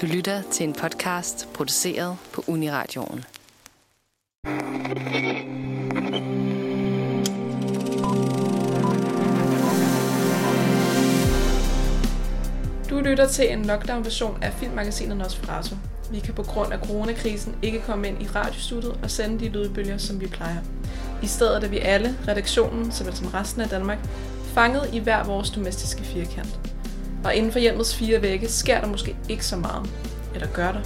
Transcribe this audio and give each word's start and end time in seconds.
Du 0.00 0.06
lytter 0.06 0.42
til 0.52 0.64
en 0.64 0.72
podcast 0.72 1.48
produceret 1.54 2.16
på 2.32 2.44
Uniradioen. 2.46 3.24
Du 12.90 13.00
lytter 13.00 13.28
til 13.28 13.52
en 13.52 13.64
lockdown-version 13.64 14.42
af 14.42 14.52
filmmagasinet 14.52 15.16
Nosferatu. 15.16 15.74
Vi 16.10 16.20
kan 16.20 16.34
på 16.34 16.42
grund 16.42 16.72
af 16.72 16.78
coronakrisen 16.78 17.56
ikke 17.62 17.80
komme 17.80 18.08
ind 18.08 18.22
i 18.22 18.26
radiostudiet 18.26 19.00
og 19.02 19.10
sende 19.10 19.40
de 19.40 19.48
lydbølger, 19.48 19.98
som 19.98 20.20
vi 20.20 20.26
plejer. 20.26 20.62
I 21.22 21.26
stedet 21.26 21.64
er 21.64 21.68
vi 21.68 21.78
alle, 21.78 22.18
redaktionen, 22.28 22.92
såvel 22.92 23.14
som 23.14 23.26
resten 23.26 23.60
af 23.60 23.68
Danmark, 23.68 23.98
fanget 24.54 24.90
i 24.92 24.98
hver 24.98 25.24
vores 25.24 25.50
domestiske 25.50 26.02
firkant. 26.02 26.69
Og 27.24 27.34
inden 27.34 27.52
for 27.52 27.58
hjemmets 27.58 27.96
fire 27.96 28.22
vægge 28.22 28.48
sker 28.48 28.80
der 28.80 28.86
måske 28.86 29.16
ikke 29.28 29.46
så 29.46 29.56
meget. 29.56 29.90
Eller 30.34 30.48
gør 30.54 30.72
der? 30.72 30.80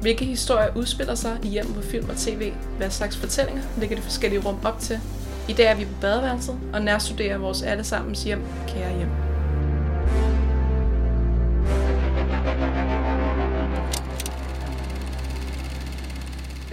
Hvilke 0.00 0.24
historier 0.24 0.76
udspiller 0.76 1.14
sig 1.14 1.38
i 1.42 1.48
hjemmet 1.48 1.74
på 1.74 1.82
film 1.82 2.10
og 2.10 2.16
tv? 2.16 2.52
Hvad 2.76 2.90
slags 2.90 3.16
fortællinger 3.16 3.62
ligger 3.78 3.96
de 3.96 4.02
forskellige 4.02 4.42
rum 4.44 4.58
op 4.64 4.78
til? 4.80 5.00
I 5.48 5.52
dag 5.52 5.66
er 5.66 5.74
vi 5.74 5.84
på 5.84 5.94
badeværelset 6.00 6.60
og 6.72 6.82
nærstuderer 6.82 7.38
vores 7.38 7.62
allesammens 7.62 8.24
hjem, 8.24 8.42
kære 8.68 8.96
hjem. 8.96 9.08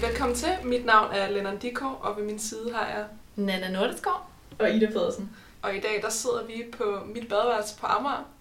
Velkommen 0.01 0.35
til. 0.35 0.49
Mit 0.63 0.85
navn 0.85 1.13
er 1.13 1.29
Lennon 1.31 1.57
Dikov, 1.57 1.99
og 2.01 2.17
ved 2.17 2.25
min 2.25 2.39
side 2.39 2.73
har 2.73 2.87
jeg... 2.87 3.05
Nana 3.35 3.71
Nordeskov. 3.71 4.29
Og 4.59 4.71
Ida 4.71 4.85
Pedersen. 4.85 5.29
Og 5.61 5.75
i 5.75 5.79
dag 5.79 6.01
der 6.01 6.09
sidder 6.09 6.45
vi 6.47 6.63
på 6.77 6.83
mit 7.15 7.29
badeværelse 7.29 7.77
på 7.79 7.85
Amager. 7.85 8.34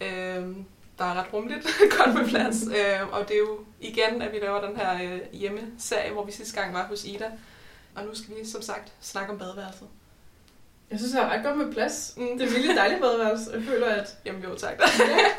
Øhm, 0.00 0.64
der 0.98 1.04
er 1.04 1.14
ret 1.14 1.32
rummeligt, 1.32 1.66
godt 1.98 2.14
med 2.14 2.28
plads. 2.28 2.62
Øhm, 2.62 3.08
og 3.12 3.28
det 3.28 3.34
er 3.34 3.38
jo 3.38 3.58
igen, 3.80 4.22
at 4.22 4.32
vi 4.32 4.38
laver 4.38 4.66
den 4.66 4.76
her 4.76 4.94
øh, 4.94 5.20
hjemmeserie, 5.32 6.12
hvor 6.12 6.24
vi 6.24 6.32
sidste 6.32 6.60
gang 6.60 6.74
var 6.74 6.86
hos 6.86 7.04
Ida. 7.04 7.30
Og 7.94 8.04
nu 8.04 8.14
skal 8.14 8.34
vi 8.40 8.48
som 8.48 8.62
sagt 8.62 8.92
snakke 9.00 9.32
om 9.32 9.38
badeværelset. 9.38 9.88
Jeg 10.90 10.98
synes, 10.98 11.14
jeg 11.14 11.22
er 11.22 11.28
ret 11.28 11.44
godt 11.44 11.58
med 11.58 11.72
plads. 11.72 12.14
Mm. 12.16 12.38
Det 12.38 12.46
er 12.46 12.50
virkelig 12.50 12.76
dejligt 12.76 13.00
badeværelse. 13.00 13.50
Jeg 13.54 13.62
føler, 13.62 13.86
at 13.86 14.16
Jamen 14.26 14.42
jo, 14.42 14.54
tak. 14.54 14.80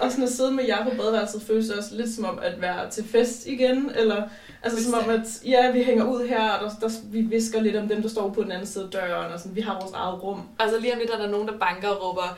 og 0.01 0.11
sådan 0.11 0.23
at 0.23 0.29
sidde 0.29 0.51
med 0.51 0.65
jer 0.65 0.83
på 0.83 0.95
badeværelset 0.97 1.41
føles 1.41 1.69
også 1.69 1.95
lidt 1.95 2.15
som 2.15 2.25
om 2.25 2.39
at 2.39 2.61
være 2.61 2.89
til 2.89 3.03
fest 3.03 3.45
igen. 3.45 3.91
Eller 3.95 4.27
altså 4.63 4.83
som 4.83 4.93
om, 4.93 5.09
at 5.09 5.41
ja, 5.45 5.71
vi 5.71 5.83
hænger 5.83 6.05
ud 6.05 6.27
her, 6.27 6.49
og 6.49 6.71
der, 6.71 6.87
der, 6.87 6.93
vi 7.03 7.21
visker 7.21 7.61
lidt 7.61 7.75
om 7.75 7.87
dem, 7.87 8.01
der 8.01 8.09
står 8.09 8.29
på 8.29 8.43
den 8.43 8.51
anden 8.51 8.67
side 8.67 8.83
af 8.83 8.91
døren. 8.91 9.31
Og 9.31 9.39
sådan, 9.39 9.55
vi 9.55 9.61
har 9.61 9.79
vores 9.79 9.93
eget 9.93 10.23
rum. 10.23 10.41
Altså 10.59 10.79
lige 10.79 10.93
om 10.93 10.99
lidt 10.99 11.11
er 11.11 11.17
der 11.17 11.27
nogen, 11.27 11.47
der 11.47 11.57
banker 11.57 11.87
og 11.87 12.03
råber, 12.03 12.37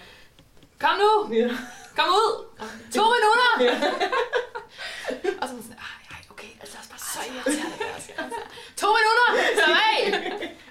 Kom 0.80 0.90
nu! 1.00 1.36
Ja. 1.36 1.50
Kom 1.98 2.10
ud! 2.10 2.34
To 2.96 3.04
minutter! 3.16 3.52
Og 5.42 5.48
så 5.48 5.54
man 5.54 5.64
sådan, 5.64 5.78
ej, 5.90 5.98
ej, 6.12 6.22
okay, 6.34 6.52
altså 6.62 6.72
det 6.72 6.76
er 6.76 6.82
også 6.84 6.92
bare 6.96 7.04
så 7.14 7.20
irriterende. 7.34 7.78
Altså. 7.96 8.40
To 8.82 8.88
minutter! 8.98 9.28
Så 9.66 9.72
af! 9.92 10.00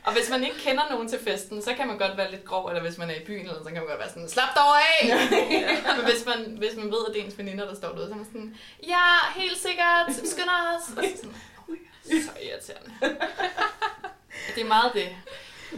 Og 0.07 0.13
hvis 0.13 0.31
man 0.31 0.45
ikke 0.45 0.59
kender 0.59 0.83
nogen 0.91 1.09
til 1.09 1.19
festen, 1.19 1.63
så 1.63 1.75
kan 1.75 1.87
man 1.87 1.99
godt 1.99 2.17
være 2.17 2.31
lidt 2.31 2.45
grov, 2.45 2.69
eller 2.69 2.83
hvis 2.83 2.99
man 2.99 3.11
er 3.11 3.15
i 3.15 3.25
byen, 3.27 3.47
eller 3.47 3.63
så 3.65 3.65
kan 3.65 3.75
man 3.83 3.87
godt 3.87 3.99
være 3.99 4.09
sådan, 4.09 4.29
slap 4.29 4.49
dog 4.57 4.73
af! 4.89 5.01
Men 5.97 6.05
hvis 6.11 6.27
man, 6.27 6.57
hvis 6.59 6.77
man 6.77 6.87
ved, 6.87 7.03
at 7.09 7.15
det 7.15 7.21
er 7.21 7.25
ens 7.25 7.39
veninder, 7.39 7.65
der 7.67 7.75
står 7.75 7.89
derude, 7.89 8.07
så 8.07 8.13
er 8.13 8.17
man 8.17 8.27
sådan, 8.27 8.57
ja, 8.95 9.07
helt 9.41 9.59
sikkert, 9.59 10.07
skynd 10.33 10.51
os! 10.51 10.85
Og 10.97 11.05
så 11.05 11.17
sådan, 11.17 11.37
oh 11.59 11.67
God, 11.67 12.23
så 12.27 12.33
irriterende. 12.47 12.91
Det 14.55 14.63
er 14.63 14.69
meget 14.69 14.91
det. 14.95 15.09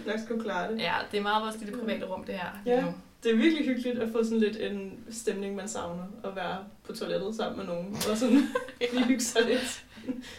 Nok 0.06 0.18
skulle 0.24 0.42
klare 0.44 0.72
det. 0.72 0.80
Ja, 0.80 0.94
det 1.10 1.18
er 1.18 1.22
meget 1.22 1.42
vores 1.42 1.56
lille 1.56 1.78
private 1.78 2.06
rum, 2.06 2.24
det 2.24 2.34
her. 2.34 2.50
Ja. 2.66 2.80
nu. 2.80 2.94
Det 3.28 3.34
er 3.36 3.38
virkelig 3.38 3.66
hyggeligt 3.66 3.98
at 3.98 4.08
få 4.12 4.24
sådan 4.24 4.38
lidt 4.38 4.56
en 4.56 5.04
stemning, 5.10 5.56
man 5.56 5.68
savner. 5.68 6.04
At 6.24 6.36
være 6.36 6.58
på 6.86 6.92
toilettet 6.92 7.36
sammen 7.36 7.56
med 7.56 7.66
nogen. 7.74 7.96
Og 8.10 8.16
sådan 8.16 8.48
lige 8.92 9.04
hygge 9.04 9.24
sig 9.24 9.42
lidt. 9.42 9.84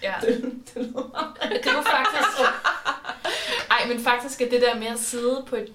Ja. 0.04 0.14
Det, 0.22 0.42
det 0.66 0.76
Det 1.64 1.74
var 1.76 1.84
faktisk... 1.84 2.52
Ej, 3.72 3.88
men 3.88 4.00
faktisk 4.00 4.42
er 4.42 4.50
det 4.50 4.62
der 4.62 4.80
med 4.80 4.88
at 4.88 5.00
sidde 5.00 5.44
på 5.48 5.56
et... 5.56 5.74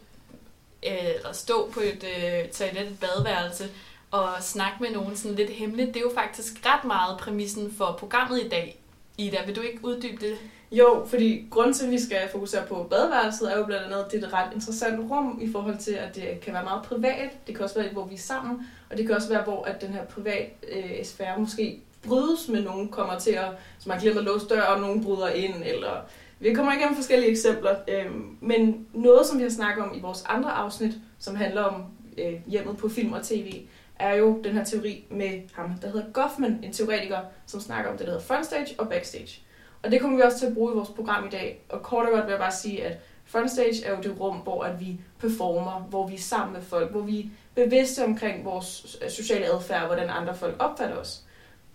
øh, 0.86 1.14
Eller 1.14 1.32
stå 1.32 1.70
på 1.70 1.80
et 1.80 2.04
øh, 2.04 2.48
toilet, 2.50 2.90
et 2.90 2.98
badeværelse, 3.00 3.64
og 4.10 4.28
snakke 4.40 4.76
med 4.80 4.90
nogen 4.90 5.16
sådan 5.16 5.36
lidt 5.36 5.50
hemmeligt, 5.50 5.88
det 5.88 5.96
er 5.96 6.00
jo 6.00 6.12
faktisk 6.14 6.66
ret 6.66 6.84
meget 6.84 7.18
præmissen 7.18 7.74
for 7.78 7.96
programmet 7.98 8.42
i 8.44 8.48
dag. 8.48 8.80
Ida, 9.18 9.44
vil 9.46 9.56
du 9.56 9.60
ikke 9.60 9.78
uddybe 9.84 10.26
det? 10.26 10.38
Jo, 10.74 11.06
fordi 11.06 11.46
grund 11.50 11.74
til, 11.74 11.84
at 11.84 11.90
vi 11.90 11.98
skal 11.98 12.28
fokusere 12.32 12.66
på 12.66 12.86
badeværelset, 12.90 13.52
er 13.52 13.58
jo 13.58 13.64
blandt 13.64 13.84
andet, 13.84 14.04
at 14.04 14.12
det 14.12 14.22
er 14.22 14.26
et 14.26 14.32
ret 14.32 14.52
interessant 14.54 15.10
rum 15.10 15.38
i 15.42 15.52
forhold 15.52 15.78
til, 15.78 15.92
at 15.92 16.14
det 16.14 16.40
kan 16.42 16.54
være 16.54 16.64
meget 16.64 16.82
privat. 16.82 17.46
Det 17.46 17.54
kan 17.54 17.64
også 17.64 17.80
være, 17.80 17.92
hvor 17.92 18.06
vi 18.06 18.14
er 18.14 18.18
sammen, 18.18 18.66
og 18.90 18.96
det 18.96 19.06
kan 19.06 19.16
også 19.16 19.28
være, 19.28 19.42
hvor 19.42 19.64
at 19.64 19.80
den 19.80 19.92
her 19.92 20.04
privat 20.04 20.50
øh, 20.72 21.04
sfære 21.04 21.38
måske 21.38 21.80
brydes 22.02 22.48
med 22.48 22.62
nogen, 22.62 22.88
kommer 22.88 23.18
til 23.18 23.30
at, 23.30 23.46
så 23.78 23.88
man 23.88 24.00
glemmer 24.00 24.20
at 24.20 24.24
låse 24.24 24.46
dør, 24.46 24.62
og 24.62 24.80
nogen 24.80 25.04
bryder 25.04 25.28
ind, 25.28 25.54
eller 25.64 26.00
vi 26.40 26.54
kommer 26.54 26.72
igennem 26.72 26.96
forskellige 26.96 27.30
eksempler. 27.30 27.76
Øh, 27.88 28.06
men 28.40 28.86
noget, 28.92 29.26
som 29.26 29.38
vi 29.38 29.42
har 29.42 29.50
snakket 29.50 29.84
om 29.84 29.92
i 29.96 30.00
vores 30.00 30.24
andre 30.26 30.50
afsnit, 30.50 30.94
som 31.18 31.36
handler 31.36 31.62
om 31.62 31.82
øh, 32.18 32.34
hjemmet 32.46 32.76
på 32.76 32.88
film 32.88 33.12
og 33.12 33.22
tv, 33.22 33.52
er 33.98 34.14
jo 34.14 34.40
den 34.44 34.52
her 34.52 34.64
teori 34.64 35.04
med 35.10 35.40
ham, 35.52 35.70
der 35.82 35.90
hedder 35.90 36.12
Goffman, 36.12 36.60
en 36.62 36.72
teoretiker, 36.72 37.18
som 37.46 37.60
snakker 37.60 37.90
om 37.90 37.96
det, 37.96 38.06
der 38.06 38.12
hedder 38.12 38.26
frontstage 38.26 38.74
og 38.78 38.88
backstage. 38.88 39.40
Og 39.84 39.90
det 39.90 40.00
kommer 40.00 40.16
vi 40.16 40.22
også 40.22 40.38
til 40.38 40.46
at 40.46 40.54
bruge 40.54 40.72
i 40.72 40.76
vores 40.76 40.88
program 40.88 41.26
i 41.26 41.30
dag. 41.30 41.64
Og 41.68 41.82
kort 41.82 42.06
og 42.06 42.12
godt 42.12 42.24
vil 42.24 42.30
jeg 42.30 42.40
bare 42.40 42.52
sige, 42.52 42.84
at 42.84 42.98
frontstage 43.24 43.84
er 43.84 43.96
jo 43.96 44.02
det 44.02 44.20
rum, 44.20 44.36
hvor 44.36 44.62
at 44.62 44.80
vi 44.80 45.00
performer, 45.18 45.86
hvor 45.90 46.06
vi 46.06 46.14
er 46.14 46.18
sammen 46.18 46.52
med 46.52 46.62
folk, 46.62 46.90
hvor 46.90 47.00
vi 47.00 47.20
er 47.20 47.24
bevidste 47.54 48.04
omkring 48.04 48.44
vores 48.44 48.96
øh, 49.04 49.10
sociale 49.10 49.46
adfærd, 49.46 49.86
hvordan 49.86 50.10
andre 50.10 50.34
folk 50.34 50.56
opfatter 50.58 50.96
os. 50.96 51.22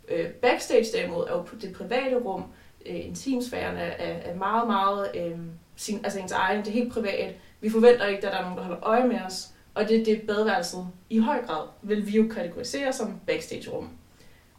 Øh, 0.08 0.30
backstage 0.30 0.86
derimod 0.98 1.24
er 1.28 1.32
jo 1.32 1.46
det 1.62 1.76
private 1.76 2.16
rum, 2.16 2.44
øh, 2.86 3.06
intimsfæren 3.06 3.78
er, 3.78 3.82
er, 3.82 4.32
er 4.32 4.36
meget, 4.36 4.68
meget 4.68 5.12
øh, 5.16 5.40
sin, 5.76 6.00
altså 6.04 6.20
ens 6.20 6.32
egen, 6.32 6.60
det 6.60 6.68
er 6.68 6.72
helt 6.72 6.94
privat. 6.94 7.36
Vi 7.62 7.70
forventer 7.70 8.06
ikke, 8.06 8.18
at 8.18 8.34
der 8.34 8.38
er 8.38 8.42
nogen, 8.42 8.58
der 8.58 8.64
holder 8.64 8.84
øje 8.84 9.08
med 9.08 9.20
os. 9.28 9.50
Og 9.74 9.88
det 9.88 10.00
er 10.00 10.06
det 10.06 10.22
badeværelset 10.22 10.88
i 11.10 11.18
høj 11.18 11.46
grad 11.46 11.68
vil 11.82 12.08
vi 12.08 12.12
jo 12.12 12.28
kategorisere 12.28 12.94
som 12.94 13.20
backstage-rum. 13.28 13.90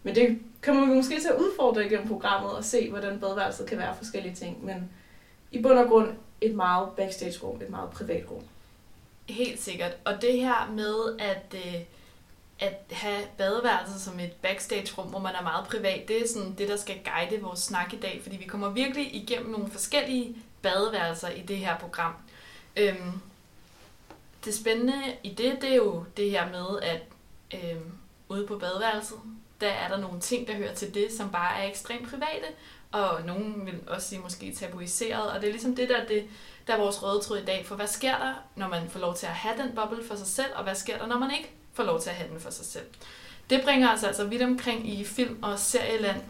Men 0.02 0.14
det 0.14 0.38
kommer 0.62 0.86
vi 0.86 0.94
måske 0.94 1.20
til 1.20 1.28
at 1.28 1.38
udfordre 1.38 1.86
igennem 1.86 2.08
programmet 2.08 2.52
og 2.52 2.64
se, 2.64 2.90
hvordan 2.90 3.20
badeværelset 3.20 3.66
kan 3.66 3.78
være 3.78 3.96
forskellige 3.96 4.34
ting. 4.34 4.64
Men 4.64 4.90
i 5.50 5.62
bund 5.62 5.78
og 5.78 5.88
grund 5.88 6.12
et 6.40 6.54
meget 6.54 6.88
backstage-rum, 6.96 7.62
et 7.62 7.70
meget 7.70 7.90
privat 7.90 8.30
rum. 8.30 8.42
Helt 9.28 9.62
sikkert. 9.62 9.96
Og 10.04 10.22
det 10.22 10.40
her 10.40 10.72
med 10.72 11.18
at, 11.18 11.54
øh, 11.54 11.80
at 12.58 12.82
have 12.90 13.22
badeværelset 13.38 14.00
som 14.00 14.20
et 14.20 14.32
backstage-rum, 14.32 15.06
hvor 15.06 15.18
man 15.18 15.34
er 15.34 15.42
meget 15.42 15.66
privat, 15.68 16.08
det 16.08 16.22
er 16.22 16.28
sådan 16.28 16.54
det, 16.58 16.68
der 16.68 16.76
skal 16.76 16.96
guide 17.04 17.42
vores 17.42 17.60
snak 17.60 17.92
i 17.92 17.98
dag, 17.98 18.20
fordi 18.22 18.36
vi 18.36 18.44
kommer 18.44 18.68
virkelig 18.70 19.14
igennem 19.14 19.50
nogle 19.50 19.70
forskellige 19.70 20.36
badeværelser 20.62 21.28
i 21.28 21.40
det 21.40 21.56
her 21.56 21.78
program. 21.78 22.12
Øhm, 22.76 23.12
det 24.44 24.54
spændende 24.54 25.02
i 25.22 25.28
det, 25.28 25.58
det 25.60 25.70
er 25.70 25.76
jo 25.76 26.04
det 26.16 26.30
her 26.30 26.50
med, 26.50 26.80
at 26.82 27.02
øhm, 27.54 27.92
ude 28.28 28.46
på 28.46 28.58
badeværelset, 28.58 29.18
der 29.60 29.68
er 29.68 29.88
der 29.88 29.96
nogle 29.96 30.20
ting, 30.20 30.48
der 30.48 30.54
hører 30.54 30.74
til 30.74 30.94
det, 30.94 31.06
som 31.16 31.30
bare 31.30 31.62
er 31.62 31.68
ekstremt 31.68 32.08
private, 32.10 32.46
og 32.92 33.22
nogen 33.26 33.66
vil 33.66 33.80
også 33.86 34.08
sige 34.08 34.20
måske 34.20 34.54
tabuiseret, 34.54 35.30
og 35.30 35.40
det 35.40 35.46
er 35.46 35.52
ligesom 35.52 35.76
det, 35.76 35.88
der, 35.88 36.06
det, 36.06 36.24
der 36.66 36.74
er 36.74 36.78
vores 36.78 37.02
røde 37.02 37.20
tråd 37.20 37.38
i 37.38 37.44
dag, 37.44 37.66
for 37.66 37.76
hvad 37.76 37.86
sker 37.86 38.18
der, 38.18 38.32
når 38.56 38.68
man 38.68 38.90
får 38.90 39.00
lov 39.00 39.14
til 39.14 39.26
at 39.26 39.32
have 39.32 39.62
den 39.62 39.74
boble 39.74 40.04
for 40.04 40.16
sig 40.16 40.26
selv, 40.26 40.50
og 40.54 40.62
hvad 40.62 40.74
sker 40.74 40.98
der, 40.98 41.06
når 41.06 41.18
man 41.18 41.30
ikke 41.30 41.50
får 41.72 41.82
lov 41.82 42.00
til 42.00 42.10
at 42.10 42.16
have 42.16 42.30
den 42.30 42.40
for 42.40 42.50
sig 42.50 42.66
selv. 42.66 42.86
Det 43.50 43.62
bringer 43.64 43.94
os 43.94 44.04
altså 44.04 44.24
vidt 44.24 44.42
omkring 44.42 44.88
i 44.88 45.04
film- 45.04 45.42
og 45.42 45.58
serieland. 45.58 46.22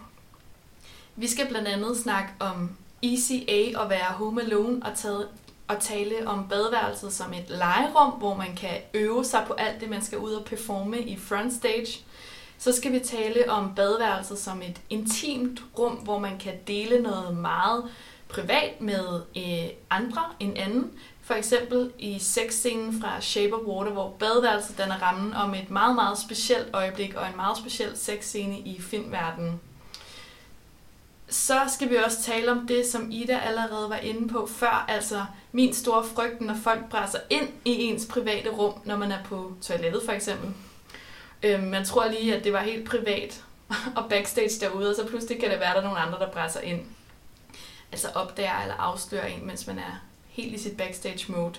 Vi 1.16 1.28
skal 1.28 1.48
blandt 1.48 1.68
andet 1.68 1.98
snakke 1.98 2.30
om 2.38 2.76
ECA 3.02 3.78
og 3.78 3.90
være 3.90 4.04
home 4.04 4.42
alone 4.42 4.82
og, 4.86 4.96
tage, 4.96 5.24
og 5.68 5.80
tale 5.80 6.28
om 6.28 6.48
badeværelset 6.48 7.12
som 7.12 7.32
et 7.32 7.48
legerum, 7.48 8.10
hvor 8.10 8.34
man 8.34 8.56
kan 8.56 8.80
øve 8.94 9.24
sig 9.24 9.44
på 9.46 9.52
alt 9.52 9.80
det, 9.80 9.90
man 9.90 10.02
skal 10.02 10.18
ud 10.18 10.32
og 10.32 10.44
performe 10.44 11.00
i 11.00 11.16
frontstage. 11.16 12.04
Så 12.60 12.72
skal 12.72 12.92
vi 12.92 12.98
tale 12.98 13.50
om 13.50 13.74
badeværelset 13.74 14.38
som 14.38 14.62
et 14.62 14.80
intimt 14.90 15.62
rum, 15.78 15.92
hvor 15.92 16.18
man 16.18 16.38
kan 16.38 16.54
dele 16.66 17.02
noget 17.02 17.36
meget 17.36 17.84
privat 18.28 18.80
med 18.80 19.22
øh, 19.36 19.70
andre 19.90 20.22
en 20.40 20.56
anden. 20.56 20.90
For 21.22 21.34
eksempel 21.34 21.92
i 21.98 22.18
sexscenen 22.18 23.00
fra 23.00 23.20
Shape 23.20 23.54
of 23.54 23.60
Water, 23.66 23.92
hvor 23.92 24.10
badeværelset 24.18 24.78
danner 24.78 25.02
rammen 25.02 25.34
om 25.34 25.54
et 25.54 25.70
meget, 25.70 25.94
meget 25.94 26.18
specielt 26.18 26.68
øjeblik 26.72 27.14
og 27.14 27.26
en 27.26 27.36
meget 27.36 27.58
speciel 27.58 27.96
sexscene 27.96 28.58
i 28.58 28.80
filmverdenen. 28.80 29.60
Så 31.28 31.60
skal 31.68 31.90
vi 31.90 31.96
også 31.96 32.22
tale 32.22 32.50
om 32.50 32.66
det, 32.66 32.86
som 32.86 33.10
Ida 33.10 33.38
allerede 33.38 33.90
var 33.90 33.96
inde 33.96 34.28
på 34.28 34.46
før, 34.46 34.84
altså 34.88 35.24
min 35.52 35.74
store 35.74 36.04
frygt, 36.04 36.40
når 36.40 36.54
folk 36.54 36.90
presser 36.90 37.18
ind 37.30 37.48
i 37.64 37.82
ens 37.84 38.06
private 38.06 38.50
rum, 38.50 38.74
når 38.84 38.96
man 38.96 39.12
er 39.12 39.24
på 39.24 39.52
toilettet 39.62 40.02
for 40.04 40.12
eksempel. 40.12 40.54
Øhm, 41.42 41.62
man 41.62 41.84
tror 41.84 42.08
lige, 42.08 42.36
at 42.36 42.44
det 42.44 42.52
var 42.52 42.62
helt 42.62 42.88
privat 42.88 43.44
og 43.96 44.08
backstage 44.08 44.60
derude, 44.60 44.90
og 44.90 44.96
så 44.96 45.06
pludselig 45.06 45.40
kan 45.40 45.50
det 45.50 45.60
være, 45.60 45.68
at 45.68 45.74
der 45.74 45.80
er 45.80 45.84
nogle 45.84 46.00
andre, 46.00 46.18
der 46.18 46.30
presser 46.30 46.60
ind. 46.60 46.80
Altså 47.92 48.08
opdager 48.14 48.62
eller 48.62 48.74
afslører 48.74 49.26
en, 49.26 49.46
mens 49.46 49.66
man 49.66 49.78
er 49.78 50.02
helt 50.28 50.54
i 50.54 50.58
sit 50.58 50.76
backstage 50.76 51.32
mode. 51.32 51.54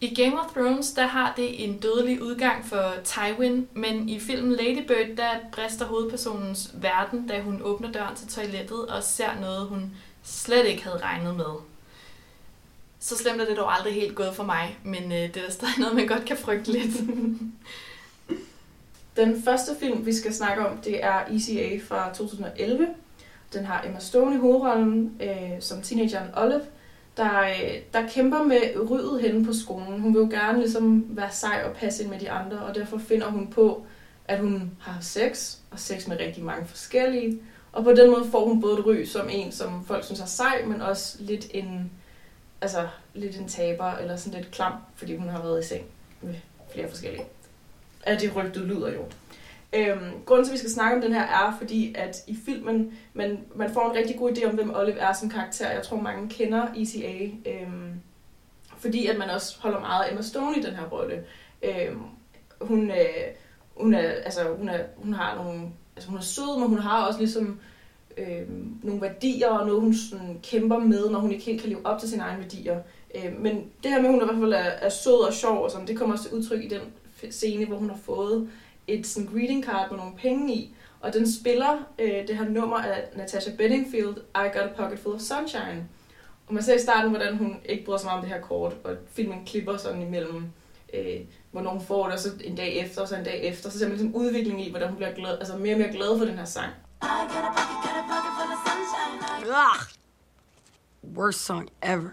I 0.00 0.14
Game 0.14 0.40
of 0.40 0.52
Thrones, 0.52 0.90
der 0.90 1.06
har 1.06 1.32
det 1.36 1.64
en 1.64 1.78
dødelig 1.78 2.22
udgang 2.22 2.64
for 2.64 2.94
Tywin, 3.04 3.68
men 3.72 4.08
i 4.08 4.20
filmen 4.20 4.52
Lady 4.52 4.86
Bird, 4.86 5.16
der 5.16 5.30
brister 5.52 5.86
hovedpersonens 5.86 6.70
verden, 6.74 7.26
da 7.26 7.40
hun 7.40 7.62
åbner 7.62 7.92
døren 7.92 8.16
til 8.16 8.28
toilettet 8.28 8.86
og 8.86 9.02
ser 9.02 9.40
noget, 9.40 9.66
hun 9.66 9.96
slet 10.22 10.66
ikke 10.66 10.84
havde 10.84 10.98
regnet 10.98 11.36
med. 11.36 11.54
Så 13.00 13.16
slemt 13.16 13.40
er 13.40 13.44
det 13.44 13.56
dog 13.56 13.74
aldrig 13.74 13.94
helt 13.94 14.14
gået 14.14 14.34
for 14.34 14.44
mig, 14.44 14.78
men 14.82 15.12
øh, 15.12 15.34
det 15.34 15.36
er 15.36 15.50
stadig 15.50 15.78
noget, 15.78 15.94
man 15.94 16.06
godt 16.06 16.24
kan 16.24 16.36
frygte 16.36 16.72
lidt. 16.72 16.96
Den 19.18 19.42
første 19.42 19.70
film, 19.80 20.06
vi 20.06 20.12
skal 20.12 20.34
snakke 20.34 20.66
om, 20.66 20.78
det 20.78 21.04
er 21.04 21.20
ECA 21.30 21.78
fra 21.88 22.14
2011. 22.14 22.88
Den 23.52 23.64
har 23.64 23.84
Emma 23.86 23.98
Stone 24.00 24.34
i 24.34 24.38
hovedrollen 24.38 25.20
øh, 25.22 25.60
som 25.60 25.82
teenageren 25.82 26.28
Olive, 26.36 26.62
der, 27.16 27.40
øh, 27.40 27.80
der 27.92 28.08
kæmper 28.08 28.42
med 28.42 28.60
ryddet 28.90 29.20
henne 29.20 29.44
på 29.44 29.52
skolen. 29.52 30.00
Hun 30.00 30.14
vil 30.14 30.20
jo 30.20 30.28
gerne 30.30 30.58
ligesom 30.58 31.04
være 31.08 31.30
sej 31.30 31.62
og 31.66 31.76
passe 31.76 32.02
ind 32.02 32.10
med 32.10 32.18
de 32.18 32.30
andre, 32.30 32.58
og 32.58 32.74
derfor 32.74 32.98
finder 32.98 33.30
hun 33.30 33.46
på, 33.46 33.86
at 34.24 34.40
hun 34.40 34.70
har 34.80 35.00
sex, 35.00 35.56
og 35.70 35.78
sex 35.78 36.06
med 36.06 36.20
rigtig 36.20 36.44
mange 36.44 36.66
forskellige. 36.66 37.40
Og 37.72 37.84
på 37.84 37.92
den 37.92 38.10
måde 38.10 38.30
får 38.30 38.48
hun 38.48 38.60
både 38.60 38.78
et 38.78 38.86
ry 38.86 39.04
som 39.04 39.28
en, 39.30 39.52
som 39.52 39.84
folk 39.84 40.04
synes 40.04 40.20
er 40.20 40.26
sej, 40.26 40.64
men 40.66 40.82
også 40.82 41.16
lidt 41.20 41.46
en, 41.54 41.90
altså, 42.60 42.88
lidt 43.14 43.36
en 43.36 43.48
taber, 43.48 43.92
eller 43.92 44.16
sådan 44.16 44.40
lidt 44.40 44.52
klam, 44.52 44.72
fordi 44.96 45.16
hun 45.16 45.28
har 45.28 45.42
været 45.42 45.64
i 45.64 45.66
seng 45.66 45.84
med 46.22 46.34
flere 46.72 46.88
forskellige. 46.88 47.24
Af 48.02 48.18
det 48.18 48.36
rygte 48.36 48.60
lyder 48.60 48.92
jo. 48.92 49.04
Øhm, 49.72 50.24
grunden 50.26 50.44
til, 50.44 50.50
at 50.50 50.54
vi 50.54 50.58
skal 50.58 50.70
snakke 50.70 50.96
om 50.96 51.02
den 51.02 51.12
her, 51.12 51.22
er 51.22 51.56
fordi, 51.58 51.94
at 51.94 52.16
i 52.26 52.38
filmen, 52.46 52.98
man, 53.14 53.38
man 53.54 53.70
får 53.70 53.90
en 53.90 53.96
rigtig 53.96 54.16
god 54.16 54.30
idé 54.30 54.48
om, 54.48 54.54
hvem 54.54 54.74
Olive 54.74 54.98
er 54.98 55.12
som 55.12 55.30
karakter. 55.30 55.70
Jeg 55.70 55.82
tror, 55.82 56.00
mange 56.00 56.28
kender 56.28 56.66
ECA, 56.76 57.30
øhm, 57.46 57.92
fordi 58.78 59.06
at 59.06 59.18
man 59.18 59.30
også 59.30 59.56
holder 59.60 59.80
meget 59.80 60.04
af 60.04 60.10
Emma 60.10 60.22
Stone 60.22 60.56
i 60.56 60.62
den 60.62 60.74
her 60.74 60.84
rolle. 60.84 61.24
Øhm, 61.62 62.00
hun, 62.60 62.90
øh, 62.90 63.34
hun, 63.76 63.94
er, 63.94 64.00
altså, 64.00 64.40
hun, 64.58 64.68
er, 64.68 64.78
hun 64.96 65.12
har 65.12 65.44
nogle, 65.44 65.60
altså, 65.96 66.10
hun 66.10 66.18
er 66.18 66.22
sød, 66.22 66.58
men 66.58 66.68
hun 66.68 66.78
har 66.78 67.06
også 67.06 67.18
ligesom 67.18 67.60
øh, 68.18 68.48
nogle 68.82 69.02
værdier 69.02 69.48
og 69.48 69.66
noget, 69.66 69.80
hun 69.80 69.94
sådan, 69.94 70.40
kæmper 70.42 70.78
med, 70.78 71.10
når 71.10 71.18
hun 71.18 71.32
ikke 71.32 71.44
helt 71.44 71.60
kan 71.60 71.70
leve 71.70 71.86
op 71.86 72.00
til 72.00 72.08
sine 72.08 72.22
egne 72.22 72.42
værdier. 72.42 72.80
Øh, 73.14 73.40
men 73.40 73.70
det 73.82 73.90
her 73.90 74.00
med, 74.00 74.08
at 74.08 74.14
hun 74.14 74.22
i 74.22 74.24
hvert 74.24 74.38
fald 74.40 74.52
er, 74.52 74.86
er 74.86 74.88
sød 74.88 75.26
og 75.26 75.32
sjov, 75.32 75.64
og 75.64 75.70
sådan, 75.70 75.86
det 75.86 75.98
kommer 75.98 76.14
også 76.14 76.28
til 76.28 76.38
udtryk 76.38 76.64
i 76.64 76.68
den 76.68 76.80
scene, 77.30 77.66
hvor 77.66 77.76
hun 77.76 77.90
har 77.90 77.98
fået 78.04 78.50
et 78.86 79.06
sådan 79.06 79.28
greeting 79.32 79.64
card 79.64 79.90
med 79.90 79.98
nogle 79.98 80.16
penge 80.16 80.54
i, 80.54 80.74
og 81.00 81.12
den 81.14 81.32
spiller 81.32 81.78
øh, 81.98 82.28
det 82.28 82.36
her 82.36 82.48
nummer 82.48 82.76
af 82.76 83.08
Natasha 83.16 83.50
Bedingfield, 83.56 84.16
I 84.16 84.58
Got 84.58 84.62
a 84.62 84.72
Pocket 84.76 84.98
Full 84.98 85.14
of 85.14 85.20
Sunshine. 85.20 85.88
Og 86.46 86.54
man 86.54 86.62
ser 86.62 86.74
i 86.74 86.78
starten, 86.78 87.10
hvordan 87.10 87.36
hun 87.36 87.56
ikke 87.64 87.84
bryder 87.84 87.98
så 87.98 88.04
meget 88.04 88.18
om 88.18 88.24
det 88.24 88.34
her 88.34 88.40
kort, 88.40 88.72
og 88.84 88.96
filmen 89.12 89.44
klipper 89.46 89.76
sådan 89.76 90.02
imellem, 90.02 90.44
øh, 90.94 91.20
hvornår 91.50 91.70
hun 91.70 91.84
får 91.84 92.04
det, 92.04 92.12
og 92.12 92.18
så 92.18 92.30
en 92.44 92.56
dag 92.56 92.76
efter, 92.76 93.00
og 93.00 93.08
så 93.08 93.16
en 93.16 93.24
dag 93.24 93.44
efter. 93.44 93.70
Så 93.70 93.78
ser 93.78 93.86
man 93.86 93.96
ligesom 93.96 94.14
udvikling 94.14 94.66
i, 94.66 94.70
hvordan 94.70 94.88
hun 94.88 94.96
bliver 94.96 95.14
glad, 95.14 95.38
altså 95.38 95.56
mere 95.56 95.74
og 95.74 95.80
mere 95.80 95.92
glad 95.92 96.18
for 96.18 96.24
den 96.24 96.38
her 96.38 96.44
sang. 96.44 96.72
Ugh. 99.42 99.80
Worst 101.16 101.44
song 101.44 101.68
ever. 101.82 102.10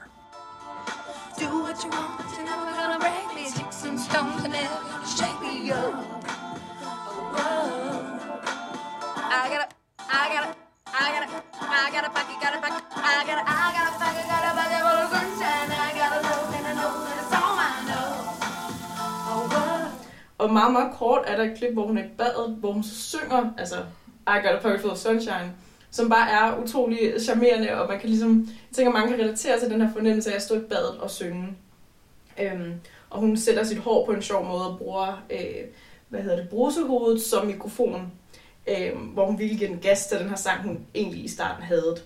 Do 1.39 1.47
what 1.65 1.77
you 1.83 1.89
want, 1.89 2.17
but 2.17 2.27
you're 2.33 2.45
never 2.51 2.65
gonna 2.79 2.99
break 2.99 3.27
me. 3.35 3.49
Sticks 3.49 3.83
and 3.85 3.99
stones 3.99 4.34
og 20.37 20.53
meget, 20.53 20.71
meget 20.71 20.93
kort 20.93 21.23
er 21.27 21.35
der 21.35 21.43
et 21.43 21.57
klip, 21.57 21.73
hvor 21.73 21.87
hun 21.87 21.97
er 21.97 22.03
i 22.03 22.07
badet, 22.17 22.55
hvor 22.59 22.71
hun 22.71 22.83
så 22.83 22.95
synger, 22.95 23.53
altså 23.57 23.75
I 24.27 24.37
Got 24.43 24.55
a 24.55 24.59
Pocket 24.61 24.81
Full 24.81 24.91
of 24.91 24.97
Sunshine, 24.97 25.51
som 25.91 26.09
bare 26.09 26.29
er 26.29 26.63
utrolig 26.63 27.13
charmerende, 27.21 27.71
og 27.81 27.89
man 27.89 27.99
kan 27.99 28.09
ligesom, 28.09 28.47
jeg 28.47 28.75
tænker, 28.75 28.91
mange 28.91 29.09
kan 29.09 29.19
relatere 29.19 29.59
til 29.59 29.69
den 29.69 29.81
her 29.81 29.93
fornemmelse 29.93 30.31
af 30.31 30.35
at 30.35 30.41
stå 30.41 30.55
i 30.55 30.59
badet 30.59 30.97
og 30.99 31.09
synge. 31.09 31.57
Øhm, 32.41 32.73
og 33.15 33.21
hun 33.21 33.37
sætter 33.37 33.63
sit 33.63 33.77
hår 33.77 34.05
på 34.05 34.11
en 34.11 34.21
sjov 34.21 34.45
måde 34.45 34.69
og 34.71 34.77
bruger, 34.77 35.23
øh, 35.29 35.65
hvad 36.09 36.21
hedder 36.21 36.37
det, 36.37 36.49
brusehovedet 36.49 37.21
som 37.21 37.47
mikrofon, 37.47 38.11
øh, 38.67 38.97
hvor 39.13 39.25
hun 39.25 39.39
ville 39.39 39.57
give 39.57 39.69
den 39.69 39.79
gas 39.79 40.07
til 40.07 40.19
den 40.19 40.29
her 40.29 40.35
sang, 40.35 40.63
hun 40.63 40.85
egentlig 40.95 41.23
i 41.23 41.27
starten 41.27 41.63
havde. 41.63 41.97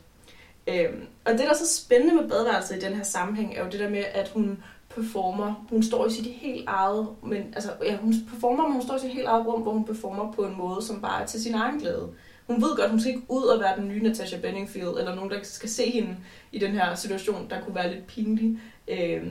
Øh, 0.67 0.89
og 1.25 1.31
det, 1.31 1.39
der 1.39 1.49
er 1.49 1.53
så 1.53 1.81
spændende 1.83 2.15
med 2.15 2.29
badeværelset 2.29 2.75
i 2.75 2.79
den 2.79 2.93
her 2.93 3.03
sammenhæng, 3.03 3.55
er 3.55 3.63
jo 3.63 3.69
det 3.71 3.79
der 3.79 3.89
med, 3.89 4.03
at 4.13 4.29
hun 4.29 4.63
performer. 4.89 5.65
Hun 5.69 5.83
står 5.83 6.05
i 6.05 6.11
sit 6.11 6.25
helt 6.25 6.63
eget, 6.67 7.07
men, 7.23 7.53
altså, 7.53 7.69
ja, 7.83 7.97
hun 7.97 8.13
performer, 8.29 8.63
men 8.63 8.73
hun 8.73 8.81
står 8.81 8.95
i 8.95 8.99
sit 8.99 9.13
helt 9.13 9.27
eget 9.27 9.47
rum, 9.47 9.61
hvor 9.61 9.71
hun 9.71 9.85
performer 9.85 10.31
på 10.31 10.45
en 10.45 10.57
måde, 10.57 10.81
som 10.81 11.01
bare 11.01 11.21
er 11.21 11.25
til 11.25 11.43
sin 11.43 11.53
egen 11.55 11.79
glæde. 11.79 12.09
Hun 12.47 12.61
ved 12.61 12.75
godt, 12.77 12.91
hun 12.91 12.99
skal 12.99 13.13
ikke 13.13 13.25
ud 13.29 13.43
og 13.43 13.59
være 13.59 13.77
den 13.77 13.87
nye 13.87 14.03
Natasha 14.03 14.39
Bedingfield, 14.39 14.97
eller 14.99 15.15
nogen, 15.15 15.31
der 15.31 15.39
skal 15.43 15.69
se 15.69 15.89
hende 15.89 16.17
i 16.51 16.59
den 16.59 16.71
her 16.71 16.95
situation, 16.95 17.47
der 17.49 17.61
kunne 17.61 17.75
være 17.75 17.93
lidt 17.93 18.07
pinlig, 18.07 18.59
øh, 18.87 19.23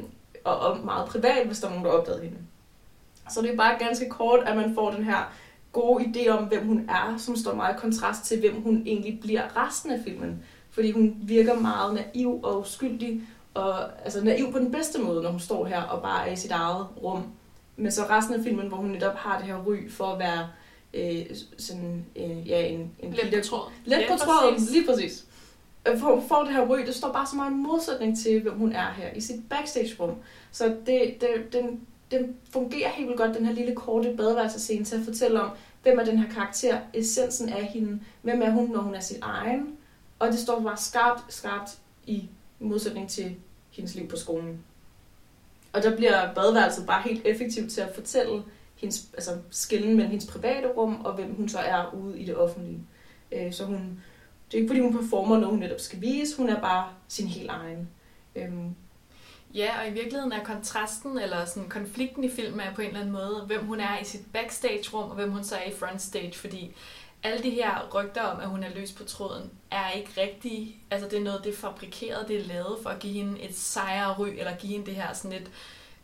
og, 0.45 0.59
og 0.59 0.85
meget 0.85 1.09
privat, 1.09 1.47
hvis 1.47 1.59
der 1.59 1.67
er 1.67 1.71
nogen, 1.71 1.85
der 1.85 1.91
opdagede 1.91 2.23
hende. 2.23 2.39
Så 3.31 3.43
det 3.43 3.53
er 3.53 3.57
bare 3.57 3.79
ganske 3.79 4.09
kort, 4.09 4.41
at 4.47 4.57
man 4.57 4.75
får 4.75 4.91
den 4.91 5.05
her 5.05 5.33
gode 5.73 6.05
idé 6.05 6.29
om, 6.29 6.45
hvem 6.45 6.67
hun 6.67 6.89
er, 6.89 7.15
som 7.19 7.37
står 7.37 7.55
meget 7.55 7.75
i 7.75 7.79
kontrast 7.79 8.25
til, 8.25 8.41
hvem 8.41 8.63
hun 8.63 8.83
egentlig 8.87 9.21
bliver 9.21 9.67
resten 9.67 9.91
af 9.91 10.01
filmen. 10.05 10.43
Fordi 10.71 10.91
hun 10.91 11.17
virker 11.23 11.55
meget 11.55 11.95
naiv 11.95 12.41
og 12.43 12.61
uskyldig, 12.61 13.23
og 13.55 14.05
altså 14.05 14.25
naiv 14.25 14.53
på 14.53 14.59
den 14.59 14.73
bedste 14.73 15.01
måde, 15.01 15.23
når 15.23 15.31
hun 15.31 15.41
står 15.41 15.67
her 15.67 15.83
og 15.83 16.03
bare 16.03 16.29
er 16.29 16.33
i 16.33 16.37
sit 16.37 16.51
eget 16.51 16.87
rum. 17.03 17.27
Men 17.77 17.93
så 17.93 18.03
resten 18.11 18.35
af 18.35 18.41
filmen, 18.45 18.69
hvor 18.69 18.77
hun 18.77 18.91
netop 18.91 19.15
har 19.15 19.39
det 19.39 19.47
her 19.47 19.65
ry 19.67 19.91
for 19.91 20.05
at 20.05 20.19
være 20.19 20.49
øh, 20.95 21.27
sådan, 21.59 22.07
øh, 22.17 22.49
ja, 22.49 22.67
en, 22.67 22.91
en 22.99 23.13
Lidt 23.13 23.35
på 23.35 23.49
tråden. 23.49 23.73
Let 23.85 24.05
på 24.11 24.17
tråden, 24.17 24.63
lige 24.73 24.87
præcis. 24.87 25.25
Øh, 25.89 25.99
hvor 25.99 26.09
For 26.09 26.15
hun 26.15 26.29
får 26.29 26.45
det 26.45 26.53
her 26.53 26.67
ryg, 26.69 26.87
det 26.87 26.95
står 26.95 27.13
bare 27.13 27.27
så 27.27 27.37
meget 27.37 27.51
i 27.51 27.55
modsætning 27.55 28.19
til, 28.19 28.43
hvem 28.43 28.59
hun 28.59 28.73
er 28.73 28.93
her 28.93 29.13
i 29.13 29.21
sit 29.21 29.49
backstage-rum. 29.49 30.17
Så 30.53 30.77
det, 30.87 31.21
det, 31.21 31.53
den, 31.53 31.81
den 32.11 32.37
fungerer 32.53 32.89
helt 32.89 33.09
vildt 33.09 33.21
godt, 33.21 33.37
den 33.37 33.47
her 33.47 33.53
lille 33.53 33.75
korte 33.75 34.15
badeværelsescene, 34.17 34.85
til 34.85 34.97
at 34.97 35.05
fortælle 35.05 35.43
om, 35.43 35.51
hvem 35.83 35.99
er 35.99 36.05
den 36.05 36.19
her 36.19 36.33
karakter, 36.33 36.79
essensen 36.95 37.49
af 37.49 37.65
hende, 37.65 38.01
hvem 38.23 38.43
er 38.43 38.51
hun, 38.51 38.71
når 38.71 38.81
hun 38.81 38.95
er 38.95 39.01
sin 39.01 39.19
egen. 39.23 39.77
Og 40.19 40.29
det 40.29 40.39
står 40.39 40.61
bare 40.61 40.77
skarpt, 40.77 41.35
skarpt 41.35 41.71
i 42.07 42.29
modsætning 42.59 43.09
til 43.09 43.37
hendes 43.71 43.95
liv 43.95 44.09
på 44.09 44.17
skolen. 44.17 44.59
Og 45.73 45.83
der 45.83 45.97
bliver 45.97 46.35
badeværelset 46.35 46.87
bare 46.87 47.03
helt 47.03 47.27
effektivt 47.27 47.73
til 47.73 47.81
at 47.81 47.95
fortælle 47.95 48.43
hendes, 48.77 49.09
altså 49.15 49.31
skillen 49.51 49.97
mellem 49.97 50.11
hendes 50.11 50.27
private 50.27 50.69
rum, 50.69 51.01
og 51.05 51.15
hvem 51.15 51.35
hun 51.35 51.49
så 51.49 51.59
er 51.59 51.95
ude 51.95 52.21
i 52.21 52.25
det 52.25 52.37
offentlige. 52.37 52.81
Øh, 53.33 53.53
så 53.53 53.65
hun, 53.65 54.01
det 54.51 54.55
er 54.55 54.63
ikke 54.63 54.69
fordi, 54.69 54.81
hun 54.81 54.97
performer 54.99 55.35
noget, 55.37 55.51
hun 55.51 55.59
netop 55.59 55.81
skal 55.81 56.01
vise. 56.01 56.37
Hun 56.37 56.49
er 56.49 56.61
bare 56.61 56.89
sin 57.09 57.27
helt 57.27 57.51
egen. 57.51 57.89
Øhm, 58.37 58.75
Ja, 59.55 59.81
og 59.81 59.89
i 59.89 59.93
virkeligheden 59.93 60.33
er 60.33 60.45
kontrasten, 60.45 61.19
eller 61.19 61.45
sådan 61.45 61.69
konflikten 61.69 62.25
i 62.25 62.31
filmen 62.31 62.61
er 62.61 62.75
på 62.75 62.81
en 62.81 62.87
eller 62.87 63.01
anden 63.01 63.13
måde, 63.13 63.45
hvem 63.47 63.67
hun 63.67 63.81
er 63.81 63.99
i 64.01 64.05
sit 64.05 64.33
backstage-rum, 64.33 65.09
og 65.09 65.15
hvem 65.15 65.31
hun 65.31 65.45
så 65.45 65.57
er 65.57 65.71
i 65.71 65.75
frontstage, 65.75 66.33
fordi 66.35 66.75
alle 67.23 67.43
de 67.43 67.51
her 67.51 67.89
rygter 67.95 68.23
om, 68.23 68.41
at 68.41 68.49
hun 68.49 68.63
er 68.63 68.75
løs 68.75 68.93
på 68.93 69.05
tråden, 69.05 69.51
er 69.71 69.91
ikke 69.91 70.11
rigtige. 70.21 70.77
Altså 70.91 71.09
det 71.09 71.19
er 71.19 71.23
noget, 71.23 71.45
det 71.45 71.53
er 71.53 71.57
fabrikeret, 71.57 72.29
det 72.29 72.37
er 72.41 72.45
lavet 72.45 72.79
for 72.83 72.91
at 72.91 72.99
give 72.99 73.13
hende 73.13 73.41
et 73.41 73.57
sejere 73.57 74.15
ry, 74.19 74.29
eller 74.29 74.57
give 74.57 74.73
hende 74.73 74.87
det 74.87 74.95
her 74.95 75.13
sådan 75.13 75.43
et 75.43 75.51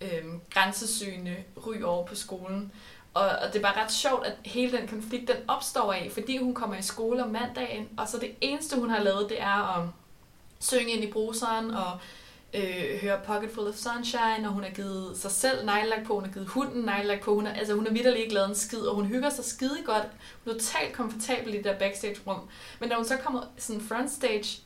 øhm, 0.00 0.40
grænsesøgende 0.50 1.36
ry 1.66 1.82
over 1.82 2.06
på 2.06 2.14
skolen. 2.14 2.72
Og, 3.14 3.22
og 3.22 3.52
det 3.52 3.56
er 3.56 3.62
bare 3.62 3.84
ret 3.84 3.92
sjovt, 3.92 4.26
at 4.26 4.34
hele 4.44 4.78
den 4.78 4.88
konflikt, 4.88 5.28
den 5.28 5.36
opstår 5.48 5.92
af, 5.92 6.10
fordi 6.12 6.36
hun 6.36 6.54
kommer 6.54 6.76
i 6.76 6.82
skole 6.82 7.24
om 7.24 7.30
mandagen, 7.30 7.88
og 7.96 8.08
så 8.08 8.18
det 8.18 8.34
eneste, 8.40 8.76
hun 8.76 8.90
har 8.90 9.02
lavet, 9.02 9.28
det 9.28 9.40
er 9.40 9.78
at 9.78 9.88
synge 10.60 10.92
ind 10.92 11.04
i 11.04 11.12
bruseren, 11.12 11.70
og 11.70 11.98
øh, 12.54 13.00
høre 13.02 13.20
Pocket 13.26 13.50
Full 13.54 13.68
of 13.68 13.74
Sunshine, 13.74 14.48
og 14.48 14.52
hun 14.52 14.62
har 14.62 14.70
givet 14.70 15.18
sig 15.18 15.30
selv 15.30 15.66
neglelak 15.66 16.06
på, 16.06 16.14
hun 16.14 16.24
har 16.24 16.32
givet 16.32 16.48
hunden 16.48 16.84
neglelak 16.84 17.20
på, 17.20 17.34
hun 17.34 17.46
er, 17.46 17.52
altså 17.52 17.74
hun 17.74 17.86
er 17.86 17.92
vidderlig 17.92 18.20
ikke 18.22 18.34
lavet 18.34 18.48
en 18.48 18.54
skid, 18.54 18.78
og 18.80 18.94
hun 18.94 19.06
hygger 19.06 19.30
sig 19.30 19.44
skide 19.44 19.78
godt, 19.84 20.06
hun 20.44 20.54
er 20.54 20.58
totalt 20.58 20.92
komfortabel 20.92 21.54
i 21.54 21.56
det 21.56 21.64
der 21.64 21.78
backstage-rum. 21.78 22.40
Men 22.80 22.88
da 22.88 22.94
hun 22.94 23.04
så 23.04 23.16
kommer 23.16 23.42
sådan 23.58 23.82
frontstage, 23.82 24.62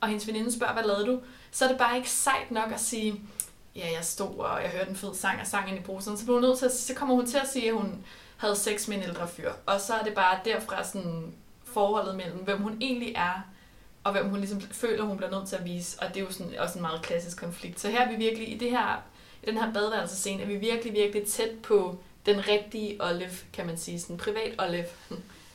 og 0.00 0.08
hendes 0.08 0.26
veninde 0.26 0.52
spørger, 0.52 0.72
hvad 0.72 0.84
lavede 0.84 1.06
du? 1.06 1.20
Så 1.50 1.64
er 1.64 1.68
det 1.68 1.78
bare 1.78 1.96
ikke 1.96 2.10
sejt 2.10 2.50
nok 2.50 2.72
at 2.72 2.80
sige, 2.80 3.20
ja, 3.78 3.92
jeg 3.96 4.04
stod, 4.04 4.38
og 4.38 4.62
jeg 4.62 4.70
hørte 4.70 4.90
en 4.90 4.96
fed 4.96 5.14
sang 5.14 5.40
og 5.40 5.46
sang 5.46 5.68
ind 5.68 5.78
i 5.78 5.82
bruseren. 5.82 6.18
Så, 6.18 6.24
blev 6.24 6.34
hun 6.34 6.42
nødt 6.42 6.58
til 6.58 6.66
at, 6.66 6.72
så 6.72 6.94
kommer 6.94 7.14
hun 7.14 7.26
til 7.26 7.38
at 7.38 7.48
sige, 7.48 7.68
at 7.68 7.74
hun 7.74 8.04
havde 8.36 8.56
sex 8.56 8.88
med 8.88 8.96
en 8.96 9.02
ældre 9.02 9.28
fyr. 9.28 9.52
Og 9.66 9.80
så 9.80 9.94
er 9.94 10.02
det 10.02 10.14
bare 10.14 10.38
derfra 10.44 10.84
sådan 10.84 11.32
forholdet 11.64 12.16
mellem, 12.16 12.38
hvem 12.38 12.62
hun 12.62 12.76
egentlig 12.80 13.14
er, 13.16 13.46
og 14.04 14.12
hvem 14.12 14.28
hun 14.28 14.38
ligesom 14.38 14.60
føler, 14.60 15.04
hun 15.04 15.16
bliver 15.16 15.30
nødt 15.30 15.48
til 15.48 15.56
at 15.56 15.64
vise. 15.64 15.98
Og 16.02 16.08
det 16.08 16.16
er 16.16 16.24
jo 16.24 16.32
sådan, 16.32 16.58
også 16.58 16.78
en 16.78 16.82
meget 16.82 17.02
klassisk 17.02 17.36
konflikt. 17.40 17.80
Så 17.80 17.90
her 17.90 18.00
er 18.00 18.10
vi 18.10 18.16
virkelig, 18.16 18.52
i, 18.52 18.58
det 18.58 18.70
her, 18.70 19.02
i 19.42 19.46
den 19.46 19.58
her 19.58 19.72
badeværelsescene, 19.72 20.42
er 20.42 20.46
vi 20.46 20.56
virkelig, 20.56 20.92
virkelig 20.92 21.26
tæt 21.26 21.50
på 21.62 21.98
den 22.26 22.48
rigtige 22.48 23.02
Olive, 23.04 23.30
kan 23.52 23.66
man 23.66 23.78
sige. 23.78 24.00
Sådan 24.00 24.18
privat 24.18 24.54
Olive. 24.58 24.86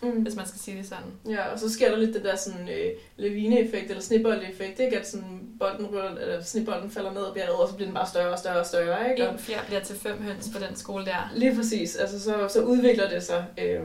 Mm. 0.04 0.22
hvis 0.22 0.36
man 0.36 0.48
skal 0.48 0.60
sige 0.60 0.78
det 0.78 0.86
sådan. 0.86 1.36
Ja, 1.36 1.48
og 1.48 1.60
så 1.60 1.74
sker 1.74 1.90
der 1.90 1.98
lidt 1.98 2.14
det 2.14 2.24
der 2.24 2.36
sådan 2.36 2.70
øh, 2.70 2.92
lavine-effekt, 3.18 3.90
eller 3.90 4.02
snibbold-effekt, 4.02 4.80
ikke? 4.80 5.00
At 5.00 5.08
sådan 5.08 5.40
bolden 5.60 5.86
ruller, 5.86 6.16
eller 6.16 6.44
snibbolden 6.44 6.92
falder 6.92 7.14
ned 7.14 7.22
og 7.22 7.34
bjerget, 7.36 7.56
og 7.56 7.68
så 7.68 7.76
bliver 7.76 7.88
den 7.88 7.96
bare 7.96 8.08
større 8.08 8.32
og 8.32 8.40
større 8.40 8.60
og 8.60 8.66
større, 8.66 9.12
ikke? 9.12 9.28
En 9.28 9.40
fjer 9.40 9.64
bliver 9.68 9.82
til 9.82 9.96
fem 9.96 10.22
høns 10.22 10.50
på 10.54 10.60
den 10.68 10.76
skole 10.76 11.06
der. 11.06 11.32
lige 11.36 11.56
præcis, 11.56 11.96
altså 11.96 12.20
så, 12.20 12.48
så 12.50 12.62
udvikler 12.62 13.10
det 13.10 13.24
sig 13.24 13.46
øh, 13.58 13.82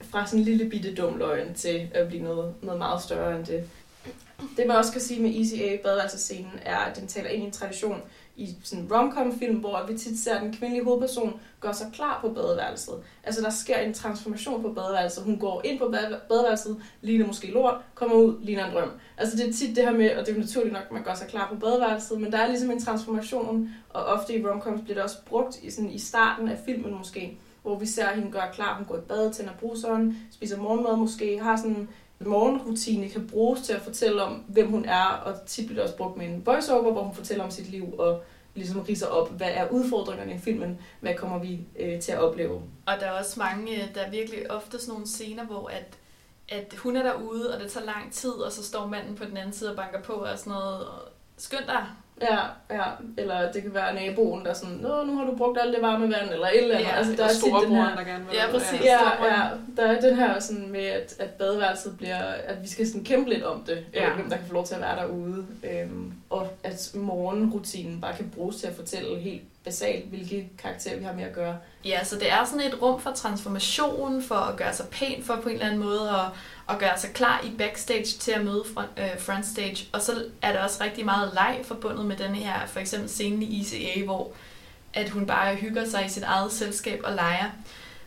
fra 0.00 0.26
sådan 0.26 0.38
en 0.38 0.44
lille 0.44 0.70
bitte 0.70 0.94
dum 0.94 1.16
løgn 1.18 1.54
til 1.54 1.88
at 1.94 2.08
blive 2.08 2.22
noget, 2.22 2.54
noget 2.62 2.78
meget 2.78 3.02
større 3.02 3.36
end 3.36 3.46
det. 3.46 3.64
Det 4.56 4.66
man 4.66 4.76
også 4.76 4.92
kan 4.92 5.00
sige 5.00 5.22
med 5.22 5.30
ECA, 5.30 5.76
badeværelsescenen, 5.82 6.52
er, 6.62 6.76
at 6.76 6.96
den 6.96 7.06
taler 7.06 7.28
ind 7.28 7.42
i 7.42 7.46
en 7.46 7.52
tradition 7.52 8.02
i 8.38 8.56
sådan 8.62 8.84
en 9.26 9.38
film, 9.38 9.56
hvor 9.56 9.86
vi 9.88 9.98
tit 9.98 10.18
ser, 10.18 10.34
at 10.34 10.42
den 10.42 10.52
kvindelige 10.52 10.84
hovedperson 10.84 11.40
gør 11.60 11.72
sig 11.72 11.86
klar 11.92 12.18
på 12.20 12.28
badeværelset. 12.28 12.94
Altså 13.24 13.42
der 13.42 13.50
sker 13.50 13.78
en 13.78 13.94
transformation 13.94 14.62
på 14.62 14.72
badeværelset. 14.72 15.24
Hun 15.24 15.38
går 15.38 15.62
ind 15.64 15.78
på 15.78 15.94
badeværelset, 16.28 16.82
ligner 17.00 17.26
måske 17.26 17.50
lort, 17.50 17.74
kommer 17.94 18.16
ud, 18.16 18.44
ligner 18.44 18.66
en 18.66 18.74
drøm. 18.74 18.90
Altså 19.16 19.36
det 19.36 19.48
er 19.48 19.52
tit 19.52 19.76
det 19.76 19.84
her 19.84 19.92
med, 19.92 20.16
og 20.16 20.26
det 20.26 20.36
er 20.36 20.40
naturligt 20.40 20.72
nok, 20.72 20.82
at 20.82 20.92
man 20.92 21.02
gør 21.02 21.14
sig 21.14 21.28
klar 21.28 21.48
på 21.48 21.60
badeværelset, 21.60 22.20
men 22.20 22.32
der 22.32 22.38
er 22.38 22.46
ligesom 22.46 22.70
en 22.70 22.84
transformation, 22.84 23.70
og 23.90 24.04
ofte 24.04 24.38
i 24.38 24.46
romcoms 24.46 24.80
bliver 24.80 24.94
det 24.94 25.04
også 25.04 25.24
brugt 25.26 25.58
i, 25.62 25.70
sådan, 25.70 25.90
i 25.90 25.98
starten 25.98 26.48
af 26.48 26.58
filmen 26.64 26.98
måske, 26.98 27.38
hvor 27.62 27.78
vi 27.78 27.86
ser 27.86 28.08
hende 28.08 28.30
gøre 28.30 28.52
klar, 28.52 28.76
hun 28.76 28.86
går 28.86 28.96
i 28.96 29.00
bad, 29.08 29.32
tænder 29.32 29.52
bruseren, 29.60 30.18
spiser 30.30 30.58
morgenmad 30.58 30.96
måske, 30.96 31.40
har 31.42 31.56
sådan 31.56 31.88
morgenrutine, 32.26 33.08
kan 33.08 33.26
bruges 33.26 33.60
til 33.60 33.72
at 33.72 33.82
fortælle 33.82 34.22
om, 34.22 34.44
hvem 34.48 34.70
hun 34.70 34.84
er, 34.84 35.04
og 35.04 35.46
tit 35.46 35.66
bliver 35.66 35.76
det 35.76 35.84
også 35.84 35.96
brugt 35.96 36.16
med 36.16 36.26
en 36.26 36.46
voiceover, 36.46 36.92
hvor 36.92 37.02
hun 37.02 37.14
fortæller 37.14 37.44
om 37.44 37.50
sit 37.50 37.70
liv, 37.70 37.94
og 37.98 38.22
ligesom 38.54 38.80
riser 38.80 39.06
op, 39.06 39.30
hvad 39.30 39.50
er 39.50 39.68
udfordringerne 39.68 40.34
i 40.34 40.38
filmen, 40.38 40.78
hvad 41.00 41.14
kommer 41.14 41.38
vi 41.38 41.60
øh, 41.78 42.00
til 42.00 42.12
at 42.12 42.18
opleve. 42.18 42.62
Og 42.86 42.94
der 43.00 43.06
er 43.06 43.18
også 43.18 43.40
mange, 43.40 43.82
øh, 43.82 43.94
der 43.94 44.00
er 44.00 44.10
virkelig 44.10 44.50
ofte 44.50 44.78
sådan 44.78 44.92
nogle 44.92 45.06
scener, 45.06 45.44
hvor 45.44 45.68
at, 45.68 45.98
at 46.48 46.74
hun 46.78 46.96
er 46.96 47.02
derude, 47.02 47.54
og 47.54 47.60
det 47.60 47.70
tager 47.70 47.86
lang 47.86 48.12
tid, 48.12 48.30
og 48.30 48.52
så 48.52 48.64
står 48.64 48.86
manden 48.86 49.14
på 49.14 49.24
den 49.24 49.36
anden 49.36 49.52
side 49.52 49.70
og 49.70 49.76
banker 49.76 50.02
på 50.02 50.12
og 50.12 50.38
sådan 50.38 50.50
noget. 50.50 50.88
og 50.88 51.08
Skynd 51.36 51.66
dig. 51.66 51.86
Ja, 52.22 52.38
ja, 52.70 52.82
eller 53.16 53.52
det 53.52 53.62
kan 53.62 53.74
være 53.74 53.94
naboen, 53.94 54.44
der 54.44 54.50
er 54.50 54.54
sådan, 54.54 54.74
Nå, 54.74 55.04
nu 55.04 55.16
har 55.16 55.24
du 55.24 55.36
brugt 55.36 55.58
alt 55.60 55.74
det 55.74 55.82
varme 55.82 56.04
vand, 56.04 56.30
eller 56.32 56.46
et 56.46 56.62
eller 56.62 56.74
andet. 56.76 56.88
Ja, 56.88 56.96
altså, 56.96 57.12
der 57.16 57.24
er 57.24 57.28
tit 57.28 57.68
den 57.68 57.76
her, 57.76 57.96
der 57.96 58.04
gerne 58.04 58.24
vil. 58.26 58.36
Ja, 58.36 58.50
præcis. 58.50 58.84
Ja, 58.84 59.24
ja, 59.24 59.42
der 59.76 59.82
er 59.82 60.00
den 60.00 60.16
her 60.16 60.40
sådan 60.40 60.68
med, 60.70 60.84
at, 60.84 61.14
at 61.18 61.30
badeværelset 61.30 61.96
bliver, 61.98 62.18
at 62.18 62.62
vi 62.62 62.68
skal 62.68 62.86
sådan 62.86 63.04
kæmpe 63.04 63.30
lidt 63.30 63.42
om 63.42 63.62
det, 63.66 63.84
ja. 63.94 64.14
Hvem 64.14 64.30
der 64.30 64.36
kan 64.36 64.46
få 64.46 64.52
lov 64.54 64.66
til 64.66 64.74
at 64.74 64.80
være 64.80 64.96
derude, 64.96 65.46
øhm, 65.64 66.12
og 66.30 66.48
at 66.62 66.90
morgenrutinen 66.94 68.00
bare 68.00 68.16
kan 68.16 68.32
bruges 68.34 68.56
til 68.56 68.66
at 68.66 68.74
fortælle 68.76 69.18
helt 69.18 69.42
basalt, 69.64 70.04
hvilke 70.04 70.48
karakterer 70.58 70.98
vi 70.98 71.04
har 71.04 71.12
med 71.12 71.24
at 71.24 71.32
gøre. 71.32 71.56
Ja, 71.84 72.04
så 72.04 72.16
det 72.16 72.30
er 72.32 72.44
sådan 72.44 72.66
et 72.66 72.82
rum 72.82 73.00
for 73.00 73.10
transformation, 73.10 74.22
for 74.22 74.34
at 74.34 74.56
gøre 74.56 74.74
sig 74.74 74.86
pæn 74.88 75.22
for 75.22 75.36
på 75.42 75.48
en 75.48 75.54
eller 75.54 75.66
anden 75.66 75.80
måde, 75.80 76.10
og, 76.10 76.30
og 76.68 76.78
gøre 76.78 76.98
sig 76.98 77.10
klar 77.12 77.40
i 77.44 77.50
backstage 77.58 78.04
til 78.04 78.32
at 78.32 78.44
møde 78.44 78.64
front, 78.74 78.90
øh, 78.96 79.20
frontstage. 79.20 79.88
Og 79.92 80.02
så 80.02 80.24
er 80.42 80.52
der 80.52 80.60
også 80.60 80.84
rigtig 80.84 81.04
meget 81.04 81.30
leg 81.34 81.60
forbundet 81.64 82.06
med 82.06 82.16
den 82.16 82.34
her, 82.34 82.66
for 82.66 82.80
eksempel 82.80 83.08
scenen 83.08 83.42
i 83.42 83.60
ICA, 83.60 84.04
hvor 84.04 84.32
at 84.94 85.10
hun 85.10 85.26
bare 85.26 85.54
hygger 85.54 85.88
sig 85.88 86.06
i 86.06 86.08
sit 86.08 86.22
eget 86.22 86.52
selskab 86.52 87.00
og 87.04 87.12
leger. 87.14 87.50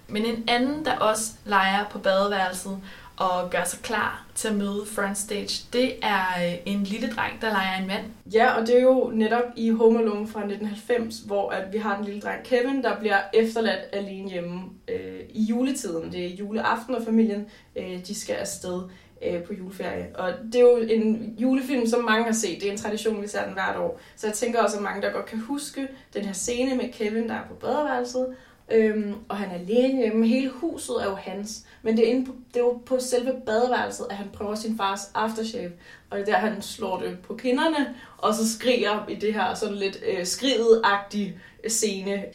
Men 0.07 0.25
en 0.25 0.43
anden, 0.47 0.85
der 0.85 0.97
også 0.97 1.31
leger 1.45 1.85
på 1.89 1.99
badeværelset 1.99 2.77
og 3.17 3.49
gør 3.49 3.63
sig 3.63 3.79
klar 3.79 4.25
til 4.35 4.47
at 4.47 4.55
møde 4.55 4.85
frontstage, 4.85 5.67
det 5.73 5.93
er 6.01 6.25
øh, 6.45 6.53
en 6.65 6.83
lille 6.83 7.09
dreng, 7.09 7.41
der 7.41 7.49
leger 7.49 7.77
en 7.81 7.87
mand. 7.87 8.05
Ja, 8.33 8.51
og 8.51 8.67
det 8.67 8.77
er 8.77 8.81
jo 8.81 9.11
netop 9.13 9.43
i 9.55 9.69
Home 9.69 9.99
Alone 9.99 10.27
fra 10.27 10.39
1990, 10.39 11.19
hvor 11.19 11.49
at 11.49 11.73
vi 11.73 11.77
har 11.77 11.95
den 11.95 12.05
lille 12.05 12.21
dreng 12.21 12.43
Kevin, 12.43 12.83
der 12.83 12.99
bliver 12.99 13.17
efterladt 13.33 13.81
alene 13.93 14.29
hjemme 14.29 14.61
øh, 14.87 15.19
i 15.29 15.43
juletiden. 15.43 16.11
Det 16.11 16.25
er 16.25 16.29
juleaften, 16.29 16.95
og 16.95 17.03
familien 17.03 17.47
øh, 17.75 18.07
de 18.07 18.15
skal 18.15 18.33
afsted 18.33 18.81
øh, 19.25 19.43
på 19.43 19.53
juleferie. 19.53 20.07
Og 20.15 20.33
det 20.45 20.55
er 20.55 20.61
jo 20.61 20.77
en 20.77 21.35
julefilm, 21.37 21.87
som 21.87 22.03
mange 22.03 22.23
har 22.23 22.31
set. 22.31 22.61
Det 22.61 22.67
er 22.67 22.71
en 22.71 22.77
tradition, 22.77 23.21
vi 23.21 23.27
ser 23.27 23.45
den 23.45 23.53
hvert 23.53 23.77
år. 23.77 23.99
Så 24.15 24.27
jeg 24.27 24.33
tænker 24.33 24.61
også, 24.61 24.77
at 24.77 24.83
mange, 24.83 25.01
der 25.01 25.11
godt 25.11 25.25
kan 25.25 25.39
huske 25.39 25.87
den 26.13 26.25
her 26.25 26.33
scene 26.33 26.75
med 26.75 26.91
Kevin, 26.93 27.29
der 27.29 27.35
er 27.35 27.47
på 27.47 27.53
badeværelset, 27.53 28.27
Øhm, 28.69 29.15
og 29.29 29.37
han 29.37 29.51
er 29.51 29.55
alene 29.55 30.01
hjemme. 30.01 30.27
Hele 30.27 30.49
huset 30.49 30.95
er 31.01 31.05
jo 31.05 31.15
hans. 31.15 31.65
Men 31.81 31.97
det 31.97 32.07
er, 32.07 32.11
inde 32.13 32.25
på, 32.25 32.35
det 32.53 32.59
er 32.59 32.63
jo 32.63 32.81
på 32.85 32.99
selve 32.99 33.41
badeværelset, 33.45 34.07
at 34.09 34.15
han 34.15 34.29
prøver 34.29 34.55
sin 34.55 34.77
fars 34.77 35.11
aftershave. 35.13 35.71
Og 36.09 36.17
det 36.17 36.27
er 36.27 36.31
der, 36.31 36.37
han 36.37 36.61
slår 36.61 36.99
det 36.99 37.19
på 37.23 37.35
kinderne, 37.35 37.95
og 38.17 38.35
så 38.35 38.53
skriger 38.53 39.07
i 39.07 39.15
det 39.15 39.33
her 39.33 39.53
sådan 39.53 39.75
lidt 39.75 39.97
øh, 40.05 40.25
skridet-agtige 40.25 41.39
øh, 41.63 41.69
scene. 41.69 42.25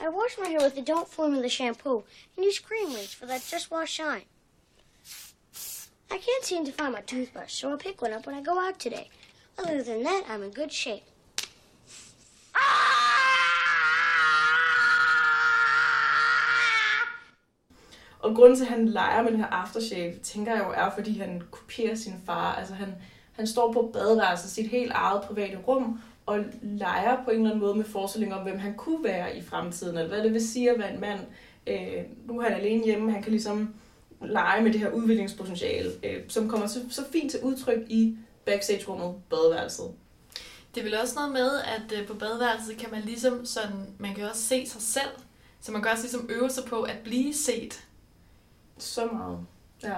I 0.00 0.08
wash 0.08 0.38
my 0.38 0.46
hair 0.46 0.62
with 0.62 0.74
the 0.74 0.94
Don't 0.94 1.08
Formula 1.10 1.48
shampoo 1.48 2.02
and 2.36 2.46
use 2.46 2.60
cream 2.60 2.88
rinse 2.96 3.16
for 3.16 3.26
that 3.26 3.52
Just 3.52 3.70
Wash 3.70 3.92
Shine. 3.92 4.26
I 6.10 6.18
can't 6.18 6.44
seem 6.44 6.66
to 6.66 6.72
find 6.72 6.92
my 6.92 7.02
toothbrush, 7.06 7.54
so 7.54 7.70
I'll 7.70 7.78
pick 7.78 8.02
one 8.02 8.12
up 8.12 8.26
when 8.26 8.34
I 8.34 8.42
go 8.42 8.58
out 8.58 8.78
today. 8.78 9.08
Other 9.58 9.82
than 9.82 10.02
that, 10.02 10.24
I'm 10.28 10.42
in 10.42 10.50
good 10.50 10.72
shape. 10.72 11.04
Ah! 12.54 13.21
Og 18.22 18.34
grunden 18.34 18.56
til, 18.56 18.64
at 18.64 18.70
han 18.70 18.88
leger 18.88 19.22
med 19.22 19.30
den 19.32 19.40
her 19.40 19.46
aftershave, 19.46 20.14
tænker 20.22 20.52
jeg 20.52 20.64
jo 20.64 20.70
er, 20.70 20.90
fordi 20.94 21.18
han 21.18 21.42
kopierer 21.50 21.94
sin 21.94 22.14
far. 22.26 22.54
Altså 22.54 22.74
han, 22.74 22.94
han 23.32 23.46
står 23.46 23.72
på 23.72 23.90
badeværelset, 23.92 24.50
sit 24.50 24.70
helt 24.70 24.92
eget 24.94 25.22
private 25.22 25.58
rum, 25.68 26.00
og 26.26 26.38
leger 26.62 27.24
på 27.24 27.30
en 27.30 27.36
eller 27.36 27.50
anden 27.50 27.60
måde 27.60 27.74
med 27.74 27.84
forestillinger 27.84 28.36
om, 28.36 28.42
hvem 28.42 28.58
han 28.58 28.74
kunne 28.74 29.04
være 29.04 29.36
i 29.36 29.42
fremtiden, 29.42 29.96
eller 29.96 30.08
hvad 30.08 30.24
det 30.24 30.32
vil 30.32 30.48
sige 30.48 30.70
at 30.70 30.78
være 30.78 30.94
en 30.94 31.00
mand. 31.00 31.20
Øh, 31.66 32.02
nu 32.26 32.40
er 32.40 32.42
han 32.42 32.60
alene 32.60 32.84
hjemme, 32.84 33.12
han 33.12 33.22
kan 33.22 33.32
ligesom 33.32 33.74
lege 34.20 34.62
med 34.62 34.72
det 34.72 34.80
her 34.80 34.90
udviklingspotentiale, 34.90 35.90
øh, 36.02 36.22
som 36.28 36.48
kommer 36.48 36.66
så, 36.66 36.80
så 36.90 37.02
fint 37.12 37.30
til 37.30 37.40
udtryk 37.40 37.78
i 37.88 38.16
backstage-rummet, 38.44 39.14
badeværelset. 39.30 39.86
Det 40.74 40.80
er 40.80 40.84
vel 40.84 41.00
også 41.02 41.14
noget 41.14 41.32
med, 41.32 41.50
at 41.60 42.00
øh, 42.00 42.06
på 42.06 42.14
badeværelset 42.14 42.76
kan 42.76 42.90
man 42.90 43.02
ligesom 43.02 43.46
sådan, 43.46 43.94
man 43.98 44.14
kan 44.14 44.24
også 44.24 44.42
se 44.42 44.66
sig 44.66 44.82
selv, 44.82 45.10
så 45.60 45.72
man 45.72 45.82
kan 45.82 45.90
også 45.90 46.02
ligesom 46.02 46.28
øve 46.30 46.50
sig 46.50 46.64
på 46.64 46.82
at 46.82 46.96
blive 47.04 47.34
set. 47.34 47.84
Så 48.82 49.06
meget. 49.06 49.38
Ja. 49.82 49.96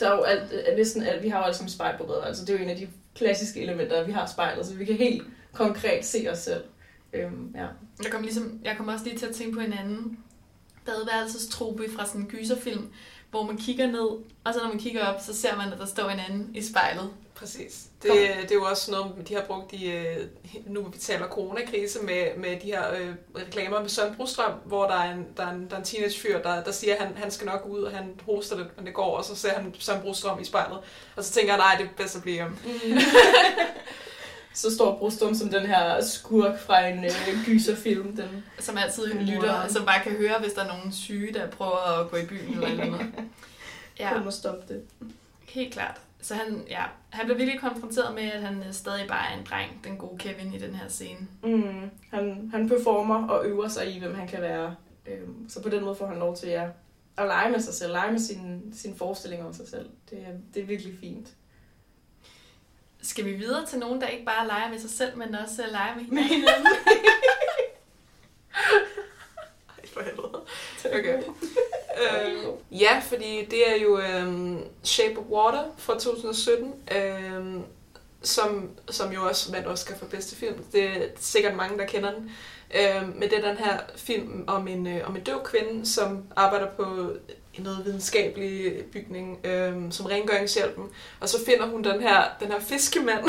Der 0.00 0.10
er 0.10 0.16
jo 0.16 0.22
alt, 0.22 0.52
øh, 0.52 0.76
næsten 0.76 1.02
alt, 1.02 1.22
vi 1.22 1.28
har 1.28 1.38
jo 1.38 1.44
alle 1.44 1.56
sammen 1.56 1.70
spejl 1.70 1.98
på 1.98 2.04
badeværelset. 2.04 2.46
Det 2.46 2.54
er 2.54 2.58
jo 2.58 2.64
en 2.64 2.70
af 2.70 2.76
de 2.76 2.88
klassiske 3.14 3.62
elementer, 3.62 4.04
vi 4.04 4.12
har 4.12 4.26
spejlet, 4.26 4.66
så 4.66 4.74
vi 4.74 4.84
kan 4.84 4.94
helt 4.94 5.22
konkret 5.52 6.04
se 6.04 6.26
os 6.30 6.38
selv. 6.38 6.64
Øhm, 7.12 7.54
ja. 7.54 7.66
Jeg 8.02 8.10
kommer, 8.10 8.24
ligesom, 8.24 8.60
jeg 8.64 8.76
kommer 8.76 8.92
også 8.92 9.04
lige 9.04 9.18
til 9.18 9.26
at 9.26 9.34
tænke 9.34 9.54
på 9.54 9.60
en 9.60 9.72
anden 9.72 10.18
badeværelsestrope 10.86 11.84
fra 11.96 12.06
sådan 12.06 12.20
en 12.20 12.26
gyserfilm, 12.26 12.92
hvor 13.30 13.42
man 13.42 13.56
kigger 13.56 13.86
ned, 13.86 14.08
og 14.44 14.54
så 14.54 14.60
når 14.62 14.68
man 14.68 14.78
kigger 14.78 15.06
op, 15.06 15.20
så 15.20 15.34
ser 15.34 15.56
man, 15.56 15.72
at 15.72 15.78
der 15.78 15.86
står 15.86 16.10
en 16.10 16.18
anden 16.18 16.50
i 16.54 16.62
spejlet. 16.62 17.10
Præcis. 17.34 17.82
Det, 18.02 18.10
det 18.42 18.50
er 18.50 18.54
jo 18.54 18.64
også 18.64 18.90
noget, 18.90 19.28
de 19.28 19.34
har 19.34 19.42
brugt 19.42 19.72
i, 19.72 19.90
øh, 19.90 20.16
nu 20.66 20.82
vi 20.82 20.98
taler 20.98 21.28
coronakrise, 21.28 21.98
med, 22.02 22.36
med 22.36 22.50
de 22.60 22.66
her 22.66 22.94
øh, 22.94 23.08
reklamer 23.36 23.80
med 23.80 23.88
Søren 23.88 24.14
Brostrøm, 24.16 24.52
hvor 24.64 24.86
der 24.86 24.94
er 24.94 25.12
en, 25.14 25.26
der 25.36 25.46
er 25.46 25.50
en, 25.52 25.66
der 25.70 25.74
er 25.74 25.78
en 25.78 25.84
teenagefyr, 25.84 26.42
der, 26.42 26.62
der 26.64 26.72
siger, 26.72 26.94
at 26.96 27.06
han, 27.06 27.16
han 27.16 27.30
skal 27.30 27.46
nok 27.46 27.66
ud, 27.68 27.82
og 27.82 27.92
han 27.92 28.20
hoster 28.26 28.56
lidt, 28.56 28.76
men 28.76 28.86
det 28.86 28.94
går, 28.94 29.16
og 29.16 29.24
så 29.24 29.36
ser 29.36 29.50
han 29.54 29.74
Søren 29.78 30.02
Brostrøm 30.02 30.40
i 30.40 30.44
spejlet. 30.44 30.78
Og 31.16 31.24
så 31.24 31.32
tænker 31.32 31.52
jeg, 31.52 31.58
nej, 31.58 31.74
det 31.78 31.84
er 31.84 31.90
bedst 31.96 32.16
at 32.16 32.22
blive 32.22 32.38
ham. 32.38 32.56
Så 34.56 34.74
står 34.74 34.98
Brustum 34.98 35.34
som 35.34 35.48
den 35.48 35.66
her 35.66 36.00
skurk 36.04 36.60
fra 36.60 36.86
en 36.86 37.04
øh, 37.04 37.10
gyserfilm. 37.44 38.16
Den, 38.16 38.44
Som 38.58 38.78
altid 38.78 39.14
Wow. 39.14 39.22
lytter, 39.22 39.52
og 39.54 39.70
som 39.70 39.84
bare 39.86 40.02
kan 40.02 40.12
høre, 40.12 40.38
hvis 40.40 40.52
der 40.52 40.62
er 40.64 40.68
nogen 40.76 40.92
syge, 40.92 41.34
der 41.34 41.50
prøver 41.50 42.00
at 42.00 42.10
gå 42.10 42.16
i 42.16 42.26
byen 42.26 42.62
eller 42.62 42.84
noget. 42.90 43.06
ja. 43.98 44.14
Ja, 44.14 44.20
må 44.22 44.30
stoppe 44.30 44.74
det. 44.74 44.82
helt 45.48 45.72
klart. 45.72 45.96
Så 46.24 46.34
han, 46.34 46.64
ja, 46.70 46.82
han 47.10 47.24
bliver 47.26 47.38
virkelig 47.38 47.60
konfronteret 47.60 48.14
med, 48.14 48.22
at 48.22 48.42
han 48.42 48.62
øh, 48.66 48.72
stadig 48.72 49.08
bare 49.08 49.32
er 49.32 49.38
en 49.38 49.46
dreng, 49.46 49.80
den 49.84 49.96
gode 49.96 50.18
Kevin 50.18 50.54
i 50.54 50.58
den 50.58 50.74
her 50.74 50.88
scene. 50.88 51.28
Mm, 51.42 51.90
han, 52.10 52.50
han 52.54 52.68
performer 52.68 53.28
og 53.28 53.46
øver 53.46 53.68
sig 53.68 53.94
i, 53.94 53.98
hvem 53.98 54.14
han 54.14 54.28
kan 54.28 54.40
være. 54.42 54.76
Øhm, 55.06 55.48
så 55.48 55.62
på 55.62 55.68
den 55.68 55.84
måde 55.84 55.94
får 55.96 56.06
han 56.06 56.18
lov 56.18 56.36
til 56.36 56.48
ja, 56.48 56.68
at 57.16 57.26
lege 57.26 57.50
med 57.50 57.60
sig 57.60 57.74
selv, 57.74 57.92
lege 57.92 58.12
med 58.12 58.20
sine 58.20 58.60
sin 58.74 58.96
forestillinger 58.96 59.46
om 59.46 59.52
sig 59.52 59.68
selv. 59.68 59.90
Det, 60.10 60.18
er- 60.18 60.38
det 60.54 60.62
er 60.62 60.66
virkelig 60.66 60.98
fint. 61.00 61.28
Skal 63.02 63.24
vi 63.24 63.32
videre 63.32 63.66
til 63.66 63.78
nogen, 63.78 64.00
der 64.00 64.06
ikke 64.06 64.24
bare 64.24 64.46
leger 64.46 64.70
med 64.70 64.78
sig 64.78 64.90
selv, 64.90 65.16
men 65.18 65.34
også 65.34 65.62
øh, 65.62 65.70
leger 65.72 65.94
med 65.94 66.04
hinanden. 66.34 66.66
Ej, 69.68 69.86
for 69.92 70.00
helvede. 70.00 70.44
Okay. 70.98 71.22
øh, 72.02 72.80
ja, 72.80 73.02
fordi 73.08 73.44
det 73.44 73.70
er 73.70 73.82
jo 73.82 73.98
øh, 73.98 74.56
Shape 74.84 75.18
of 75.18 75.24
Water 75.30 75.64
fra 75.78 75.98
2017, 75.98 76.74
øh, 76.96 77.60
som, 78.22 78.70
som 78.90 79.12
jo 79.12 79.26
også 79.28 79.52
vandt 79.52 79.68
Oscar 79.68 79.96
for 79.96 80.06
bedste 80.06 80.36
film. 80.36 80.64
Det 80.72 80.84
er 80.84 81.06
sikkert 81.20 81.56
mange, 81.56 81.78
der 81.78 81.86
kender 81.86 82.12
den. 82.12 82.30
Øh, 82.74 83.08
men 83.08 83.22
det 83.22 83.32
er 83.32 83.48
den 83.48 83.56
her 83.56 83.78
film 83.96 84.44
om 84.46 84.68
en, 84.68 84.86
øh, 84.86 85.08
om 85.08 85.16
en 85.16 85.22
døv 85.22 85.44
kvinde, 85.44 85.86
som 85.86 86.22
arbejder 86.36 86.66
på 86.76 87.12
noget 87.58 87.84
videnskabelig 87.84 88.84
bygning, 88.92 89.46
øh, 89.46 89.74
som 89.90 90.06
rengøringshjælpen. 90.06 90.84
Og 91.20 91.28
så 91.28 91.44
finder 91.44 91.66
hun 91.66 91.84
den 91.84 92.00
her, 92.00 92.24
den 92.40 92.48
her 92.48 92.60
fiskemand, 92.60 93.24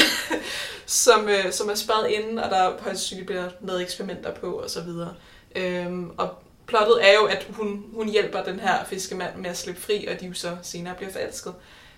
som, 0.85 1.29
øh, 1.29 1.51
som 1.51 1.69
er 1.69 1.75
spadet 1.75 2.07
inde, 2.07 2.43
og 2.43 2.49
der 2.49 2.63
højst 2.63 2.83
sandsynligt 2.83 3.25
bliver 3.25 3.49
lavet 3.61 3.81
eksperimenter 3.81 4.33
på, 4.33 4.51
og 4.51 4.69
så 4.69 4.81
videre. 4.81 5.13
Øhm, 5.55 6.11
og 6.17 6.29
plottet 6.67 7.09
er 7.09 7.13
jo, 7.13 7.25
at 7.25 7.47
hun, 7.49 7.85
hun 7.93 8.09
hjælper 8.09 8.43
den 8.43 8.59
her 8.59 8.85
fiskemand 8.85 9.35
med 9.35 9.49
at 9.49 9.57
slippe 9.57 9.81
fri, 9.81 10.05
og 10.05 10.19
de 10.19 10.25
jo 10.25 10.33
så 10.33 10.57
senere 10.61 10.95
bliver 10.95 11.11
forelsket. 11.11 11.53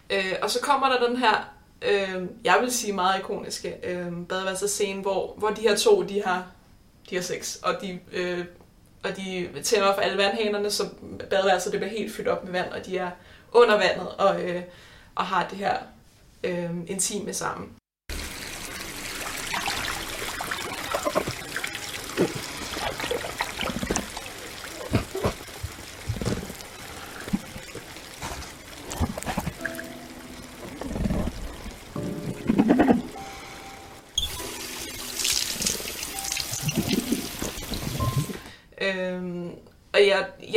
Øh, 0.10 0.36
og 0.42 0.50
så 0.50 0.62
kommer 0.62 0.90
der 0.90 1.08
den 1.08 1.18
her, 1.18 1.50
øh, 1.82 2.24
jeg 2.44 2.58
vil 2.62 2.72
sige 2.72 2.94
meget 2.94 3.20
ikoniske 3.20 3.76
øh, 3.84 4.12
badeværelsescene, 4.30 5.02
hvor, 5.02 5.34
hvor 5.38 5.50
de 5.50 5.62
her 5.62 5.76
to, 5.76 6.02
de 6.02 6.24
har, 6.24 6.46
de 7.10 7.16
har 7.16 7.22
sex, 7.22 7.56
og 7.56 7.82
de, 7.82 8.00
øh, 8.14 8.46
og 9.04 9.18
de 9.18 9.50
tænder 9.64 9.94
for 9.94 10.02
alle 10.02 10.18
vandhanerne, 10.18 10.72
så 10.72 10.84
badeværelset 11.30 11.72
det 11.72 11.80
bliver 11.80 11.92
helt 11.92 12.16
fyldt 12.16 12.28
op 12.28 12.44
med 12.44 12.52
vand, 12.52 12.72
og 12.72 12.86
de 12.86 12.98
er 12.98 13.12
under 13.52 13.78
vandet 13.78 14.08
og, 14.18 14.42
øh, 14.44 14.62
og 15.16 15.26
har 15.26 15.48
det 15.50 15.58
her 15.58 15.78
øh, 16.44 16.70
intime 16.88 17.34
sammen. 17.34 17.72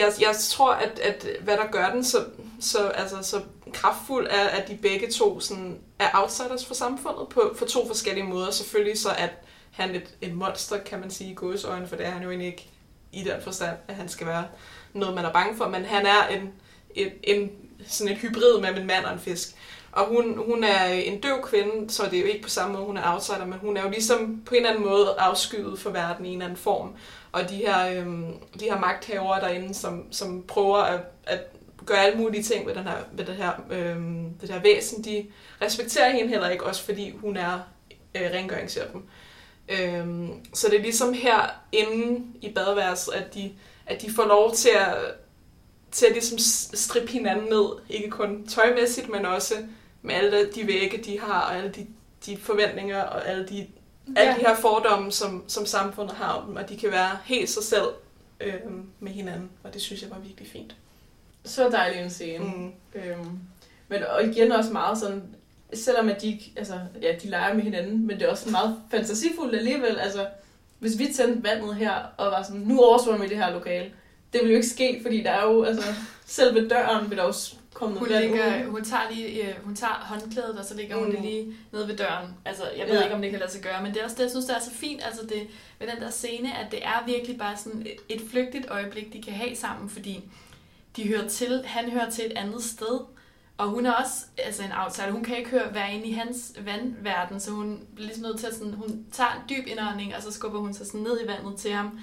Jeg, 0.01 0.13
jeg, 0.21 0.35
tror, 0.37 0.73
at, 0.73 0.99
at 0.99 1.27
hvad 1.41 1.57
der 1.57 1.67
gør 1.73 1.91
den 1.91 2.05
så, 2.05 2.25
så, 2.61 2.89
altså, 2.89 3.23
så 3.23 3.41
kraftfuld, 3.73 4.27
er, 4.31 4.49
at 4.49 4.69
de 4.69 4.77
begge 4.83 5.11
to 5.11 5.41
sådan, 5.41 5.79
er 5.99 6.09
outsiders 6.15 6.67
for 6.67 6.75
samfundet 6.75 7.29
på, 7.29 7.55
for 7.59 7.67
to 7.67 7.87
forskellige 7.87 8.27
måder. 8.27 8.51
Selvfølgelig 8.51 8.99
så 8.99 9.11
at 9.19 9.31
han 9.71 9.95
et, 9.95 10.17
et 10.21 10.35
monster, 10.35 10.79
kan 10.79 11.01
man 11.01 11.11
sige, 11.11 11.31
i 11.31 11.65
øjne, 11.67 11.89
for 11.89 11.97
det 11.97 12.07
er 12.07 12.11
han 12.11 12.23
jo 12.23 12.29
egentlig 12.29 12.49
ikke 12.49 12.71
i 13.13 13.25
den 13.25 13.43
forstand, 13.43 13.77
at 13.89 13.95
han 13.95 14.09
skal 14.09 14.27
være 14.27 14.45
noget, 14.93 15.15
man 15.15 15.25
er 15.25 15.33
bange 15.33 15.57
for, 15.57 15.69
men 15.69 15.85
han 15.85 16.07
er 16.07 16.29
en, 16.29 16.53
en, 16.95 17.13
en 17.23 17.51
sådan 17.87 18.13
et 18.13 18.19
hybrid 18.19 18.61
mellem 18.61 18.81
en 18.81 18.87
mand 18.87 19.05
og 19.05 19.13
en 19.13 19.19
fisk. 19.19 19.49
Og 19.93 20.07
hun, 20.07 20.39
hun 20.47 20.65
er 20.65 20.85
en 20.85 21.21
døv 21.21 21.43
kvinde, 21.43 21.91
så 21.91 22.05
det 22.05 22.15
er 22.15 22.21
jo 22.21 22.27
ikke 22.27 22.43
på 22.43 22.49
samme 22.49 22.73
måde, 22.73 22.87
hun 22.87 22.97
er 22.97 23.15
outsider, 23.15 23.47
men 23.47 23.59
hun 23.59 23.77
er 23.77 23.83
jo 23.83 23.91
ligesom 23.91 24.43
på 24.47 24.55
en 24.55 24.57
eller 24.57 24.71
anden 24.71 24.85
måde 24.85 25.15
afskyet 25.19 25.79
for 25.79 25.91
verden 25.91 26.27
i 26.27 26.29
en 26.29 26.35
eller 26.35 26.45
anden 26.45 26.59
form. 26.59 26.95
Og 27.33 27.51
de 27.51 27.57
her, 27.57 28.01
øhm, 28.01 28.35
de 28.61 28.65
her 28.65 28.79
magthavere 28.79 29.41
derinde, 29.41 29.75
som, 29.75 30.13
som 30.13 30.43
prøver 30.49 30.77
at, 30.77 31.01
at 31.25 31.41
gøre 31.87 31.99
alle 31.99 32.19
mulige 32.19 32.43
ting 32.43 32.67
med, 32.67 32.75
den 32.75 32.83
her, 32.83 32.97
med 33.17 33.25
det, 33.25 33.37
her, 33.37 33.53
øhm, 33.71 34.35
det 34.41 34.51
her 34.51 34.61
væsen, 34.61 35.05
de 35.05 35.27
respekterer 35.63 36.11
hende 36.11 36.29
heller 36.29 36.49
ikke, 36.49 36.65
også 36.65 36.85
fordi 36.85 37.11
hun 37.11 37.37
er 37.37 37.61
øh, 38.15 38.31
rengøringshjælpen. 38.31 39.03
Øhm, 39.69 40.33
så 40.55 40.69
det 40.69 40.79
er 40.79 40.83
ligesom 40.83 41.13
her 41.13 41.61
inde 41.73 42.25
i 42.41 42.53
badeværelset, 42.53 43.13
at 43.13 43.35
de, 43.35 43.53
at 43.87 44.03
de 44.03 44.11
får 44.11 44.25
lov 44.25 44.55
til 44.55 44.71
at, 44.77 44.97
til 45.91 46.07
at 46.07 46.13
ligesom 46.13 46.39
strippe 46.75 47.13
hinanden 47.13 47.45
ned, 47.45 47.69
ikke 47.89 48.11
kun 48.11 48.47
tøjmæssigt, 48.47 49.09
men 49.09 49.27
også 49.27 49.55
med 50.03 50.15
alle 50.15 50.51
de 50.53 50.67
vægge, 50.67 50.99
de 50.99 51.21
har, 51.21 51.41
og 51.41 51.57
alle 51.57 51.71
de, 51.71 51.87
de 52.27 52.37
forventninger, 52.37 53.03
og 53.03 53.29
alle 53.29 53.49
de, 53.49 53.67
ja. 54.09 54.21
alle 54.21 54.35
de 54.35 54.47
her 54.47 54.57
fordomme, 54.57 55.13
som, 55.13 55.45
som 55.49 55.67
samfundet 55.67 56.17
har 56.17 56.33
om 56.33 56.47
dem, 56.47 56.57
og 56.57 56.69
de 56.69 56.77
kan 56.77 56.91
være 56.91 57.19
helt 57.25 57.51
sig 57.51 57.63
selv 57.63 57.89
øh, 58.41 58.61
med 59.01 59.13
hinanden, 59.13 59.51
og 59.65 59.75
det 59.75 59.83
synes 59.83 60.03
jeg 60.03 60.11
var 60.11 60.19
virkelig 60.19 60.49
fint. 60.49 60.77
Så 61.45 61.69
dejlig 61.69 62.03
en 62.03 62.11
scene. 62.11 62.45
Mm. 62.45 62.73
Øhm, 62.95 63.39
men 63.89 64.03
og 64.05 64.25
igen 64.25 64.53
også 64.53 64.73
meget 64.73 64.99
sådan, 64.99 65.23
selvom 65.75 66.09
at 66.09 66.23
de, 66.23 66.41
altså, 66.57 66.81
ja, 67.03 67.15
de 67.23 67.29
leger 67.29 67.55
med 67.55 67.63
hinanden, 67.63 68.07
men 68.07 68.19
det 68.19 68.27
er 68.27 68.31
også 68.31 68.51
meget 68.51 68.83
fantasifuldt 68.91 69.57
alligevel. 69.57 69.99
Altså, 69.99 70.27
hvis 70.79 70.99
vi 70.99 71.13
tændte 71.15 71.43
vandet 71.43 71.77
her, 71.77 71.95
og 72.17 72.31
var 72.31 72.43
sådan, 72.43 72.61
nu 72.61 72.81
oversvømmer 72.81 73.23
vi 73.23 73.29
det 73.29 73.37
her 73.37 73.51
lokale, 73.51 73.93
det 74.33 74.41
vil 74.41 74.51
jo 74.51 74.57
ikke 74.57 74.69
ske, 74.69 74.99
fordi 75.03 75.23
der 75.23 75.31
er 75.31 75.43
jo, 75.43 75.63
altså, 75.63 75.85
selve 76.27 76.69
døren 76.69 77.11
vil 77.11 77.19
der 77.19 77.25
jo 77.25 77.33
komme 77.75 77.99
hun, 77.99 78.09
ligger, 78.09 78.67
hun 78.67 78.85
tager 78.85 79.11
lige, 79.11 79.49
øh, 79.49 79.65
hun 79.65 79.77
tager 79.77 79.93
håndklædet, 79.93 80.59
og 80.59 80.65
så 80.65 80.75
ligger 80.75 80.97
mm. 80.97 81.03
hun 81.03 81.13
det 81.13 81.23
lige 81.23 81.55
nede 81.73 81.89
ved 81.89 81.97
døren. 81.97 82.35
Altså, 82.45 82.63
jeg 82.79 82.87
ved 82.87 82.95
ja. 82.95 83.03
ikke, 83.03 83.15
om 83.15 83.23
det 83.23 83.31
kan 83.31 83.41
lade 83.41 83.51
sig 83.51 83.63
gøre, 83.63 83.83
men 83.83 83.93
det 83.95 84.01
er 84.01 84.05
også 84.05 84.17
det, 84.17 84.23
jeg 84.23 84.31
synes, 84.31 84.47
det 84.47 84.57
er 84.57 84.61
så 84.61 84.71
fint, 84.71 85.05
altså 85.05 85.23
det, 85.23 85.47
ved 85.79 85.89
den 85.89 86.01
der 86.01 86.11
scene, 86.11 86.59
at 86.59 86.71
det 86.71 86.85
er 86.85 87.05
virkelig 87.07 87.39
bare 87.39 87.57
sådan 87.57 87.81
et, 87.81 87.97
et 88.09 88.23
flygtigt 88.31 88.67
øjeblik, 88.71 89.13
de 89.13 89.23
kan 89.23 89.33
have 89.33 89.57
sammen, 89.57 89.89
fordi 89.89 90.25
de 90.97 91.09
hører 91.09 91.29
til, 91.29 91.63
han 91.67 91.91
hører 91.91 92.11
til 92.11 92.27
et 92.27 92.33
andet 92.33 92.63
sted, 92.63 93.01
og 93.59 93.69
hun 93.69 93.87
er 93.87 93.93
også 93.93 94.25
altså 94.39 94.63
en 94.63 94.73
outsider. 94.85 95.11
Hun 95.11 95.25
kan 95.25 95.37
ikke 95.37 95.51
høre, 95.51 95.75
være 95.75 95.95
inde 95.95 96.07
i 96.07 96.13
hans 96.13 96.53
vandverden, 96.65 97.41
så 97.41 97.51
hun 97.51 97.81
bliver 97.95 98.07
ligesom 98.07 98.23
nødt 98.23 98.39
til 98.39 98.47
at 98.47 98.55
sådan, 98.55 98.73
hun 98.73 99.07
tager 99.13 99.31
en 99.31 99.43
dyb 99.49 99.67
indånding, 99.67 100.17
og 100.17 100.23
så 100.23 100.33
skubber 100.33 100.59
hun 100.59 100.75
sig 100.75 100.87
sådan 100.87 101.01
ned 101.01 101.21
i 101.25 101.27
vandet 101.27 101.57
til 101.59 101.73
ham. 101.73 102.01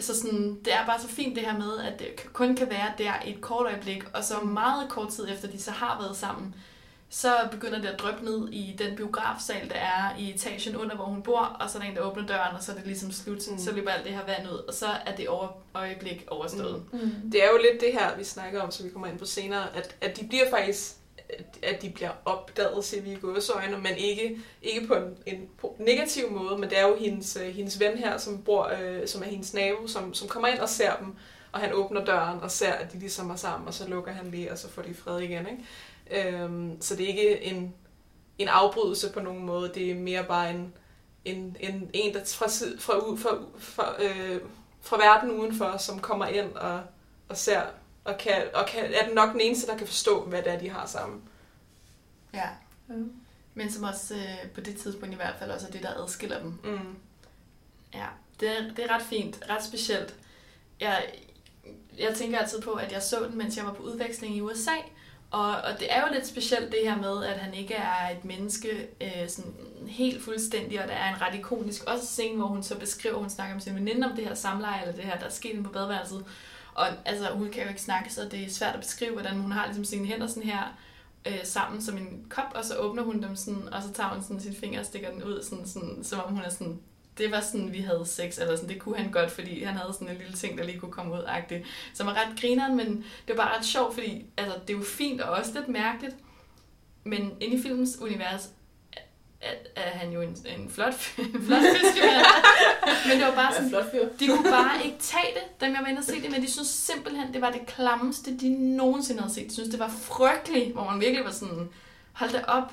Så 0.00 0.20
sådan, 0.20 0.58
det 0.64 0.74
er 0.74 0.86
bare 0.86 1.00
så 1.00 1.08
fint 1.08 1.36
det 1.36 1.44
her 1.44 1.58
med, 1.58 1.78
at 1.78 1.98
det 1.98 2.32
kun 2.32 2.56
kan 2.56 2.70
være 2.70 2.92
der 2.98 3.12
i 3.26 3.30
et 3.30 3.40
kort 3.40 3.66
øjeblik, 3.66 4.04
og 4.14 4.24
så 4.24 4.40
meget 4.40 4.88
kort 4.88 5.08
tid 5.08 5.28
efter 5.30 5.48
de 5.48 5.60
så 5.60 5.70
har 5.70 6.00
været 6.02 6.16
sammen, 6.16 6.54
så 7.12 7.48
begynder 7.50 7.80
det 7.80 7.88
at 7.88 8.00
drøbe 8.00 8.24
ned 8.24 8.48
i 8.48 8.76
den 8.78 8.96
biografsal, 8.96 9.68
der 9.68 9.74
er 9.74 10.16
i 10.18 10.34
etagen 10.34 10.76
under, 10.76 10.96
hvor 10.96 11.04
hun 11.04 11.22
bor, 11.22 11.38
og 11.38 11.70
så 11.70 11.78
er 11.78 11.82
der 11.82 11.88
en, 11.90 11.96
der 11.96 12.02
åbner 12.02 12.26
døren, 12.26 12.56
og 12.56 12.62
så 12.62 12.72
er 12.72 12.76
det 12.76 12.86
ligesom 12.86 13.12
slut, 13.12 13.38
mm. 13.50 13.58
så 13.58 13.72
løber 13.72 13.90
alt 13.90 14.04
det 14.04 14.12
her 14.12 14.24
vand 14.26 14.48
ud, 14.48 14.58
og 14.68 14.74
så 14.74 14.86
er 15.06 15.16
det 15.16 15.28
over, 15.28 15.48
øjeblik 15.74 16.24
overstået. 16.28 16.82
Mm. 16.92 16.98
Mm. 16.98 17.30
Det 17.32 17.44
er 17.44 17.48
jo 17.48 17.58
lidt 17.70 17.80
det 17.80 17.92
her, 17.92 18.16
vi 18.16 18.24
snakker 18.24 18.60
om, 18.60 18.70
så 18.70 18.82
vi 18.82 18.90
kommer 18.90 19.08
ind 19.08 19.18
på 19.18 19.24
senere, 19.24 19.76
at, 19.76 19.96
at 20.00 20.20
de 20.20 20.26
bliver 20.28 20.50
faktisk 20.50 20.96
at 21.62 21.82
de 21.82 21.90
bliver 21.90 22.10
opdaget, 22.24 22.84
siger 22.84 23.02
vi 23.02 23.12
i 23.12 23.16
gåsøjne, 23.16 23.78
men 23.78 23.96
ikke, 23.96 24.38
ikke 24.62 24.86
på 24.86 24.94
en, 24.94 25.18
en 25.26 25.48
negativ 25.78 26.30
måde, 26.30 26.58
men 26.58 26.70
det 26.70 26.78
er 26.78 26.88
jo 26.88 26.96
hendes, 26.96 27.36
øh, 27.36 27.54
hendes 27.54 27.80
ven 27.80 27.98
her, 27.98 28.18
som, 28.18 28.42
bor, 28.42 28.72
øh, 28.82 29.08
som 29.08 29.22
er 29.22 29.26
hendes 29.26 29.54
nabo, 29.54 29.86
som, 29.86 30.14
som 30.14 30.28
kommer 30.28 30.48
ind 30.48 30.58
og 30.58 30.68
ser 30.68 30.96
dem, 30.96 31.14
og 31.52 31.60
han 31.60 31.72
åbner 31.72 32.04
døren 32.04 32.40
og 32.40 32.50
ser, 32.50 32.72
at 32.72 32.92
de 32.92 32.98
ligesom 32.98 33.30
er 33.30 33.36
sammen, 33.36 33.68
og 33.68 33.74
så 33.74 33.88
lukker 33.88 34.12
han 34.12 34.30
lige, 34.30 34.52
og 34.52 34.58
så 34.58 34.68
får 34.68 34.82
de 34.82 34.94
fred 34.94 35.20
igen. 35.20 35.46
Ikke? 35.46 36.30
Øhm, 36.30 36.80
så 36.80 36.96
det 36.96 37.04
er 37.04 37.08
ikke 37.08 37.44
en, 37.44 37.74
en 38.38 38.48
afbrydelse 38.48 39.12
på 39.12 39.20
nogen 39.20 39.46
måde, 39.46 39.70
det 39.74 39.90
er 39.90 39.94
mere 39.94 40.24
bare 40.24 40.50
en, 40.50 40.72
en, 41.24 41.56
en, 41.60 41.90
en 41.92 42.14
der 42.14 42.24
fra, 42.24 42.46
fra, 42.78 43.16
fra, 43.16 43.38
fra, 43.58 44.02
øh, 44.02 44.40
fra 44.80 44.96
verden 44.96 45.30
udenfor, 45.30 45.76
som 45.76 45.98
kommer 45.98 46.26
ind 46.26 46.52
og, 46.54 46.80
og 47.28 47.36
ser 47.36 47.62
og, 48.12 48.18
kan, 48.18 48.42
og 48.54 48.66
kan, 48.66 48.94
er 48.94 49.06
den 49.06 49.14
nok 49.14 49.32
den 49.32 49.40
eneste, 49.40 49.66
der 49.66 49.78
kan 49.78 49.86
forstå, 49.86 50.24
hvad 50.24 50.42
det 50.42 50.52
er, 50.52 50.58
de 50.58 50.70
har 50.70 50.86
sammen. 50.86 51.22
Ja. 52.34 52.48
Mm. 52.88 53.12
Men 53.54 53.72
som 53.72 53.84
også 53.84 54.14
øh, 54.14 54.50
på 54.54 54.60
det 54.60 54.76
tidspunkt 54.76 55.12
i 55.12 55.16
hvert 55.16 55.34
fald 55.38 55.50
også 55.50 55.66
er 55.66 55.70
det, 55.70 55.82
der 55.82 56.02
adskiller 56.02 56.38
dem. 56.38 56.58
Mm. 56.64 56.96
Ja, 57.94 58.06
det 58.40 58.48
er, 58.48 58.74
det 58.76 58.84
er 58.84 58.94
ret 58.94 59.02
fint, 59.02 59.42
ret 59.50 59.64
specielt. 59.64 60.14
Jeg, 60.80 61.04
jeg 61.98 62.14
tænker 62.14 62.38
altid 62.38 62.60
på, 62.60 62.72
at 62.72 62.92
jeg 62.92 63.02
så 63.02 63.26
den, 63.30 63.38
mens 63.38 63.56
jeg 63.56 63.64
var 63.64 63.72
på 63.72 63.82
udveksling 63.82 64.36
i 64.36 64.40
USA, 64.40 64.76
og, 65.30 65.50
og 65.50 65.80
det 65.80 65.92
er 65.92 66.00
jo 66.00 66.14
lidt 66.14 66.26
specielt 66.26 66.72
det 66.72 66.80
her 66.84 66.96
med, 66.96 67.24
at 67.24 67.38
han 67.38 67.54
ikke 67.54 67.74
er 67.74 68.10
et 68.10 68.24
menneske 68.24 68.88
øh, 69.00 69.28
sådan 69.28 69.54
helt 69.88 70.24
fuldstændig, 70.24 70.82
og 70.82 70.88
der 70.88 70.94
er 70.94 71.14
en 71.14 71.20
ret 71.20 71.34
ikonisk 71.34 71.84
også 71.84 72.06
scene, 72.06 72.36
hvor 72.36 72.46
hun 72.46 72.62
så 72.62 72.78
beskriver, 72.78 73.18
hun 73.18 73.30
snakker 73.30 73.54
med 73.54 73.62
sin 73.62 73.74
veninde 73.74 74.06
om 74.06 74.16
det 74.16 74.24
her 74.24 74.34
samleje, 74.34 74.80
eller 74.80 74.94
det 74.94 75.04
her, 75.04 75.18
der 75.18 75.26
er 75.26 75.30
sket 75.30 75.64
på 75.64 75.70
badeværelset, 75.70 76.24
og 76.80 76.88
altså, 77.04 77.28
hun 77.32 77.50
kan 77.50 77.62
jo 77.62 77.68
ikke 77.68 77.82
snakke, 77.82 78.12
så 78.12 78.28
det 78.30 78.44
er 78.44 78.50
svært 78.50 78.74
at 78.74 78.80
beskrive, 78.80 79.12
hvordan 79.12 79.36
hun 79.40 79.52
har 79.52 79.66
ligesom 79.66 79.84
sine 79.84 80.06
hænder 80.06 80.26
sådan 80.26 80.42
her 80.42 80.78
øh, 81.26 81.44
sammen 81.44 81.82
som 81.82 81.96
en 81.96 82.26
kop, 82.28 82.52
og 82.54 82.64
så 82.64 82.76
åbner 82.76 83.02
hun 83.02 83.22
dem 83.22 83.36
sådan, 83.36 83.74
og 83.74 83.82
så 83.82 83.92
tager 83.92 84.08
hun 84.10 84.22
sådan 84.22 84.40
sin 84.40 84.54
finger 84.54 84.80
og 84.80 84.86
stikker 84.86 85.10
den 85.10 85.22
ud, 85.22 85.42
sådan, 85.42 85.66
sådan, 85.66 86.04
som 86.04 86.20
om 86.20 86.32
hun 86.32 86.42
er 86.42 86.50
sådan, 86.50 86.80
det 87.18 87.30
var 87.30 87.40
sådan, 87.40 87.72
vi 87.72 87.80
havde 87.80 88.06
sex, 88.06 88.38
eller 88.38 88.56
sådan, 88.56 88.68
det 88.68 88.78
kunne 88.78 88.96
han 88.96 89.10
godt, 89.10 89.30
fordi 89.30 89.62
han 89.62 89.76
havde 89.76 89.92
sådan 89.92 90.08
en 90.08 90.16
lille 90.16 90.32
ting, 90.32 90.58
der 90.58 90.64
lige 90.64 90.78
kunne 90.78 90.92
komme 90.92 91.14
ud, 91.14 91.24
agtigt, 91.26 91.66
som 91.94 92.08
er 92.08 92.12
ret 92.12 92.40
grineren, 92.40 92.76
men 92.76 93.04
det 93.28 93.36
var 93.36 93.44
bare 93.44 93.58
ret 93.58 93.64
sjovt, 93.64 93.94
fordi 93.94 94.26
altså, 94.36 94.58
det 94.66 94.74
er 94.74 94.78
jo 94.78 94.84
fint 94.84 95.20
og 95.20 95.30
også 95.30 95.52
lidt 95.54 95.68
mærkeligt, 95.68 96.16
men 97.04 97.32
inde 97.40 97.56
i 97.56 97.62
filmens 97.62 97.98
univers 98.00 98.50
at, 99.76 99.90
han 99.90 100.12
jo 100.12 100.20
en, 100.20 100.36
en 100.58 100.70
flot, 100.70 100.94
flot 101.46 101.62
fiskemand. 101.76 102.26
men 103.08 103.18
det 103.18 103.26
var 103.26 103.34
bare 103.34 103.54
sådan, 103.54 103.70
flot 103.70 103.90
fyr. 103.90 104.08
de 104.20 104.26
kunne 104.26 104.50
bare 104.50 104.84
ikke 104.84 104.98
tage 104.98 105.34
det, 105.34 105.60
dem 105.60 105.74
jeg 105.74 105.80
var 105.82 105.88
inde 105.88 105.98
og 105.98 106.04
se 106.04 106.22
det, 106.22 106.30
men 106.30 106.42
de 106.42 106.52
synes 106.52 106.68
simpelthen, 106.68 107.32
det 107.32 107.40
var 107.40 107.50
det 107.50 107.66
klammeste, 107.66 108.38
de 108.38 108.76
nogensinde 108.76 109.20
havde 109.20 109.34
set. 109.34 109.46
De 109.46 109.52
synes, 109.52 109.68
det 109.68 109.78
var 109.78 109.88
frygteligt, 109.88 110.72
hvor 110.72 110.84
man 110.84 111.00
virkelig 111.00 111.24
var 111.24 111.30
sådan, 111.30 111.68
hold 112.12 112.30
da 112.30 112.42
op. 112.48 112.72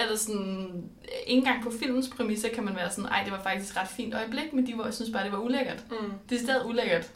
Eller 0.00 0.16
sådan, 0.16 0.84
ikke 1.26 1.38
engang 1.38 1.62
på 1.62 1.72
filmens 1.80 2.08
præmisser 2.16 2.48
kan 2.48 2.64
man 2.64 2.76
være 2.76 2.90
sådan, 2.90 3.10
ej, 3.10 3.22
det 3.22 3.32
var 3.32 3.42
faktisk 3.42 3.72
et 3.72 3.76
ret 3.76 3.88
fint 3.88 4.14
øjeblik, 4.14 4.52
men 4.52 4.66
de 4.66 4.78
var, 4.78 4.84
jeg 4.84 4.94
synes 4.94 5.10
bare, 5.10 5.24
det 5.24 5.32
var 5.32 5.38
ulækkert. 5.38 5.84
Mm. 5.90 6.12
Det 6.30 6.40
er 6.40 6.44
stadig 6.44 6.66
ulækkert. 6.66 7.10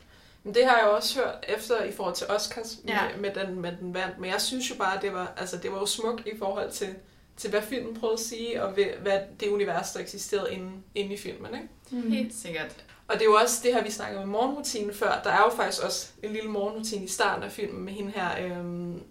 Men 0.44 0.54
det 0.54 0.66
har 0.66 0.76
jeg 0.76 0.86
også 0.86 1.20
hørt 1.20 1.44
efter 1.48 1.82
i 1.82 1.92
forhold 1.92 2.14
til 2.14 2.26
Oscars 2.26 2.78
med, 2.84 2.92
ja. 2.92 3.00
med, 3.18 3.30
den, 3.34 3.60
med 3.60 3.72
den 3.80 3.94
vand. 3.94 4.12
Men 4.18 4.30
jeg 4.30 4.40
synes 4.40 4.70
jo 4.70 4.74
bare, 4.74 4.98
det 5.02 5.12
var, 5.12 5.32
altså, 5.36 5.56
det 5.56 5.72
var 5.72 5.78
jo 5.78 5.86
smukt 5.86 6.26
i 6.26 6.38
forhold 6.38 6.70
til 6.70 6.88
til 7.36 7.50
hvad 7.50 7.62
filmen 7.62 7.94
prøvede 7.94 8.14
at 8.14 8.20
sige, 8.20 8.62
og 8.62 8.72
hvad 8.72 9.20
det 9.40 9.48
univers, 9.48 9.92
der 9.92 10.00
eksisterede 10.00 10.52
inde, 10.54 10.70
inde 10.94 11.14
i 11.14 11.18
filmen. 11.18 11.54
Ikke? 11.54 11.68
Mm. 12.06 12.12
Helt 12.12 12.34
sikkert. 12.34 12.84
Og 13.08 13.14
det 13.14 13.20
er 13.20 13.26
jo 13.30 13.34
også 13.34 13.60
det 13.62 13.74
her, 13.74 13.82
vi 13.82 13.90
snakkede 13.90 14.22
om 14.22 14.28
morgenrutinen 14.28 14.94
før. 14.94 15.20
Der 15.24 15.30
er 15.30 15.38
jo 15.38 15.50
faktisk 15.56 15.82
også 15.82 16.08
en 16.22 16.32
lille 16.32 16.50
morgenrutine 16.50 17.04
i 17.04 17.08
starten 17.08 17.44
af 17.44 17.52
filmen 17.52 17.84
med 17.84 17.92
hende 17.92 18.12
her 18.14 18.46
øhm, 18.46 19.02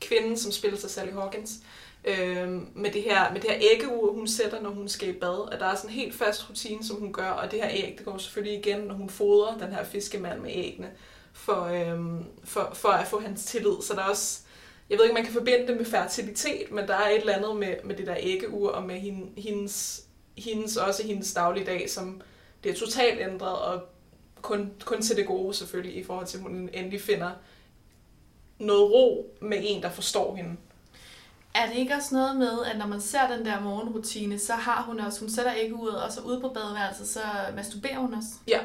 kvinden, 0.00 0.36
som 0.36 0.52
spiller 0.52 0.78
sig 0.78 0.90
Sally 0.90 1.12
Hawkins. 1.12 1.50
Øhm, 2.04 2.68
med, 2.74 2.92
det 2.92 3.02
her, 3.02 3.32
med 3.32 3.40
det 3.40 3.50
her 3.50 3.58
æggeur, 3.72 4.12
hun 4.12 4.28
sætter, 4.28 4.60
når 4.60 4.70
hun 4.70 4.88
skal 4.88 5.08
i 5.08 5.12
bad. 5.12 5.48
At 5.52 5.60
der 5.60 5.66
er 5.66 5.74
sådan 5.74 5.90
en 5.90 5.94
helt 5.94 6.14
fast 6.14 6.50
rutine, 6.50 6.84
som 6.84 6.96
hun 6.96 7.12
gør. 7.12 7.30
Og 7.30 7.50
det 7.50 7.62
her 7.62 7.70
æg, 7.72 7.94
det 7.98 8.06
går 8.06 8.18
selvfølgelig 8.18 8.58
igen, 8.58 8.80
når 8.80 8.94
hun 8.94 9.10
fodrer 9.10 9.58
den 9.58 9.72
her 9.72 9.84
fiskemand 9.84 10.40
med 10.40 10.50
æggene. 10.54 10.90
for, 11.32 11.64
øhm, 11.64 12.24
for, 12.44 12.70
for 12.74 12.88
at 12.88 13.06
få 13.06 13.20
hans 13.20 13.44
tillid. 13.44 13.82
Så 13.82 13.94
der 13.94 14.00
er 14.00 14.08
også, 14.08 14.40
jeg 14.90 14.98
ved 14.98 15.04
ikke, 15.04 15.14
man 15.14 15.24
kan 15.24 15.32
forbinde 15.32 15.66
det 15.66 15.76
med 15.76 15.84
fertilitet, 15.84 16.72
men 16.72 16.88
der 16.88 16.94
er 16.94 17.08
et 17.08 17.20
eller 17.20 17.34
andet 17.34 17.56
med, 17.56 17.74
med 17.84 17.96
det 17.96 18.06
der 18.06 18.16
æggeur 18.20 18.70
og 18.70 18.82
med 18.82 19.00
hende, 19.00 19.40
hendes, 19.40 20.04
hendes, 20.38 20.76
også 20.76 21.06
hendes 21.06 21.34
dagligdag, 21.34 21.90
som 21.90 22.20
det 22.64 22.72
er 22.72 22.76
totalt 22.76 23.20
ændret, 23.20 23.58
og 23.58 23.82
kun, 24.42 24.72
kun 24.84 25.02
til 25.02 25.16
det 25.16 25.26
gode 25.26 25.54
selvfølgelig, 25.54 25.96
i 25.96 26.04
forhold 26.04 26.26
til, 26.26 26.38
at 26.38 26.42
hun 26.42 26.70
endelig 26.72 27.00
finder 27.00 27.30
noget 28.58 28.92
ro 28.92 29.36
med 29.40 29.58
en, 29.60 29.82
der 29.82 29.90
forstår 29.90 30.36
hende. 30.36 30.56
Er 31.54 31.66
det 31.66 31.76
ikke 31.76 31.94
også 31.94 32.14
noget 32.14 32.36
med, 32.36 32.64
at 32.64 32.78
når 32.78 32.86
man 32.86 33.00
ser 33.00 33.36
den 33.36 33.46
der 33.46 33.60
morgenrutine, 33.60 34.38
så 34.38 34.52
har 34.52 34.82
hun 34.82 35.00
også, 35.00 35.20
hun 35.20 35.30
sætter 35.30 35.52
ikke 35.52 35.74
ud, 35.74 35.88
og 35.88 36.12
så 36.12 36.20
ude 36.20 36.40
på 36.40 36.48
badeværelset, 36.48 37.08
så 37.08 37.20
masturberer 37.54 37.98
hun 37.98 38.14
også? 38.14 38.28
Ja. 38.48 38.60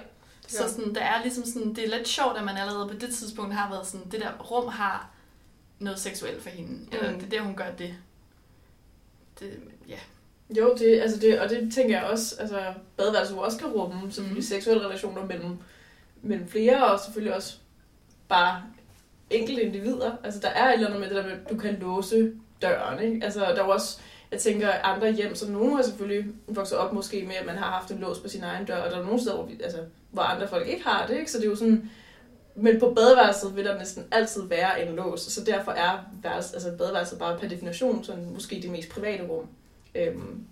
Så 0.47 0.69
sådan, 0.69 0.95
der 0.95 1.01
er 1.01 1.21
ligesom 1.21 1.45
sådan, 1.45 1.75
det 1.75 1.83
er 1.83 1.97
lidt 1.97 2.07
sjovt, 2.07 2.37
at 2.37 2.43
man 2.43 2.57
allerede 2.57 2.87
på 2.87 2.93
det 2.93 3.15
tidspunkt 3.15 3.53
har 3.53 3.69
været 3.69 3.87
sådan, 3.87 4.11
det 4.11 4.21
der 4.21 4.37
rum 4.37 4.67
har 4.67 5.09
noget 5.81 5.99
seksuelt 5.99 6.41
for 6.43 6.49
hende. 6.49 6.71
Mm. 6.71 6.87
Eller 6.91 7.11
det 7.13 7.23
er 7.23 7.29
der, 7.29 7.41
hun 7.41 7.55
gør 7.55 7.71
det. 7.77 7.95
det 9.39 9.59
ja. 9.87 9.97
Jo, 10.57 10.75
det, 10.79 11.01
altså 11.01 11.19
det, 11.19 11.39
og 11.39 11.49
det 11.49 11.73
tænker 11.73 11.99
jeg 11.99 12.09
også, 12.09 12.35
altså 12.39 12.59
badeværelset 12.97 13.37
også 13.37 13.57
kan 13.57 13.67
rumme 13.67 14.11
selvfølgelig 14.11 14.33
Mhm. 14.35 14.41
seksuelle 14.41 14.85
relationer 14.85 15.25
mellem, 15.25 15.57
mellem 16.21 16.47
flere, 16.47 16.85
og 16.85 16.99
selvfølgelig 16.99 17.35
også 17.35 17.57
bare 18.29 18.63
enkelte 19.29 19.61
individer. 19.61 20.11
Altså 20.23 20.39
der 20.39 20.47
er 20.49 20.67
et 20.67 20.73
eller 20.73 20.87
andet 20.87 20.99
med 20.99 21.09
det 21.09 21.15
der 21.17 21.23
med, 21.23 21.31
at 21.31 21.49
du 21.49 21.57
kan 21.57 21.73
låse 21.79 22.31
døren, 22.61 22.99
ikke? 23.03 23.25
Altså 23.25 23.39
der 23.39 23.45
er 23.55 23.61
også, 23.61 23.99
jeg 24.31 24.39
tænker, 24.39 24.71
andre 24.71 25.11
hjem, 25.13 25.35
så 25.35 25.51
nogen 25.51 25.75
har 25.75 25.81
selvfølgelig 25.83 26.31
vokset 26.47 26.77
op 26.77 26.93
måske 26.93 27.23
med, 27.27 27.35
at 27.35 27.45
man 27.45 27.57
har 27.57 27.65
haft 27.71 27.91
en 27.91 27.99
lås 27.99 28.19
på 28.19 28.27
sin 28.29 28.43
egen 28.43 28.65
dør, 28.65 28.77
og 28.77 28.91
der 28.91 28.97
er 28.99 29.03
nogle 29.05 29.19
steder, 29.21 29.35
hvor, 29.35 29.45
vi, 29.45 29.59
altså, 29.63 29.79
hvor 30.11 30.21
andre 30.21 30.47
folk 30.47 30.67
ikke 30.67 30.83
har 30.83 31.07
det, 31.07 31.17
ikke? 31.19 31.31
Så 31.31 31.37
det 31.37 31.45
er 31.45 31.49
jo 31.49 31.55
sådan, 31.55 31.89
men 32.55 32.79
på 32.79 32.93
badeværelset 32.93 33.55
vil 33.55 33.65
der 33.65 33.77
næsten 33.77 34.05
altid 34.11 34.47
være 34.47 34.85
en 34.87 34.95
lås, 34.95 35.21
så 35.21 35.43
derfor 35.43 35.71
er 35.71 35.97
værelse, 36.23 36.53
altså 36.53 36.71
badeværelset 36.77 37.19
bare 37.19 37.39
per 37.39 37.47
definition 37.47 38.03
sådan, 38.03 38.33
måske 38.33 38.61
det 38.61 38.71
mest 38.71 38.89
private 38.89 39.23
rum. 39.23 39.47
Øhm, 39.95 40.43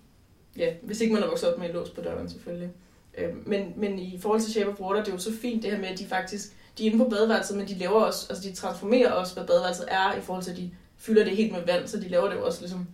ja, 0.56 0.74
hvis 0.82 1.00
ikke 1.00 1.14
man 1.14 1.22
er 1.22 1.26
vokset 1.26 1.52
op 1.52 1.58
med 1.58 1.66
en 1.68 1.74
lås 1.74 1.90
på 1.90 2.00
døren 2.00 2.30
selvfølgelig. 2.30 2.70
Øhm, 3.18 3.42
men, 3.46 3.72
men 3.76 3.98
i 3.98 4.18
forhold 4.20 4.40
til 4.40 4.52
Shape 4.52 4.70
of 4.70 4.80
Water, 4.80 5.00
det 5.00 5.08
er 5.08 5.12
jo 5.12 5.18
så 5.18 5.32
fint 5.42 5.62
det 5.62 5.70
her 5.70 5.78
med, 5.78 5.88
at 5.88 5.98
de 5.98 6.06
faktisk, 6.06 6.56
de 6.78 6.86
er 6.86 6.90
inde 6.90 7.04
på 7.04 7.10
badeværelset, 7.10 7.56
men 7.56 7.68
de 7.68 7.74
laver 7.74 8.00
også, 8.00 8.26
altså 8.30 8.48
de 8.48 8.54
transformerer 8.54 9.12
også, 9.12 9.34
hvad 9.34 9.46
badeværelset 9.46 9.84
er, 9.88 10.14
i 10.14 10.20
forhold 10.20 10.44
til, 10.44 10.50
at 10.50 10.56
de 10.56 10.70
fylder 10.96 11.24
det 11.24 11.36
helt 11.36 11.52
med 11.52 11.66
vand, 11.66 11.88
så 11.88 12.00
de 12.00 12.08
laver 12.08 12.28
det 12.28 12.36
jo 12.36 12.46
også 12.46 12.60
ligesom 12.60 12.86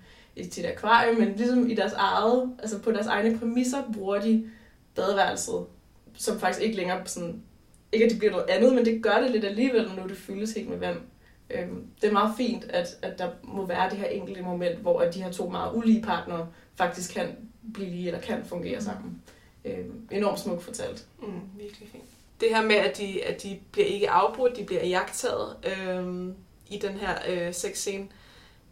til 0.53 0.65
et 0.65 0.69
akvarium, 0.71 1.17
men 1.17 1.37
ligesom 1.37 1.71
i 1.71 1.75
deres 1.75 1.93
eget, 1.93 2.51
altså 2.59 2.79
på 2.79 2.93
deres 2.93 3.07
egne 3.07 3.39
præmisser, 3.39 3.83
bruger 3.95 4.21
de 4.21 4.51
badeværelset, 4.95 5.67
som 6.19 6.41
faktisk 6.41 6.63
ikke 6.63 6.77
længere 6.77 7.07
sådan, 7.07 7.43
ikke 7.97 8.05
at 8.05 8.11
det 8.11 8.19
bliver 8.19 8.33
noget 8.33 8.47
andet, 8.49 8.75
men 8.75 8.85
det 8.85 9.03
gør 9.03 9.21
det 9.21 9.31
lidt 9.31 9.45
alligevel, 9.45 9.89
når 9.89 10.03
nu 10.03 10.09
det 10.09 10.17
fyldes 10.17 10.53
helt 10.53 10.69
med 10.69 10.79
vand. 10.79 10.99
Øhm, 11.51 11.87
det 12.01 12.09
er 12.09 12.13
meget 12.13 12.35
fint, 12.37 12.65
at, 12.65 12.87
at 13.03 13.19
der 13.19 13.31
må 13.43 13.67
være 13.67 13.91
det 13.91 13.99
her 13.99 14.07
enkelte 14.07 14.43
moment, 14.43 14.79
hvor 14.79 15.01
at 15.01 15.15
de 15.15 15.23
her 15.23 15.33
to 15.33 15.49
meget 15.49 15.75
ulige 15.75 16.03
partnere 16.03 16.49
faktisk 16.77 17.15
kan 17.15 17.37
blive 17.75 17.91
lige, 17.91 18.07
eller 18.07 18.21
kan 18.21 18.45
fungere 18.45 18.83
sammen. 18.83 19.23
Øhm, 19.65 20.09
enormt 20.11 20.41
smukt 20.41 20.63
fortalt. 20.63 21.07
Mm, 21.23 21.41
virkelig 21.59 21.89
fint. 21.93 22.05
Det 22.41 22.49
her 22.51 22.63
med, 22.63 22.77
at 22.77 22.99
de, 22.99 23.25
at 23.25 23.43
de 23.43 23.59
bliver 23.73 23.87
ikke 23.87 24.11
afbrudt, 24.11 24.57
de 24.57 24.65
bliver 24.65 24.87
jagtaget 24.87 25.57
øhm, 25.65 26.35
i 26.71 26.79
den 26.79 26.93
her 26.93 27.15
øh, 27.29 27.55
sexscene, 27.55 28.07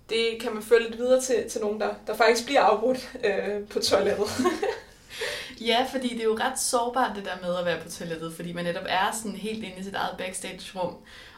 det 0.08 0.26
kan 0.40 0.54
man 0.54 0.62
følge 0.62 0.88
lidt 0.88 0.98
videre 0.98 1.20
til, 1.20 1.50
til 1.50 1.60
nogen, 1.60 1.80
der, 1.80 1.94
der 2.06 2.14
faktisk 2.14 2.44
bliver 2.44 2.60
afbrudt 2.60 3.18
øh, 3.24 3.68
på 3.68 3.78
toilettet. 3.78 4.26
Ja, 5.68 5.86
fordi 5.90 6.08
det 6.08 6.20
er 6.20 6.24
jo 6.24 6.38
ret 6.40 6.60
sårbart 6.60 7.16
det 7.16 7.24
der 7.24 7.46
med 7.46 7.56
at 7.56 7.64
være 7.64 7.80
på 7.80 7.90
toilettet, 7.90 8.34
fordi 8.34 8.52
man 8.52 8.64
netop 8.64 8.84
er 8.88 9.12
sådan 9.12 9.36
helt 9.36 9.64
inde 9.64 9.76
i 9.78 9.82
sit 9.82 9.94
eget 9.94 10.16
backstage-rum. 10.18 10.96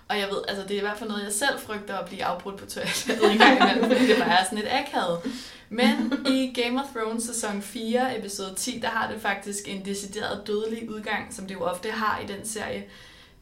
Og 0.09 0.19
jeg 0.19 0.29
ved, 0.29 0.43
altså 0.49 0.63
det 0.63 0.71
er 0.71 0.79
i 0.79 0.81
hvert 0.81 0.99
fald 0.99 1.11
noget, 1.11 1.25
jeg 1.25 1.33
selv 1.33 1.59
frygter 1.59 1.97
at 1.99 2.07
blive 2.07 2.25
afbrudt 2.25 2.57
på 2.57 2.67
toilettet 2.67 3.33
en 3.33 3.39
gang 3.39 3.61
imellem, 3.61 3.91
fordi 3.91 4.07
det 4.07 4.19
bare 4.19 4.41
er 4.41 4.45
sådan 4.45 4.59
et 4.59 4.69
akavet. 4.71 5.21
Men 5.69 6.13
i 6.27 6.63
Game 6.63 6.83
of 6.83 6.87
Thrones 6.97 7.25
sæson 7.25 7.63
4, 7.63 8.19
episode 8.19 8.55
10, 8.55 8.79
der 8.83 8.89
har 8.89 9.13
det 9.13 9.21
faktisk 9.21 9.69
en 9.69 9.85
decideret 9.85 10.47
dødelig 10.47 10.91
udgang, 10.91 11.35
som 11.35 11.47
det 11.47 11.55
jo 11.55 11.63
ofte 11.63 11.91
har 11.91 12.21
i 12.21 12.27
den 12.27 12.47
serie. 12.49 12.85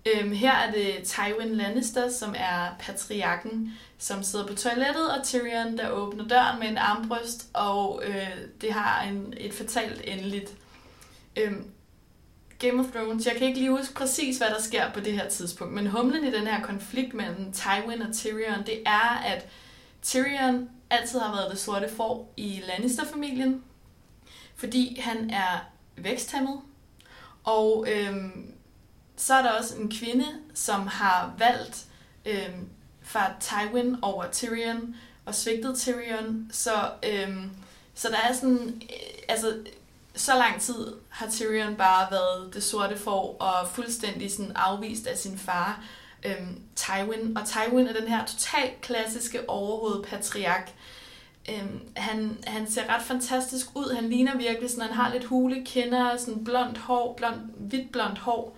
Øhm, 0.07 0.33
her 0.33 0.53
er 0.53 0.73
det 0.73 1.05
Tywin 1.05 1.55
Lannister, 1.55 2.11
som 2.11 2.35
er 2.39 2.77
patriarken, 2.79 3.73
som 3.99 4.23
sidder 4.23 4.47
på 4.47 4.55
toilettet, 4.55 5.11
og 5.11 5.25
Tyrion, 5.25 5.79
der 5.79 5.91
åbner 5.91 6.29
døren 6.29 6.61
med 6.61 6.69
en 6.69 6.79
armbryst, 6.79 7.49
og 7.53 8.03
øh, 8.07 8.29
det 8.61 8.73
har 8.73 9.03
en, 9.03 9.35
et 9.37 9.55
fatalt 9.55 10.01
endeligt. 10.05 10.53
Øhm, 11.37 11.71
Game 12.59 12.81
of 12.81 12.93
Thrones, 12.93 13.27
jeg 13.27 13.37
kan 13.37 13.47
ikke 13.47 13.59
lige 13.59 13.71
huske 13.71 13.95
præcis, 13.95 14.39
hvad 14.39 14.49
der 14.49 14.61
sker 14.61 14.93
på 14.93 15.01
det 15.01 15.13
her 15.13 15.29
tidspunkt, 15.29 15.75
men 15.75 15.87
humlen 15.87 16.25
i 16.25 16.31
den 16.31 16.47
her 16.47 16.63
konflikt 16.63 17.15
mellem 17.15 17.53
Tywin 17.53 18.03
og 18.03 18.15
Tyrion, 18.15 18.67
det 18.67 18.83
er, 18.87 19.23
at 19.27 19.47
Tyrion 20.03 20.69
altid 20.91 21.19
har 21.19 21.35
været 21.35 21.51
det 21.51 21.61
sorte 21.61 21.89
får 21.97 22.33
i 22.37 22.63
Lannister-familien, 22.67 23.63
fordi 24.57 25.01
han 25.01 25.31
er 25.31 25.69
væksthæmmet, 25.97 26.61
og 27.45 27.87
øhm, 27.91 28.54
så 29.17 29.35
er 29.35 29.43
der 29.43 29.51
også 29.51 29.77
en 29.77 29.91
kvinde, 29.91 30.27
som 30.55 30.87
har 30.87 31.35
valgt 31.39 31.85
øh, 32.27 32.51
fra 33.03 33.33
Tywin 33.41 33.97
over 34.03 34.25
Tyrion 34.33 34.97
og 35.27 35.35
svigtet 35.35 35.79
Tyrion. 35.79 36.49
Så, 36.53 36.91
øh, 37.03 37.37
så 37.95 38.09
der 38.09 38.17
er 38.29 38.33
sådan, 38.33 38.83
øh, 38.83 39.23
altså 39.29 39.55
så 40.17 40.35
lang 40.35 40.61
tid 40.61 40.95
har 41.09 41.31
Tyrion 41.31 41.77
bare 41.77 42.11
været 42.11 42.55
det 42.55 42.63
sorte 42.63 42.97
får 42.99 43.37
og 43.41 43.69
fuldstændig 43.69 44.33
sådan 44.33 44.53
afvist 44.55 45.07
af 45.07 45.19
sin 45.19 45.39
far, 45.39 45.85
øhm, 46.25 46.61
Tywin. 46.77 47.37
Og 47.37 47.43
Tywin 47.47 47.87
er 47.87 47.93
den 47.93 48.09
her 48.09 48.25
totalt 48.25 48.81
klassiske 48.81 49.51
overhoved 49.51 50.05
patriark. 50.05 50.73
Øhm, 51.51 51.81
han, 51.97 52.39
han 52.47 52.71
ser 52.71 52.95
ret 52.95 53.03
fantastisk 53.03 53.67
ud. 53.75 53.95
Han 53.95 54.09
ligner 54.09 54.37
virkelig 54.37 54.71
sådan, 54.71 54.85
han 54.85 54.95
har 54.95 55.13
lidt 55.13 55.25
hule 55.25 55.65
kinder, 55.65 56.17
sådan 56.17 56.45
blondt 56.45 56.79
hår, 56.79 57.15
blond, 57.17 57.41
hvidt 57.57 57.93
blondt 57.93 58.19
hår. 58.19 58.57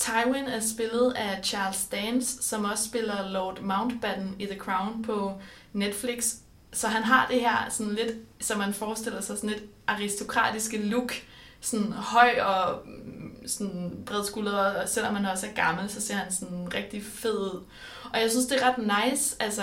Tywin 0.00 0.44
er 0.44 0.60
spillet 0.60 1.12
af 1.16 1.40
Charles 1.44 1.84
Dance, 1.84 2.42
som 2.42 2.64
også 2.64 2.84
spiller 2.84 3.28
Lord 3.28 3.60
Mountbatten 3.60 4.36
i 4.38 4.46
The 4.46 4.58
Crown 4.58 5.02
på 5.02 5.32
Netflix. 5.72 6.34
Så 6.72 6.88
han 6.88 7.02
har 7.02 7.26
det 7.30 7.40
her 7.40 7.68
sådan 7.68 7.94
lidt, 7.94 8.16
som 8.40 8.58
man 8.58 8.74
forestiller 8.74 9.20
sig, 9.20 9.36
sådan 9.36 9.50
lidt 9.50 9.64
aristokratiske 9.86 10.78
look. 10.78 11.12
Sådan 11.60 11.92
høj 11.92 12.40
og 12.40 12.82
mm, 12.86 13.48
sådan 13.48 14.02
bred 14.06 14.16
bredskuldret, 14.16 14.76
og 14.76 14.88
selvom 14.88 15.16
han 15.16 15.26
også 15.26 15.46
er 15.46 15.52
gammel, 15.52 15.90
så 15.90 16.00
ser 16.00 16.14
han 16.14 16.32
sådan 16.32 16.74
rigtig 16.74 17.04
fed 17.04 17.38
ud. 17.38 17.62
Og 18.12 18.20
jeg 18.20 18.30
synes, 18.30 18.46
det 18.46 18.62
er 18.62 18.68
ret 18.68 19.10
nice, 19.10 19.36
altså 19.40 19.62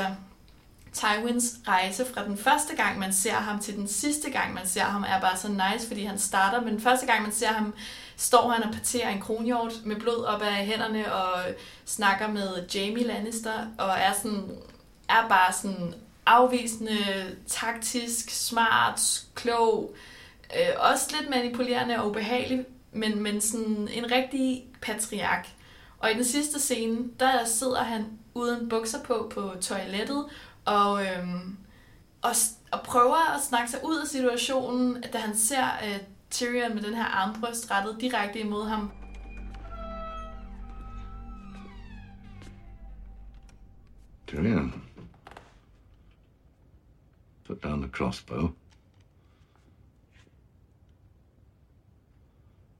Tywins 0.97 1.55
rejse 1.67 2.05
fra 2.13 2.25
den 2.25 2.37
første 2.37 2.75
gang, 2.75 2.99
man 2.99 3.13
ser 3.13 3.33
ham, 3.33 3.59
til 3.59 3.75
den 3.75 3.87
sidste 3.87 4.31
gang, 4.31 4.53
man 4.53 4.67
ser 4.67 4.83
ham, 4.83 5.03
er 5.07 5.21
bare 5.21 5.37
så 5.37 5.47
nice, 5.47 5.87
fordi 5.87 6.03
han 6.03 6.19
starter, 6.19 6.61
men 6.61 6.73
den 6.73 6.81
første 6.81 7.05
gang, 7.05 7.23
man 7.23 7.31
ser 7.31 7.47
ham, 7.47 7.73
står 8.17 8.49
han 8.49 8.63
og 8.63 8.73
parterer 8.73 9.09
en 9.09 9.21
kronhjort 9.21 9.73
med 9.85 9.95
blod 9.95 10.23
op 10.23 10.41
af 10.41 10.65
hænderne 10.65 11.13
og 11.13 11.43
snakker 11.85 12.27
med 12.27 12.67
Jamie 12.75 13.03
Lannister 13.03 13.53
og 13.77 13.89
er 13.89 14.13
sådan 14.13 14.51
er 15.09 15.27
bare 15.29 15.53
sådan 15.53 15.93
afvisende, 16.25 16.97
taktisk, 17.47 18.29
smart, 18.29 19.23
klog, 19.35 19.95
øh, 20.55 20.91
også 20.91 21.15
lidt 21.19 21.29
manipulerende 21.29 21.99
og 21.99 22.09
ubehagelig, 22.09 22.65
men, 22.91 23.23
men 23.23 23.41
sådan 23.41 23.89
en 23.93 24.11
rigtig 24.11 24.65
patriark. 24.81 25.47
Og 25.99 26.11
i 26.11 26.13
den 26.13 26.23
sidste 26.23 26.59
scene, 26.59 26.97
der 27.19 27.45
sidder 27.45 27.83
han 27.83 28.05
uden 28.33 28.69
bukser 28.69 29.03
på 29.03 29.31
på 29.33 29.53
toilettet 29.61 30.25
og, 30.67 31.05
øhm, 31.05 31.57
og, 32.21 32.31
og 32.71 32.81
prøver 32.83 33.35
at 33.35 33.41
snakke 33.41 33.71
sig 33.71 33.79
ud 33.85 33.97
af 34.01 34.07
situationen, 34.07 35.03
da 35.13 35.17
han 35.17 35.37
ser 35.37 35.65
øh, 35.65 35.99
Tyrion 36.31 36.75
med 36.75 36.83
den 36.83 36.93
her 36.93 37.05
armbrøst 37.05 37.71
rettet 37.71 37.97
direkte 38.01 38.39
imod 38.39 38.67
ham. 38.67 38.91
Tyrion. 44.27 44.83
Put 47.45 47.63
down 47.63 47.81
the 47.81 47.91
crossbow. 47.91 48.49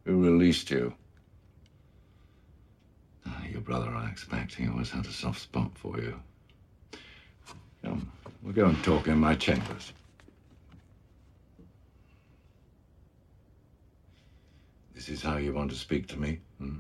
Who 0.06 0.24
released 0.24 0.72
you? 0.72 0.94
Ah, 3.26 3.44
Your 3.54 3.62
brother, 3.62 3.92
I 3.92 4.12
expect. 4.12 4.56
He 4.56 4.68
always 4.68 4.92
had 4.92 5.06
a 5.06 5.12
soft 5.12 5.42
spot 5.42 5.72
for 5.76 5.98
you. 5.98 6.14
Come, 7.88 8.12
we'll 8.44 8.54
go 8.54 8.66
and 8.66 8.84
talk 8.84 9.08
in 9.08 9.18
my 9.18 9.36
chambers. 9.36 9.94
This 14.94 15.10
is 15.10 15.22
how 15.22 15.38
you 15.38 15.54
want 15.54 15.72
to 15.72 15.78
speak 15.78 16.08
to 16.10 16.18
me? 16.20 16.40
Hmm? 16.58 16.80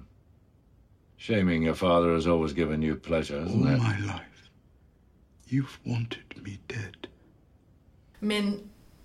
Shaming 1.17 1.63
your 1.63 1.75
father 1.75 2.13
has 2.13 2.27
always 2.27 2.53
given 2.53 2.81
you 2.81 2.95
pleasure, 2.95 3.37
All 3.37 3.43
hasn't 3.43 3.65
it? 3.67 3.71
All 3.71 3.77
my 3.77 3.99
life, 3.99 4.49
you've 5.47 5.79
wanted 5.85 6.43
me 6.43 6.59
dead. 6.67 7.07
Men 8.19 8.59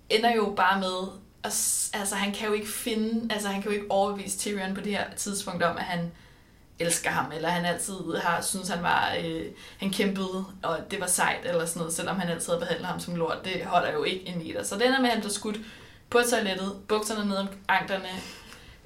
ender 0.09 0.35
jo 0.35 0.53
bare 0.55 0.79
med, 0.79 1.19
at, 1.43 1.51
s- 1.51 1.91
altså 1.93 2.15
han 2.15 2.33
kan 2.33 2.47
jo 2.47 2.53
ikke 2.53 2.67
finde, 2.67 3.33
altså 3.33 3.49
han 3.49 3.61
kan 3.61 3.71
jo 3.71 3.75
ikke 3.77 3.91
overbevise 3.91 4.37
Tyrion 4.39 4.75
på 4.75 4.81
det 4.81 4.91
her 4.91 5.13
tidspunkt 5.15 5.63
om, 5.63 5.77
at 5.77 5.83
han 5.83 6.11
elsker 6.79 7.09
ham, 7.09 7.31
eller 7.31 7.49
han 7.49 7.65
altid 7.65 7.95
har 8.23 8.41
synes 8.41 8.69
han 8.69 8.83
var, 8.83 9.15
øh, 9.23 9.45
han 9.77 9.91
kæmpede, 9.91 10.45
og 10.63 10.79
det 10.91 10.99
var 10.99 11.07
sejt, 11.07 11.45
eller 11.45 11.65
sådan 11.65 11.79
noget, 11.79 11.93
selvom 11.93 12.19
han 12.19 12.29
altid 12.29 12.47
havde 12.47 12.59
behandlet 12.59 12.87
ham 12.87 12.99
som 12.99 13.15
lort. 13.15 13.45
Det 13.45 13.65
holder 13.65 13.93
jo 13.93 14.03
ikke 14.03 14.27
en 14.27 14.37
meter. 14.37 14.63
Så 14.63 14.75
det 14.75 14.87
ender 14.87 15.01
med, 15.01 15.09
at 15.09 15.13
han 15.13 15.21
bliver 15.21 15.33
skudt 15.33 15.57
på 16.09 16.19
toilettet, 16.29 16.73
bukserne 16.87 17.29
ned 17.29 17.37
om 17.37 17.47
anklerne. 17.67 18.09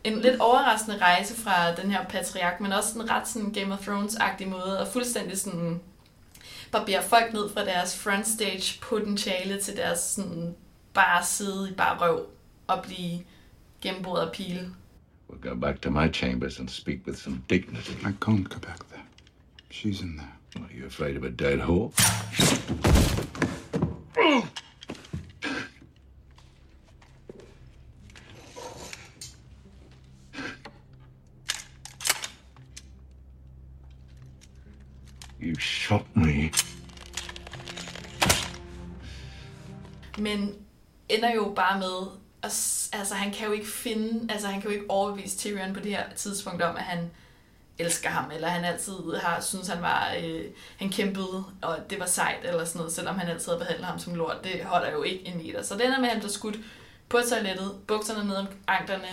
En 0.03 0.21
lidt 0.21 0.39
overraskende 0.39 0.97
rejse 0.97 1.35
fra 1.35 1.75
den 1.75 1.91
her 1.91 2.05
patriark, 2.05 2.59
men 2.61 2.73
også 2.73 2.99
en 2.99 3.09
ret 3.09 3.27
sådan 3.27 3.53
Game 3.53 3.73
of 3.73 3.87
Thrones-agtig 3.87 4.47
måde, 4.47 4.79
og 4.79 4.87
fuldstændig 4.87 5.37
sådan 5.37 5.81
barberer 6.71 7.01
folk 7.01 7.33
ned 7.33 7.53
fra 7.53 7.65
deres 7.65 7.97
frontstage 7.97 8.79
potentiale 8.81 9.61
til 9.61 9.77
deres 9.77 9.99
sådan 9.99 10.55
bare 10.93 11.25
sidde 11.25 11.69
i 11.69 11.73
bare 11.73 11.97
røv 11.97 12.25
og 12.67 12.83
blive 12.83 13.23
gennemboret 13.81 14.25
af 14.25 14.31
pile. 14.31 14.69
We'll 15.27 15.39
go 15.39 15.55
back 15.55 15.81
to 15.81 15.91
my 15.91 16.07
chambers 16.07 16.59
and 16.59 16.69
speak 16.69 17.05
with 17.05 17.17
some 17.17 17.43
dignity. 17.47 17.95
I 18.05 18.13
can't 18.21 18.47
go 18.47 18.57
back 18.59 18.87
there. 18.89 19.03
She's 19.69 20.01
in 20.01 20.15
there. 20.17 20.33
Are 20.55 20.73
you 20.73 20.85
afraid 20.85 21.17
of 21.17 21.23
a 21.23 21.29
dead 21.29 21.59
whore? 21.59 21.91
You 35.39 35.55
shot 35.59 36.05
me. 36.15 36.51
Men 40.17 40.55
ender 41.09 41.31
jo 41.35 41.53
bare 41.53 41.79
med, 41.79 42.17
og, 42.41 42.49
altså 42.93 43.15
han 43.15 43.33
kan 43.33 43.47
jo 43.47 43.53
ikke 43.53 43.67
finde, 43.67 44.33
altså 44.33 44.47
han 44.47 44.61
kan 44.61 44.69
jo 44.69 44.75
ikke 44.75 44.89
overbevise 44.89 45.37
Tyrion 45.37 45.73
på 45.73 45.79
det 45.79 45.91
her 45.91 46.03
tidspunkt 46.15 46.61
om, 46.61 46.75
at 46.75 46.83
han 46.83 47.11
elsker 47.79 48.09
ham, 48.09 48.31
eller 48.31 48.47
han 48.47 48.65
altid 48.65 49.15
har 49.21 49.41
synes 49.41 49.67
han 49.67 49.81
var, 49.81 50.13
øh, 50.23 50.45
han 50.77 50.89
kæmpede, 50.89 51.43
og 51.61 51.77
det 51.89 51.99
var 51.99 52.05
sejt, 52.05 52.45
eller 52.45 52.65
sådan 52.65 52.79
noget, 52.79 52.93
selvom 52.93 53.19
han 53.19 53.29
altid 53.29 53.45
havde 53.45 53.59
behandlet 53.59 53.85
ham 53.85 53.99
som 53.99 54.15
lort. 54.15 54.43
Det 54.43 54.63
holder 54.63 54.91
jo 54.91 55.03
ikke 55.03 55.27
en 55.27 55.37
meter. 55.37 55.63
Så 55.63 55.73
den 55.73 55.91
er 55.91 55.99
med, 55.99 56.05
at 56.07 56.11
han 56.11 56.19
bliver 56.19 56.31
skudt 56.31 56.59
på 57.09 57.19
toilettet, 57.29 57.75
bukserne 57.87 58.27
ned 58.27 58.35
om 58.35 58.47
anklerne. 58.67 59.07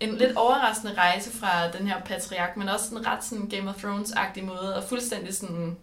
En 0.00 0.16
lidt 0.16 0.36
overraskende 0.36 0.94
rejse 0.94 1.30
fra 1.38 1.70
den 1.70 1.88
her 1.88 2.00
patriark, 2.00 2.56
men 2.56 2.68
også 2.68 2.94
en 2.94 3.06
ret 3.06 3.24
sådan 3.24 3.48
Game 3.48 3.70
of 3.70 3.84
Thrones-agtig 3.84 4.44
måde, 4.44 4.76
og 4.76 4.84
fuldstændig 4.84 5.34
sådan 5.34 5.76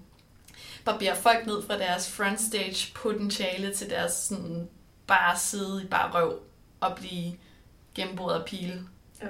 barberer 0.85 1.15
folk 1.15 1.45
ned 1.45 1.67
fra 1.67 1.77
deres 1.77 2.11
frontstage 2.11 2.91
potentiale 2.95 3.73
til 3.73 3.89
deres 3.89 4.13
sådan 4.13 4.69
bare 5.07 5.37
side 5.37 5.81
i 5.83 5.87
bare 5.87 6.11
røv 6.11 6.39
og 6.79 6.95
blive 6.95 7.33
gennemboret 7.95 8.39
af 8.39 8.45
pile. 8.45 8.81
Ja, 9.21 9.27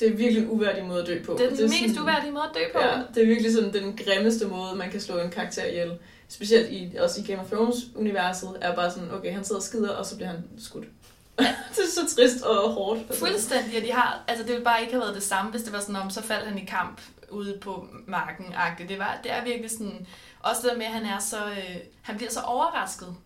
det 0.00 0.08
er 0.08 0.16
virkelig 0.16 0.50
uværdig 0.50 0.84
måde 0.84 1.00
at 1.00 1.06
dø 1.06 1.22
på. 1.24 1.32
Det 1.38 1.46
er 1.52 1.56
den 1.56 1.64
mest 1.64 1.78
sådan- 1.78 2.02
uværdige 2.02 2.32
måde 2.32 2.44
at 2.44 2.54
dø 2.54 2.60
på. 2.72 2.78
Ja, 2.78 3.02
det 3.14 3.22
er 3.22 3.26
virkelig 3.26 3.52
sådan 3.52 3.72
den 3.72 3.96
grimmeste 4.04 4.46
måde, 4.46 4.74
man 4.76 4.90
kan 4.90 5.00
slå 5.00 5.18
en 5.18 5.30
karakter 5.30 5.64
ihjel. 5.64 5.98
Specielt 6.28 6.70
i, 6.72 6.96
også 7.00 7.20
i 7.20 7.24
Game 7.24 7.40
of 7.42 7.46
Thrones-universet, 7.52 8.58
er 8.60 8.74
bare 8.74 8.90
sådan, 8.90 9.10
okay, 9.10 9.32
han 9.32 9.44
sidder 9.44 9.60
og 9.60 9.62
skider, 9.64 9.90
og 9.90 10.06
så 10.06 10.16
bliver 10.16 10.28
han 10.28 10.44
skudt. 10.58 10.84
det 11.38 11.78
er 11.78 11.90
så 11.94 12.16
trist 12.16 12.44
og 12.44 12.70
hårdt. 12.72 13.14
Fuldstændig, 13.14 13.76
og 13.76 13.82
de 13.82 13.92
har, 13.92 14.24
altså 14.28 14.44
det 14.44 14.52
ville 14.52 14.64
bare 14.64 14.80
ikke 14.80 14.92
have 14.92 15.00
været 15.02 15.14
det 15.14 15.22
samme, 15.22 15.50
hvis 15.50 15.62
det 15.62 15.72
var 15.72 15.80
sådan, 15.80 15.96
om 15.96 16.10
så 16.10 16.22
faldt 16.22 16.48
han 16.48 16.58
i 16.58 16.64
kamp 16.64 17.00
ude 17.30 17.58
på 17.60 17.86
marken 18.06 18.44
-agtigt. 18.46 18.88
Det, 18.88 18.98
var, 18.98 19.18
det 19.22 19.32
er 19.32 19.44
virkelig 19.44 19.70
sådan, 19.70 20.06
også 20.40 20.62
det 20.62 20.70
der 20.70 20.76
med, 20.78 20.86
at 20.86 20.92
han 20.92 21.04
er 21.04 21.18
så, 21.18 21.46
øh, 21.46 21.76
han 22.02 22.16
bliver 22.16 22.30
så 22.30 22.40
overrasket 22.40 23.16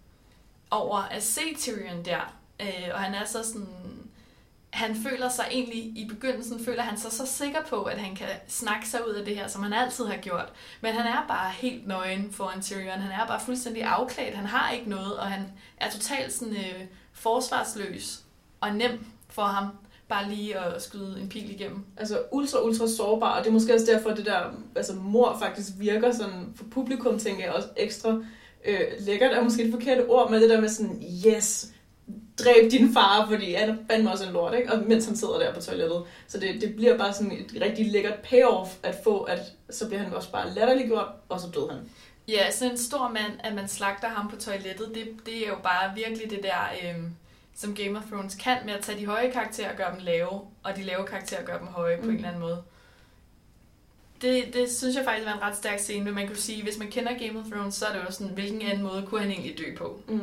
over 0.71 0.99
at 1.11 1.23
se 1.23 1.41
Tyrion 1.59 2.05
der, 2.05 2.35
øh, 2.61 2.89
og 2.95 3.01
han 3.01 3.15
er 3.15 3.25
så 3.25 3.43
sådan, 3.43 3.69
han 4.71 4.97
føler 4.97 5.29
sig 5.29 5.45
egentlig, 5.51 5.79
i 5.79 6.07
begyndelsen 6.09 6.65
føler 6.65 6.83
han 6.83 6.99
sig 6.99 7.13
så 7.13 7.27
sikker 7.27 7.63
på, 7.69 7.83
at 7.83 7.99
han 7.99 8.17
kan 8.17 8.29
snakke 8.49 8.89
sig 8.89 9.09
ud 9.09 9.13
af 9.13 9.25
det 9.25 9.37
her, 9.37 9.49
som 9.49 9.63
han 9.63 9.73
altid 9.73 10.05
har 10.05 10.17
gjort. 10.17 10.53
Men 10.81 10.93
han 10.93 11.07
er 11.07 11.25
bare 11.29 11.51
helt 11.51 11.87
nøgen 11.87 12.33
foran 12.33 12.63
Tyrion. 12.63 13.01
Han 13.01 13.21
er 13.21 13.27
bare 13.27 13.41
fuldstændig 13.41 13.83
afklædt. 13.85 14.35
Han 14.35 14.47
har 14.47 14.71
ikke 14.71 14.91
noget, 14.91 15.17
og 15.19 15.27
han 15.27 15.43
er 15.77 15.91
totalt 15.91 16.33
sådan 16.33 16.57
øh, 16.57 16.87
forsvarsløs 17.13 18.23
og 18.61 18.75
nem 18.75 19.07
for 19.29 19.43
ham 19.43 19.67
bare 20.09 20.29
lige 20.29 20.59
at 20.59 20.83
skyde 20.83 21.21
en 21.21 21.29
pil 21.29 21.51
igennem. 21.51 21.85
Altså 21.97 22.23
ultra, 22.33 22.65
ultra 22.65 22.89
sårbar, 22.89 23.39
og 23.39 23.45
det 23.45 23.49
er 23.49 23.53
måske 23.53 23.75
også 23.75 23.87
derfor, 23.87 24.11
at 24.11 24.17
det 24.17 24.27
der 24.27 24.41
altså, 24.77 24.95
mor 24.95 25.37
faktisk 25.39 25.69
virker 25.79 26.13
sådan, 26.13 26.53
for 26.57 26.65
publikum, 26.71 27.19
tænker 27.19 27.45
jeg 27.45 27.53
også 27.53 27.69
ekstra 27.77 28.19
øh, 28.65 28.81
lækkert, 29.01 29.33
er 29.33 29.45
måske 29.45 29.63
et 29.63 29.73
forkert 29.73 30.05
ord, 30.09 30.31
men 30.31 30.43
det 30.43 30.51
der 30.51 30.61
med 30.61 30.69
sådan, 30.69 31.03
yes, 31.27 31.73
dræb 32.39 32.71
din 32.71 32.93
far, 32.93 33.27
fordi 33.31 33.53
han 33.53 33.71
er 33.71 33.77
fandme 33.91 34.11
også 34.11 34.25
en 34.25 34.33
lort, 34.33 34.55
ikke? 34.55 34.73
Og 34.73 34.83
mens 34.89 35.07
han 35.07 35.17
sidder 35.17 35.39
der 35.39 35.55
på 35.55 35.61
toilettet. 35.61 36.03
Så 36.27 36.41
det, 36.41 36.61
det 36.61 36.77
bliver 36.77 36.99
bare 36.99 37.13
sådan 37.13 37.33
et 37.33 37.63
rigtig 37.63 37.93
lækkert 37.93 38.19
payoff 38.19 38.71
at 38.83 38.97
få, 39.05 39.23
at 39.23 39.41
så 39.71 39.89
bliver 39.89 40.03
han 40.03 40.15
også 40.15 40.33
bare 40.33 40.55
latterliggjort, 40.55 41.09
og 41.29 41.41
så 41.41 41.47
død 41.55 41.71
han. 41.71 41.81
Ja, 42.29 42.51
sådan 42.51 42.73
en 42.73 42.79
stor 42.79 43.09
mand, 43.09 43.33
at 43.45 43.55
man 43.55 43.69
slagter 43.69 44.09
ham 44.09 44.29
på 44.29 44.37
toilettet, 44.37 44.91
det, 44.95 45.27
det 45.27 45.45
er 45.45 45.49
jo 45.49 45.57
bare 45.63 45.95
virkelig 45.95 46.31
det 46.31 46.41
der, 46.43 46.71
øhm, 46.85 47.15
som 47.55 47.75
Game 47.75 47.99
of 47.99 48.05
Thrones 48.13 48.35
kan 48.35 48.59
med 48.65 48.75
at 48.75 48.85
tage 48.85 49.01
de 49.01 49.07
høje 49.07 49.31
karakterer 49.31 49.71
og 49.71 49.77
gøre 49.77 49.95
dem 49.95 50.01
lave, 50.05 50.41
og 50.63 50.77
de 50.77 50.83
lave 50.83 51.07
karakterer 51.07 51.41
og 51.41 51.47
gøre 51.47 51.59
dem 51.59 51.67
høje 51.67 51.97
mm. 51.97 52.03
på 52.03 52.09
en 52.09 52.15
eller 52.15 52.29
anden 52.29 52.41
måde. 52.41 52.63
Det, 54.23 54.45
det 54.55 54.71
synes 54.71 54.97
jeg 54.97 55.05
faktisk 55.05 55.27
var 55.27 55.35
en 55.35 55.43
ret 55.43 55.57
stærk 55.57 55.79
scene, 55.79 56.05
men 56.05 56.15
man 56.15 56.27
kunne 56.27 56.37
sige, 56.37 56.63
hvis 56.63 56.79
man 56.79 56.91
kender 56.91 57.19
Game 57.19 57.41
of 57.41 57.47
Thrones, 57.53 57.75
så 57.75 57.87
er 57.87 57.93
det 57.93 58.05
jo 58.07 58.13
sådan, 58.13 58.33
hvilken 58.33 58.63
anden 58.63 58.83
måde 58.83 59.07
kunne 59.07 59.21
han 59.21 59.31
egentlig 59.31 59.59
dø 59.59 59.77
på? 59.77 60.01
Mm. 60.09 60.21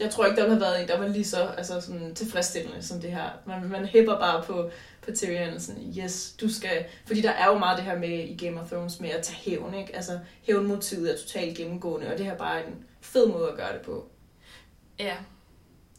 Jeg 0.00 0.10
tror 0.10 0.24
ikke, 0.24 0.36
der 0.36 0.42
ville 0.42 0.54
have 0.54 0.72
været 0.72 0.82
en, 0.82 0.88
der 0.88 0.98
var 0.98 1.08
lige 1.08 1.24
så 1.24 1.42
altså 1.42 1.80
sådan, 1.80 2.14
tilfredsstillende 2.14 2.82
som 2.82 3.00
det 3.00 3.12
her. 3.12 3.30
Man, 3.46 3.68
man 3.68 3.84
hæpper 3.84 4.18
bare 4.18 4.42
på, 4.42 4.70
på 5.02 5.10
Tyrion, 5.12 5.60
sådan, 5.60 5.94
yes, 5.98 6.34
du 6.40 6.52
skal... 6.52 6.84
Fordi 7.06 7.20
der 7.20 7.30
er 7.30 7.46
jo 7.46 7.58
meget 7.58 7.76
det 7.76 7.84
her 7.84 7.98
med 7.98 8.08
i 8.08 8.46
Game 8.46 8.60
of 8.60 8.68
Thrones 8.68 9.00
med 9.00 9.10
at 9.10 9.22
tage 9.22 9.36
hævn, 9.36 9.74
ikke? 9.74 9.96
Altså, 9.96 10.18
hævnmotivet 10.42 11.12
er 11.12 11.18
totalt 11.18 11.56
gennemgående, 11.56 12.12
og 12.12 12.18
det 12.18 12.26
her 12.26 12.32
er 12.32 12.38
bare 12.38 12.66
en 12.66 12.84
fed 13.00 13.26
måde 13.26 13.48
at 13.48 13.56
gøre 13.56 13.72
det 13.72 13.80
på. 13.80 14.08
Ja. 14.98 15.16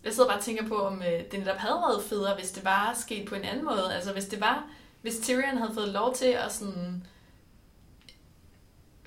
Jeg 0.03 0.13
sidder 0.13 0.29
bare 0.29 0.38
og 0.38 0.43
tænker 0.43 0.67
på, 0.67 0.75
om 0.75 1.01
øh, 1.01 1.23
det 1.31 1.39
netop 1.39 1.58
havde 1.58 1.81
været 1.88 2.03
federe, 2.03 2.36
hvis 2.36 2.51
det 2.51 2.65
var 2.65 2.97
sket 2.99 3.27
på 3.29 3.36
en 3.36 3.43
anden 3.43 3.65
måde. 3.65 3.93
Altså 3.95 4.13
hvis 4.13 4.25
det 4.25 4.41
var, 4.41 4.67
hvis 5.01 5.19
Tyrion 5.23 5.58
havde 5.58 5.73
fået 5.73 5.89
lov 5.89 6.15
til 6.15 6.25
at 6.25 6.53
sådan 6.53 7.08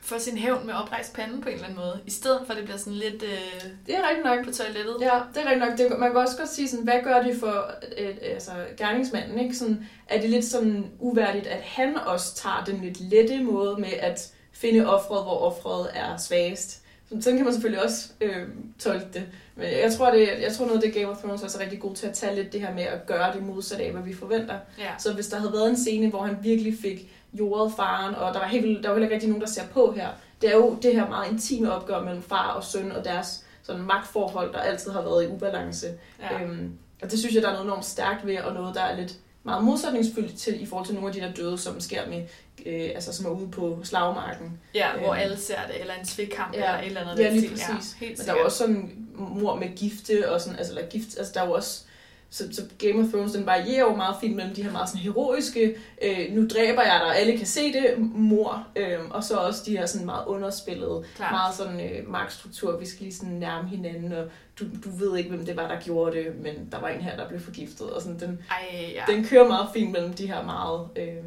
få 0.08 0.18
sin 0.18 0.38
hævn 0.38 0.66
med 0.66 0.74
oprejst 0.74 1.12
pande 1.14 1.40
på 1.42 1.48
en 1.48 1.54
eller 1.54 1.66
anden 1.66 1.78
måde, 1.78 2.00
i 2.06 2.10
stedet 2.10 2.40
for 2.46 2.52
at 2.52 2.56
det 2.56 2.64
bliver 2.64 2.78
sådan 2.78 2.92
lidt 2.92 3.22
øh, 3.22 3.62
Det 3.86 3.94
er 3.94 4.08
rigtigt 4.08 4.24
nok. 4.26 4.44
på 4.44 4.52
toilettet. 4.52 4.96
Ja, 5.00 5.20
det 5.34 5.42
er 5.42 5.50
rigtigt 5.50 5.68
nok. 5.68 5.78
Det, 5.78 5.98
man 5.98 6.10
kan 6.10 6.20
også 6.20 6.36
godt 6.36 6.48
sige, 6.48 6.68
sådan, 6.68 6.84
hvad 6.84 7.00
gør 7.04 7.22
det 7.22 7.36
for 7.40 7.70
øh, 7.98 8.14
altså, 8.22 8.50
gerningsmanden? 8.76 9.38
Ikke? 9.38 9.54
Sådan, 9.56 9.86
er 10.08 10.20
det 10.20 10.30
lidt 10.30 10.44
sådan 10.44 10.86
uværdigt, 10.98 11.46
at 11.46 11.60
han 11.62 11.96
også 12.06 12.34
tager 12.34 12.64
den 12.66 12.80
lidt 12.84 13.00
lette 13.00 13.42
måde 13.42 13.76
med 13.80 13.92
at 14.00 14.32
finde 14.52 14.86
offret, 14.86 15.22
hvor 15.22 15.38
offret 15.38 15.86
er 15.94 16.16
svagest? 16.16 16.70
Så- 17.08 17.16
Sådan 17.20 17.36
kan 17.36 17.44
man 17.44 17.54
selvfølgelig 17.54 17.84
også 17.84 18.08
øh, 18.20 18.42
tolke 18.78 19.06
det. 19.14 19.22
Men 19.56 19.66
jeg 19.66 19.92
tror, 19.92 20.10
det, 20.10 20.28
jeg 20.40 20.52
tror 20.52 20.66
noget, 20.66 20.82
det 20.82 20.94
Game 20.94 21.08
of 21.08 21.16
Thrones 21.16 21.42
også 21.42 21.58
er 21.58 21.62
rigtig 21.62 21.80
god 21.80 21.94
til 21.94 22.06
at 22.06 22.14
tage 22.14 22.34
lidt 22.34 22.52
det 22.52 22.60
her 22.60 22.74
med 22.74 22.82
at 22.82 23.06
gøre 23.06 23.32
det 23.34 23.42
modsatte 23.42 23.84
af, 23.84 23.92
hvad 23.92 24.02
vi 24.02 24.14
forventer. 24.14 24.54
Ja. 24.78 24.90
Så 24.98 25.12
hvis 25.14 25.26
der 25.26 25.38
havde 25.38 25.52
været 25.52 25.70
en 25.70 25.76
scene, 25.76 26.10
hvor 26.10 26.22
han 26.22 26.36
virkelig 26.42 26.74
fik 26.82 27.17
jordet 27.32 27.72
faren, 27.76 28.14
og 28.14 28.34
der 28.34 28.40
var, 28.40 28.46
helt, 28.46 28.64
vildt- 28.64 28.82
der 28.82 28.88
var 28.88 28.94
heller 28.94 29.06
ikke 29.06 29.14
rigtig 29.14 29.28
nogen, 29.28 29.40
der 29.42 29.48
ser 29.48 29.66
på 29.72 29.92
her. 29.96 30.08
Det 30.42 30.50
er 30.50 30.54
jo 30.56 30.76
det 30.82 30.92
her 30.94 31.08
meget 31.08 31.32
intime 31.32 31.72
opgør 31.72 32.02
mellem 32.02 32.22
far 32.22 32.48
og 32.52 32.64
søn, 32.64 32.92
og 32.92 33.04
deres 33.04 33.44
sådan 33.62 33.82
magtforhold, 33.82 34.52
der 34.52 34.58
altid 34.58 34.90
har 34.90 35.02
været 35.02 35.24
i 35.24 35.26
ubalance. 35.28 35.86
Ja. 36.22 36.42
Øhm, 36.42 36.72
og 37.02 37.10
det 37.10 37.18
synes 37.18 37.34
jeg, 37.34 37.42
der 37.42 37.48
er 37.48 37.52
noget 37.52 37.64
enormt 37.66 37.84
stærkt 37.84 38.26
ved, 38.26 38.38
og 38.38 38.54
noget, 38.54 38.74
der 38.74 38.80
er 38.80 38.96
lidt 38.96 39.14
meget 39.42 39.64
modsætningsfyldt 39.64 40.38
til, 40.38 40.62
i 40.62 40.66
forhold 40.66 40.86
til 40.86 40.94
nogle 40.94 41.08
af 41.08 41.14
de 41.14 41.20
der 41.20 41.32
døde, 41.32 41.58
som 41.58 41.80
sker 41.80 42.08
med, 42.08 42.22
øh, 42.66 42.90
altså 42.94 43.12
som 43.12 43.26
er 43.26 43.30
ude 43.30 43.48
på 43.50 43.78
slagmarken. 43.84 44.60
Ja, 44.74 44.86
hvor 44.98 45.08
Øhm. 45.12 45.18
alle 45.22 45.36
ser 45.36 45.58
det, 45.66 45.80
eller 45.80 45.94
en 45.94 46.06
svikkamp, 46.06 46.54
Ja. 46.54 46.58
eller 46.58 46.78
et 46.78 46.86
eller 46.86 47.00
andet. 47.00 47.24
Ja, 47.24 47.30
lige 47.30 47.48
præcis. 47.50 47.96
Ja, 48.00 48.06
helt 48.06 48.18
Men 48.18 48.26
der 48.26 48.32
er 48.32 48.38
jo 48.38 48.44
også 48.44 48.58
sådan 48.58 49.06
mor 49.14 49.54
med 49.56 49.68
gifte, 49.76 50.32
og 50.32 50.40
sådan, 50.40 50.58
altså, 50.58 50.72
eller 50.74 50.88
gift, 50.90 51.18
altså 51.18 51.32
der 51.34 51.42
er 51.42 51.46
jo 51.46 51.52
også, 51.52 51.84
så, 52.30 52.48
så 52.52 52.62
Game 52.78 53.04
of 53.04 53.10
Thrones, 53.12 53.32
den 53.32 53.46
varierer 53.46 53.90
jo 53.90 53.96
meget 53.96 54.16
fint 54.20 54.36
mellem 54.36 54.54
de 54.54 54.62
her 54.62 54.72
meget 54.72 54.88
sådan 54.88 55.00
heroiske, 55.00 55.76
øh, 56.02 56.26
nu 56.30 56.46
dræber 56.46 56.82
jeg 56.82 57.00
dig, 57.06 57.16
alle 57.16 57.38
kan 57.38 57.46
se 57.46 57.72
det, 57.72 57.94
mor, 57.98 58.66
øh, 58.76 58.98
og 59.10 59.24
så 59.24 59.36
også 59.36 59.62
de 59.66 59.78
her 59.78 59.86
sådan 59.86 60.06
meget 60.06 60.26
underspillede, 60.26 61.04
Klart. 61.16 61.32
meget 61.32 61.54
sådan 61.54 61.80
øh, 61.80 62.10
magtstruktur, 62.10 62.76
vi 62.76 62.86
skal 62.86 63.02
lige 63.02 63.14
sådan 63.14 63.34
nærme 63.34 63.68
hinanden, 63.68 64.12
og 64.12 64.24
du, 64.60 64.64
du 64.84 64.90
ved 64.90 65.18
ikke, 65.18 65.30
hvem 65.30 65.46
det 65.46 65.56
var, 65.56 65.68
der 65.68 65.80
gjorde 65.80 66.16
det, 66.16 66.36
men 66.42 66.68
der 66.72 66.80
var 66.80 66.88
en 66.88 67.00
her, 67.00 67.16
der 67.16 67.28
blev 67.28 67.40
forgiftet, 67.40 67.90
og 67.90 68.02
sådan, 68.02 68.20
den, 68.20 68.38
Ej, 68.50 68.92
ja. 68.94 69.12
den 69.12 69.24
kører 69.24 69.48
meget 69.48 69.68
fint 69.74 69.92
mellem 69.92 70.12
de 70.12 70.26
her 70.26 70.44
meget, 70.44 70.88
øh, 70.96 71.24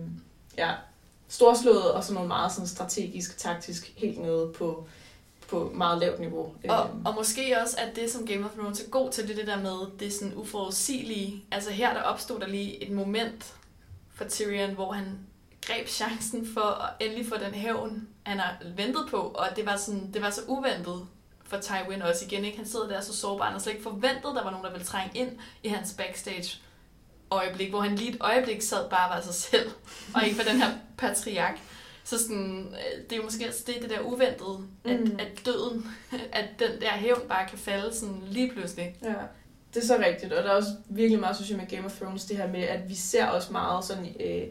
ja, 0.58 0.72
storslåede, 1.28 1.94
og 1.94 2.04
sådan 2.04 2.14
noget 2.14 2.28
meget 2.28 2.52
sådan 2.52 2.68
strategisk, 2.68 3.38
taktisk, 3.38 3.94
helt 3.98 4.22
nede 4.22 4.52
på, 4.58 4.88
på 5.52 5.72
meget 5.76 6.00
lavt 6.00 6.20
niveau. 6.20 6.56
Og, 6.70 6.90
Øhm. 6.94 7.06
og 7.06 7.16
måske 7.16 7.58
også, 7.62 7.76
at 7.78 7.96
det, 7.96 8.12
som 8.12 8.28
Game 8.28 8.46
of 8.46 8.52
Thrones 8.52 8.80
er 8.80 8.90
god 8.90 9.12
til, 9.12 9.28
det 9.28 9.38
det 9.38 9.48
der 9.48 9.60
med, 9.60 10.00
det 10.00 10.08
er 10.08 10.12
sådan 10.12 10.34
uforudsigelige. 10.36 11.46
Altså 11.52 11.72
her, 11.72 11.94
der 11.94 12.02
opstod 12.02 12.40
der 12.40 12.48
lige 12.48 12.84
et 12.84 12.92
moment 12.92 13.54
for 14.16 14.26
Tyrion, 14.26 14.72
hvor 14.74 14.92
han 14.92 15.20
greb 15.68 15.88
chancen 15.88 16.54
for 16.54 16.62
at 16.62 16.90
endelig 17.00 17.26
få 17.30 17.36
den 17.38 17.54
hævn, 17.54 18.08
han 18.24 18.40
har 18.40 18.58
ventet 18.76 19.06
på, 19.10 19.18
og 19.18 19.48
det 19.56 19.66
var, 19.66 19.78
sådan, 19.78 20.12
det 20.14 20.22
var 20.22 20.30
så 20.30 20.42
uventet 20.48 21.08
for 21.44 21.58
Tywin 21.58 22.02
også 22.02 22.26
igen. 22.26 22.46
Ikke? 22.46 22.58
Han 22.58 22.68
sidder 22.68 22.88
der 22.88 23.02
så 23.02 23.16
sårbar, 23.18 23.44
han 23.46 23.54
har 23.54 23.60
slet 23.60 23.74
ikke 23.74 23.84
forventet, 23.84 24.24
der 24.36 24.44
var 24.44 24.52
nogen, 24.52 24.66
der 24.66 24.72
ville 24.72 24.86
trænge 24.86 25.12
ind 25.20 25.30
i 25.64 25.68
hans 25.68 25.94
backstage 25.98 26.58
øjeblik, 27.32 27.70
hvor 27.70 27.82
han 27.82 27.96
lige 27.96 28.10
et 28.12 28.18
øjeblik 28.20 28.62
sad 28.62 28.90
bare 28.90 29.10
var 29.16 29.22
sig 29.22 29.34
selv, 29.34 29.72
og 30.16 30.24
ikke 30.24 30.36
for 30.36 30.44
den 30.52 30.62
her 30.62 30.72
patriark. 30.98 31.60
Så 32.04 32.20
sådan, 32.24 32.68
øh, 32.72 33.04
det 33.04 33.12
er 33.12 33.18
jo 33.18 33.24
måske 33.24 33.48
også 33.48 33.64
det, 33.68 33.76
det 33.82 33.90
der 33.90 34.00
uventede, 34.00 34.58
at, 34.86 35.00
Mm. 35.00 35.20
at 35.20 35.46
døden, 35.46 35.88
at 36.40 36.46
den 36.60 36.82
der 36.82 36.90
hævn 36.90 37.22
bare 37.28 37.50
kan 37.50 37.58
falde 37.58 37.96
sådan 37.96 38.22
lige 38.30 38.52
pludselig. 38.54 38.96
Ja, 39.04 39.14
det 39.74 39.84
er 39.84 39.88
så 39.88 39.98
rigtigt. 40.08 40.34
Og 40.34 40.44
der 40.44 40.50
er 40.50 40.56
også 40.56 40.70
virkelig 40.90 41.20
meget, 41.20 41.36
synes 41.36 41.50
jeg, 41.50 41.58
med 41.58 41.68
Game 41.68 41.86
of 41.86 41.98
Thrones, 42.00 42.26
det 42.26 42.38
her 42.38 42.48
med, 42.48 42.64
at 42.64 42.90
vi 42.90 42.96
ser 42.96 43.26
også 43.26 43.52
meget 43.52 43.86
sådan, 43.86 44.08
øh, 44.20 44.44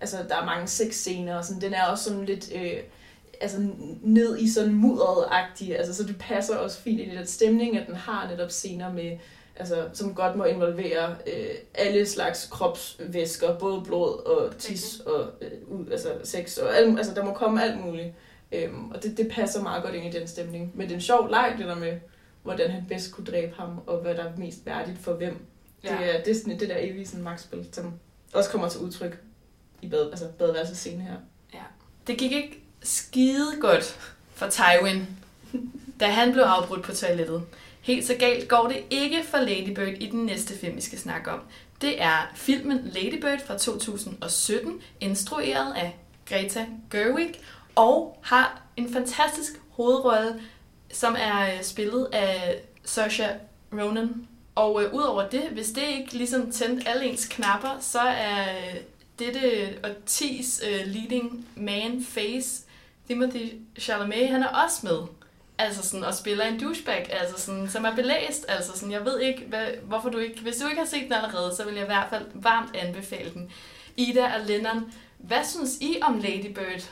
altså 0.00 0.16
der 0.28 0.36
er 0.36 0.44
mange 0.44 0.66
sexscener, 0.66 1.36
og 1.36 1.44
sådan, 1.44 1.62
den 1.62 1.74
er 1.74 1.84
også 1.84 2.04
sådan 2.04 2.24
lidt, 2.24 2.52
øh, 2.54 2.72
altså 3.40 3.58
ned 4.02 4.38
i 4.38 4.50
sådan 4.50 4.72
mudderet-agtig, 4.74 5.78
altså 5.78 5.94
så 5.94 6.02
det 6.04 6.16
passer 6.18 6.56
også 6.56 6.78
fint 6.80 7.00
ind 7.00 7.12
i 7.12 7.16
den 7.16 7.26
stemning, 7.26 7.76
at 7.78 7.86
den 7.86 7.94
har 7.94 8.30
netop 8.30 8.50
scener 8.50 8.92
med, 8.92 9.18
altså, 9.58 9.88
som 9.92 10.14
godt 10.14 10.36
må 10.36 10.44
involvere 10.44 11.16
øh, 11.26 11.54
alle 11.74 12.06
slags 12.06 12.48
kropsvæsker, 12.50 13.58
både 13.58 13.82
blod 13.84 14.26
og 14.26 14.58
tis 14.58 15.00
og 15.00 15.30
øh, 15.40 15.50
ud, 15.66 15.90
altså 15.90 16.12
sex, 16.24 16.58
og 16.58 16.76
alt, 16.76 16.98
altså 16.98 17.14
der 17.14 17.24
må 17.24 17.32
komme 17.32 17.62
alt 17.62 17.84
muligt. 17.84 18.14
Øhm, 18.52 18.90
og 18.90 19.02
det, 19.02 19.16
det 19.16 19.28
passer 19.30 19.62
meget 19.62 19.82
godt 19.82 19.94
ind 19.94 20.14
i 20.14 20.18
den 20.18 20.28
stemning. 20.28 20.72
Men 20.74 20.86
det 20.86 20.92
er 20.92 20.96
en 20.96 21.02
sjov 21.02 21.30
leg, 21.30 21.54
det 21.58 21.66
der 21.66 21.74
med, 21.74 21.98
hvordan 22.42 22.70
han 22.70 22.84
bedst 22.88 23.12
kunne 23.12 23.26
dræbe 23.26 23.54
ham, 23.56 23.80
og 23.86 23.98
hvad 23.98 24.14
der 24.14 24.24
er 24.24 24.36
mest 24.36 24.66
værdigt 24.66 24.98
for 24.98 25.12
hvem. 25.12 25.46
Ja. 25.84 25.88
Det, 25.88 26.14
er, 26.14 26.22
det 26.22 26.30
er 26.30 26.34
sådan 26.34 26.58
det 26.58 26.68
der 26.68 26.76
evige 26.78 27.06
sådan 27.06 27.24
magtspil, 27.24 27.68
som 27.72 27.92
også 28.34 28.50
kommer 28.50 28.68
til 28.68 28.80
udtryk 28.80 29.18
i 29.82 29.88
bad, 29.88 30.10
altså 30.10 30.26
badeværelsescenen 30.38 31.00
her. 31.00 31.14
Ja. 31.54 31.62
Det 32.06 32.18
gik 32.18 32.32
ikke 32.32 32.62
skide 32.82 33.60
godt 33.60 34.14
for 34.34 34.46
Tywin, 34.50 35.06
da 36.00 36.06
han 36.06 36.32
blev 36.32 36.42
afbrudt 36.42 36.82
på 36.82 36.94
toilettet. 36.94 37.42
Helt 37.88 38.06
så 38.06 38.14
galt 38.14 38.48
går 38.48 38.68
det 38.68 38.84
ikke 38.90 39.24
for 39.24 39.38
Lady 39.38 39.74
Bird 39.74 39.94
i 40.00 40.06
den 40.06 40.26
næste 40.26 40.58
film, 40.58 40.76
vi 40.76 40.80
skal 40.80 40.98
snakke 40.98 41.30
om. 41.30 41.40
Det 41.80 42.02
er 42.02 42.32
filmen 42.34 42.80
Lady 42.84 43.20
Bird 43.20 43.46
fra 43.46 43.58
2017, 43.58 44.80
instrueret 45.00 45.74
af 45.74 45.96
Greta 46.28 46.66
Gerwig, 46.90 47.34
og 47.74 48.18
har 48.22 48.62
en 48.76 48.92
fantastisk 48.92 49.52
hovedrolle, 49.70 50.40
som 50.92 51.16
er 51.18 51.54
øh, 51.54 51.62
spillet 51.62 52.08
af 52.12 52.62
Saoirse 52.84 53.28
Ronan. 53.72 54.28
Og 54.54 54.84
øh, 54.84 54.94
udover 54.94 55.28
det, 55.28 55.42
hvis 55.42 55.70
det 55.70 55.82
ikke 55.98 56.14
ligesom 56.14 56.52
tændte 56.52 56.88
alle 56.88 57.04
ens 57.04 57.28
knapper, 57.28 57.76
så 57.80 58.00
er 58.00 58.42
øh, 58.42 58.80
dette 59.18 59.40
årtis 59.84 60.62
øh, 60.68 60.86
leading 60.86 61.48
man 61.56 62.04
face, 62.08 62.64
Timothy 63.06 63.52
Chalamet, 63.78 64.28
han 64.28 64.42
er 64.42 64.48
også 64.48 64.78
med. 64.82 65.17
Altså 65.58 65.88
sådan, 65.88 66.04
og 66.04 66.14
spiller 66.14 66.44
en 66.44 66.60
douchebag, 66.60 67.08
altså 67.20 67.46
sådan, 67.46 67.68
som 67.68 67.84
er 67.84 67.94
belæst. 67.94 68.46
Altså 68.48 68.72
sådan, 68.74 68.92
jeg 68.92 69.04
ved 69.04 69.20
ikke, 69.20 69.44
hvad, 69.48 69.66
hvorfor 69.82 70.08
du 70.08 70.18
ikke... 70.18 70.40
Hvis 70.40 70.56
du 70.56 70.68
ikke 70.68 70.80
har 70.80 70.86
set 70.86 71.02
den 71.04 71.12
allerede, 71.12 71.56
så 71.56 71.64
vil 71.64 71.74
jeg 71.74 71.82
i 71.82 71.86
hvert 71.86 72.06
fald 72.10 72.24
varmt 72.34 72.76
anbefale 72.76 73.30
den. 73.34 73.50
Ida 73.96 74.24
og 74.24 74.46
Lennon, 74.46 74.92
hvad 75.18 75.44
synes 75.44 75.78
I 75.80 75.98
om 76.02 76.18
Lady 76.18 76.52
Bird? 76.54 76.90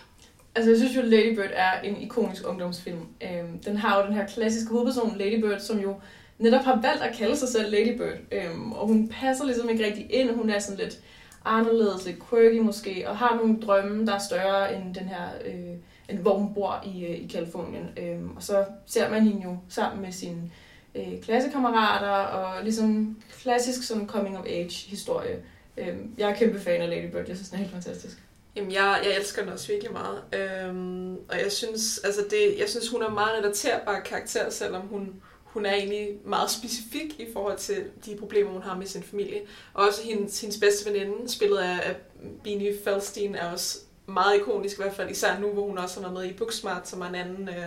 Altså, 0.55 0.71
jeg 0.71 0.79
synes 0.79 0.97
jo, 0.97 1.03
Lady 1.03 1.35
Bird 1.35 1.51
er 1.53 1.81
en 1.81 1.97
ikonisk 1.97 2.49
ungdomsfilm. 2.49 3.07
Øhm, 3.23 3.59
den 3.59 3.77
har 3.77 4.01
jo 4.01 4.07
den 4.07 4.15
her 4.15 4.27
klassiske 4.27 4.71
hovedperson, 4.71 5.19
Lady 5.19 5.41
Bird, 5.41 5.61
som 5.61 5.79
jo 5.79 5.95
netop 6.39 6.65
har 6.65 6.81
valgt 6.83 7.03
at 7.03 7.17
kalde 7.17 7.37
sig 7.37 7.49
selv 7.49 7.71
Lady 7.71 7.97
Bird. 7.97 8.19
Øhm, 8.33 8.73
og 8.73 8.87
hun 8.87 9.09
passer 9.09 9.45
ligesom 9.45 9.69
ikke 9.69 9.85
rigtig 9.85 10.07
ind. 10.11 10.31
Hun 10.31 10.51
er 10.51 10.59
sådan 10.59 10.79
lidt 10.79 10.99
anderledes, 11.45 12.07
lidt 12.07 12.29
quirky 12.31 12.59
måske, 12.59 13.05
og 13.09 13.17
har 13.17 13.37
nogle 13.37 13.61
drømme, 13.61 14.07
der 14.07 14.15
er 14.15 14.19
større 14.19 14.77
end 14.77 14.95
den 14.95 15.09
her... 15.09 15.29
Øh, 15.45 15.77
Øh, 16.11 16.19
hvor 16.19 16.39
hun 16.39 16.55
bor 16.55 16.85
i, 16.87 17.05
øh, 17.05 17.11
i 17.11 17.27
Kalifornien. 17.27 17.89
Øhm, 17.97 18.37
og 18.37 18.43
så 18.43 18.65
ser 18.87 19.11
man 19.11 19.23
hende 19.23 19.43
jo 19.43 19.57
sammen 19.69 20.03
med 20.03 20.13
sine 20.13 20.51
øh, 20.95 21.23
klassekammerater, 21.23 22.09
og 22.09 22.65
ligesom 22.65 23.17
klassisk 23.43 23.83
sådan 23.83 24.09
coming 24.09 24.39
of 24.39 24.45
age 24.47 24.89
historie. 24.89 25.43
Øhm, 25.77 26.15
jeg 26.19 26.31
er 26.31 26.35
kæmpe 26.35 26.61
fan 26.61 26.81
af 26.81 26.89
Lady 26.91 27.11
Bird, 27.11 27.29
jeg 27.29 27.37
synes, 27.37 27.49
den 27.49 27.59
er 27.59 27.63
helt 27.63 27.73
fantastisk. 27.73 28.23
Jamen, 28.57 28.73
jeg, 28.73 29.01
jeg 29.05 29.17
elsker 29.17 29.43
den 29.43 29.53
også 29.53 29.69
virkelig 29.69 29.93
meget. 29.93 30.23
Øhm, 30.33 31.15
og 31.15 31.41
jeg 31.43 31.53
synes, 31.53 31.99
altså 32.05 32.21
det, 32.31 32.59
jeg 32.59 32.69
synes, 32.69 32.89
hun 32.89 33.03
er 33.03 33.11
meget 33.11 33.39
relaterbar 33.39 34.01
karakter, 34.01 34.51
selvom 34.51 34.83
hun, 34.83 35.23
hun 35.45 35.67
er 35.67 35.75
egentlig 35.75 36.09
meget 36.25 36.51
specifik 36.51 37.21
i 37.21 37.27
forhold 37.33 37.59
til 37.59 37.85
de 38.07 38.17
problemer, 38.17 38.51
hun 38.51 38.63
har 38.63 38.77
med 38.77 38.87
sin 38.87 39.03
familie. 39.03 39.41
Og 39.75 39.87
også 39.87 40.03
hendes, 40.03 40.41
hendes 40.41 40.59
bedste 40.59 40.91
veninde, 40.91 41.29
spillet 41.29 41.59
af, 41.59 41.89
af 41.89 41.97
Beanie 42.45 42.75
Feldstein, 42.85 43.35
er 43.35 43.53
også 43.53 43.79
meget 44.07 44.37
ikonisk, 44.37 44.79
i 44.79 44.83
hvert 44.83 44.95
fald 44.95 45.11
især 45.11 45.39
nu, 45.39 45.53
hvor 45.53 45.67
hun 45.67 45.79
også 45.79 46.01
har 46.01 46.09
været 46.09 46.25
med 46.25 46.35
i 46.35 46.37
Booksmart, 46.37 46.89
som 46.89 47.01
er 47.01 47.07
en 47.07 47.15
anden 47.15 47.49
øh, 47.49 47.67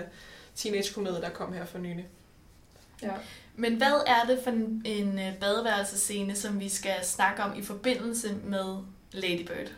teenage-komedie, 0.56 1.22
der 1.22 1.30
kom 1.30 1.54
her 1.54 1.66
for 1.66 1.78
nylig. 1.78 2.08
Ja. 3.02 3.14
Men 3.56 3.76
hvad 3.76 4.04
er 4.08 4.26
det 4.28 4.40
for 4.44 4.52
en, 4.52 4.82
en 4.86 5.20
øh, 5.20 5.40
badeværelsescene, 5.40 6.36
som 6.36 6.60
vi 6.60 6.70
skal 6.70 6.96
snakke 7.04 7.44
om 7.44 7.60
i 7.60 7.64
forbindelse 7.64 8.36
med 8.44 8.78
Lady 9.12 9.46
Bird? 9.48 9.72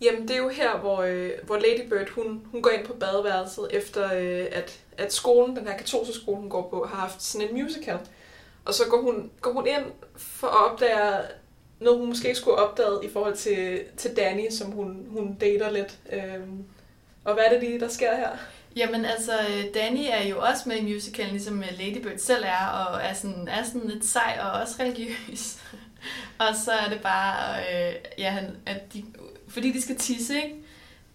Jamen, 0.00 0.28
det 0.28 0.30
er 0.30 0.40
jo 0.40 0.48
her, 0.48 0.78
hvor, 0.78 1.02
øh, 1.02 1.30
hvor 1.42 1.56
Lady 1.56 1.88
Bird, 1.88 2.08
hun, 2.08 2.46
hun 2.50 2.62
går 2.62 2.70
ind 2.70 2.86
på 2.86 2.92
badeværelset, 2.92 3.68
efter 3.70 4.04
øh, 4.14 4.46
at, 4.52 4.80
at 4.98 5.12
skolen, 5.12 5.56
den 5.56 5.66
her 5.66 5.76
katolske 5.76 6.14
skole, 6.14 6.36
hun 6.36 6.50
går 6.50 6.68
på, 6.70 6.86
har 6.90 6.96
haft 6.96 7.22
sådan 7.22 7.48
en 7.48 7.62
musical. 7.62 7.98
Og 8.64 8.74
så 8.74 8.82
går 8.90 9.02
hun, 9.02 9.30
går 9.40 9.52
hun 9.52 9.66
ind 9.66 9.84
for 10.16 10.46
at 10.46 10.70
opdage 10.70 11.22
noget, 11.80 11.98
hun 11.98 12.08
måske 12.08 12.28
ikke 12.28 12.40
skulle 12.40 12.56
have 12.56 12.68
opdaget 12.68 13.00
i 13.04 13.08
forhold 13.12 13.36
til, 13.36 13.80
til 13.96 14.16
Danny, 14.16 14.50
som 14.50 14.70
hun, 14.70 15.06
hun 15.10 15.34
dater 15.34 15.70
lidt. 15.70 15.98
Øhm, 16.12 16.64
og 17.24 17.34
hvad 17.34 17.44
er 17.44 17.52
det 17.52 17.68
lige, 17.68 17.80
der 17.80 17.88
sker 17.88 18.16
her? 18.16 18.28
Jamen 18.76 19.04
altså, 19.04 19.32
øh, 19.32 19.64
Danny 19.74 20.04
er 20.08 20.28
jo 20.28 20.40
også 20.40 20.68
med 20.68 20.76
i 20.76 20.94
musicalen, 20.94 21.32
ligesom 21.32 21.62
øh, 21.62 21.78
Lady 21.78 22.02
Bird 22.02 22.18
selv 22.18 22.44
er, 22.44 22.66
og 22.66 23.02
er 23.02 23.14
sådan, 23.14 23.48
er 23.48 23.62
sådan 23.64 23.88
lidt 23.88 24.04
sej 24.04 24.38
og 24.42 24.60
også 24.60 24.74
religiøs. 24.80 25.58
og 26.48 26.54
så 26.64 26.72
er 26.72 26.88
det 26.88 27.00
bare, 27.00 27.58
øh, 27.58 27.94
ja, 28.18 28.30
han, 28.30 28.56
at 28.66 28.92
de, 28.92 29.04
fordi 29.48 29.72
de 29.72 29.82
skal 29.82 29.96
tisse, 29.96 30.36
ikke? 30.36 30.54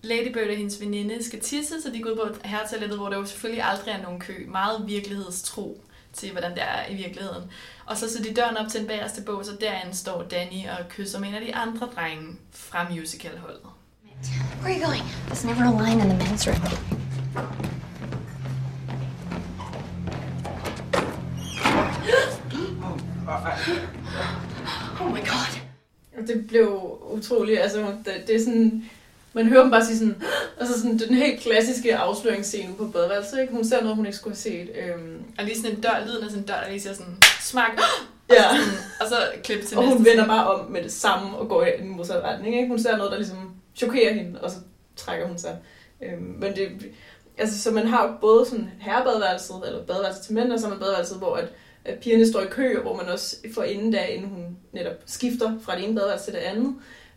Lady 0.02 0.34
Bird 0.34 0.48
og 0.48 0.56
hendes 0.56 0.82
veninde 0.82 1.24
skal 1.24 1.39
tisse, 1.39 1.82
så 1.82 1.89
de 1.89 2.02
går 2.02 2.10
ud 2.10 2.15
på 2.15 2.48
herretoilettet, 2.48 2.98
hvor 2.98 3.10
der 3.10 3.17
jo 3.17 3.26
selvfølgelig 3.26 3.63
aldrig 3.63 3.91
er 3.91 4.02
nogen 4.02 4.19
kø. 4.19 4.34
Meget 4.48 4.88
virkelighedstro 4.88 5.82
til, 6.13 6.32
hvordan 6.32 6.52
det 6.52 6.62
er 6.62 6.89
i 6.89 6.95
virkeligheden. 6.95 7.52
Og 7.89 7.97
så 7.97 8.13
så 8.13 8.23
de 8.23 8.34
døren 8.34 8.58
op 8.58 8.67
til 8.67 8.80
den 8.80 8.88
bagerste 8.88 9.21
bås, 9.21 9.47
og 9.47 9.62
derinde 9.62 9.95
står 9.95 10.23
Danny 10.23 10.67
og 10.80 10.89
kysser 10.89 11.19
med 11.19 11.28
en 11.28 11.36
af 11.36 11.41
de 11.41 11.56
andre 11.56 11.89
drenge 11.95 12.38
fra 12.52 12.88
musicalholdet. 12.89 13.62
Where 14.62 14.73
are 14.73 14.80
you 14.80 14.86
going? 14.86 15.04
There's 15.28 15.47
never 15.47 15.63
a 15.63 15.71
line 15.86 16.02
in 16.02 16.10
the 16.10 16.17
men's 16.17 16.47
room. 16.47 16.62
Oh 25.02 25.12
my 25.12 25.19
god. 25.19 25.60
Det 26.28 26.47
blev 26.47 26.99
utroligt, 27.12 27.60
altså 27.60 27.95
det, 28.06 28.23
det 28.28 28.36
er 28.36 28.39
sådan, 28.39 28.89
man 29.39 29.47
hører 29.47 29.62
dem 29.62 29.71
bare 29.71 29.86
sige 29.86 29.97
sådan, 29.97 30.23
altså 30.60 30.82
sådan, 30.82 30.97
den 30.97 31.15
helt 31.15 31.39
klassiske 31.41 31.95
afsløringsscene 31.97 32.75
på 32.75 32.88
badeværelset, 32.88 33.41
ikke? 33.41 33.54
Hun 33.54 33.65
ser 33.65 33.82
noget, 33.82 33.95
hun 33.95 34.06
ikke 34.06 34.17
skulle 34.17 34.36
have 34.36 34.38
set. 34.38 34.69
Øhm, 34.75 35.23
Og 35.38 35.43
lige 35.45 35.58
sådan 35.58 35.75
en 35.75 35.82
dør, 35.82 36.04
lyden 36.06 36.23
af 36.23 36.30
sådan 36.30 36.43
en 36.43 36.47
dør, 36.47 36.62
der 36.63 36.69
lige 36.69 36.82
siger 36.82 36.93
sådan, 36.93 37.17
smak, 37.41 37.71
ja. 38.30 38.49
og, 38.49 38.56
sådan, 38.56 38.80
og 39.02 39.08
så 39.08 39.15
klip 39.43 39.65
til 39.65 39.78
og 39.78 39.84
hun 39.84 39.97
næste 39.97 40.10
vender 40.12 40.28
bare 40.28 40.47
om 40.47 40.71
med 40.71 40.84
det 40.84 40.91
samme 40.91 41.38
og 41.38 41.49
går 41.49 41.65
i 41.65 41.69
den 41.80 41.89
modsatte 41.89 42.23
retning, 42.23 42.56
ikke? 42.56 42.67
Hun 42.67 42.80
ser 42.80 42.97
noget, 42.97 43.12
der 43.12 43.17
ligesom 43.17 43.52
chokerer 43.75 44.13
hende, 44.13 44.41
og 44.41 44.52
så 44.52 44.58
trækker 44.95 45.28
hun 45.28 45.38
sig. 45.38 45.58
Øhm, 46.04 46.21
men 46.21 46.56
det, 46.56 46.69
altså, 47.38 47.62
så 47.62 47.71
man 47.71 47.88
har 47.88 48.08
jo 48.08 48.13
både 48.21 48.45
sådan 48.45 48.69
herrebadeværelset, 48.80 49.56
eller 49.65 49.86
badeværelset 49.86 50.23
til 50.23 50.34
mænd, 50.34 50.52
og 50.52 50.60
så 50.60 50.65
har 50.65 50.73
man 50.73 50.80
badeværelset, 50.80 51.17
hvor 51.17 51.36
at, 51.36 51.47
at 51.86 51.99
pigerne 51.99 52.28
står 52.28 52.41
i 52.41 52.47
kø, 52.49 52.75
og 52.78 52.82
hvor 52.82 52.95
man 52.95 53.06
også 53.06 53.36
får 53.54 53.63
inden 53.63 53.91
da, 53.91 54.06
inden 54.06 54.30
hun 54.30 54.58
netop 54.73 54.95
skifter 55.06 55.52
fra 55.62 55.75
det 55.75 55.84
ene 55.84 55.95
badeværelse 55.95 56.25
til 56.25 56.34
det 56.34 56.39
andet, 56.39 56.75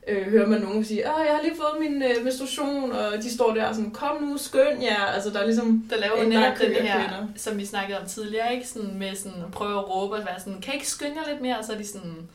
øh, 0.08 0.26
hører 0.30 0.46
man 0.46 0.60
nogen 0.60 0.84
sige, 0.84 1.04
at 1.06 1.26
jeg 1.26 1.34
har 1.36 1.42
lige 1.42 1.56
fået 1.56 1.80
min 1.90 2.02
øh, 2.02 2.24
menstruation, 2.24 2.92
og 2.92 3.12
de 3.22 3.34
står 3.34 3.54
der 3.54 3.72
sådan, 3.72 3.90
kom 3.90 4.22
nu, 4.22 4.36
skøn 4.38 4.82
jer. 4.82 5.04
Altså, 5.04 5.30
der 5.30 5.38
er 5.40 5.44
ligesom 5.44 5.86
Der 5.90 5.96
laver 5.96 6.16
en 6.16 6.28
netop 6.28 6.58
den 6.58 6.72
her, 6.72 7.00
kvinder. 7.00 7.26
som 7.36 7.58
vi 7.58 7.66
snakkede 7.66 8.00
om 8.00 8.06
tidligere, 8.06 8.54
ikke? 8.54 8.68
Sådan 8.68 8.98
med 8.98 9.16
sådan 9.16 9.42
at 9.46 9.50
prøve 9.52 9.78
at 9.78 9.88
råbe 9.90 10.14
og 10.14 10.24
være 10.26 10.40
sådan, 10.40 10.60
kan 10.60 10.72
I 10.72 10.76
ikke 10.76 10.88
skynde 10.88 11.14
jer 11.24 11.30
lidt 11.30 11.40
mere? 11.42 11.58
Og 11.58 11.64
så 11.64 11.72
er 11.72 11.76
de 11.76 11.86
sådan, 11.86 12.28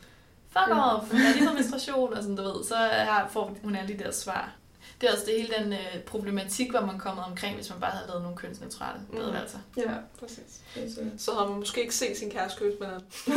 fuck 0.50 0.68
Ja. 0.68 0.96
off, 0.96 1.12
jeg 1.12 1.20
har 1.20 1.32
lige 1.34 1.44
fået 1.46 1.54
menstruation, 1.54 2.12
og 2.14 2.22
sådan, 2.22 2.36
du 2.36 2.42
ved. 2.42 2.64
Så 2.64 2.74
her 2.92 3.28
får 3.30 3.56
hun 3.62 3.76
alle 3.76 3.94
de 3.98 4.04
der 4.04 4.10
svar. 4.10 4.52
Det 5.00 5.08
er 5.08 5.12
også 5.12 5.24
det 5.26 5.34
hele 5.40 5.54
den 5.64 5.72
øh, 5.72 6.00
problematik, 6.06 6.70
hvor 6.70 6.80
man 6.80 6.98
kommet 6.98 7.24
omkring, 7.24 7.54
hvis 7.56 7.70
man 7.70 7.80
bare 7.80 7.90
havde 7.90 8.04
lavet 8.08 8.22
nogle 8.22 8.36
kønsneutrale 8.36 8.98
Mm. 9.10 9.16
badeværelser. 9.18 9.58
Ja, 9.76 9.82
præcis. 10.20 10.60
Altså, 10.76 11.00
Så 11.18 11.32
havde 11.34 11.48
man 11.50 11.58
måske 11.58 11.80
ikke 11.82 11.94
set 11.94 12.16
sin 12.16 12.30
kæreste 12.30 12.58
kysse 12.58 12.78
med 12.80 12.88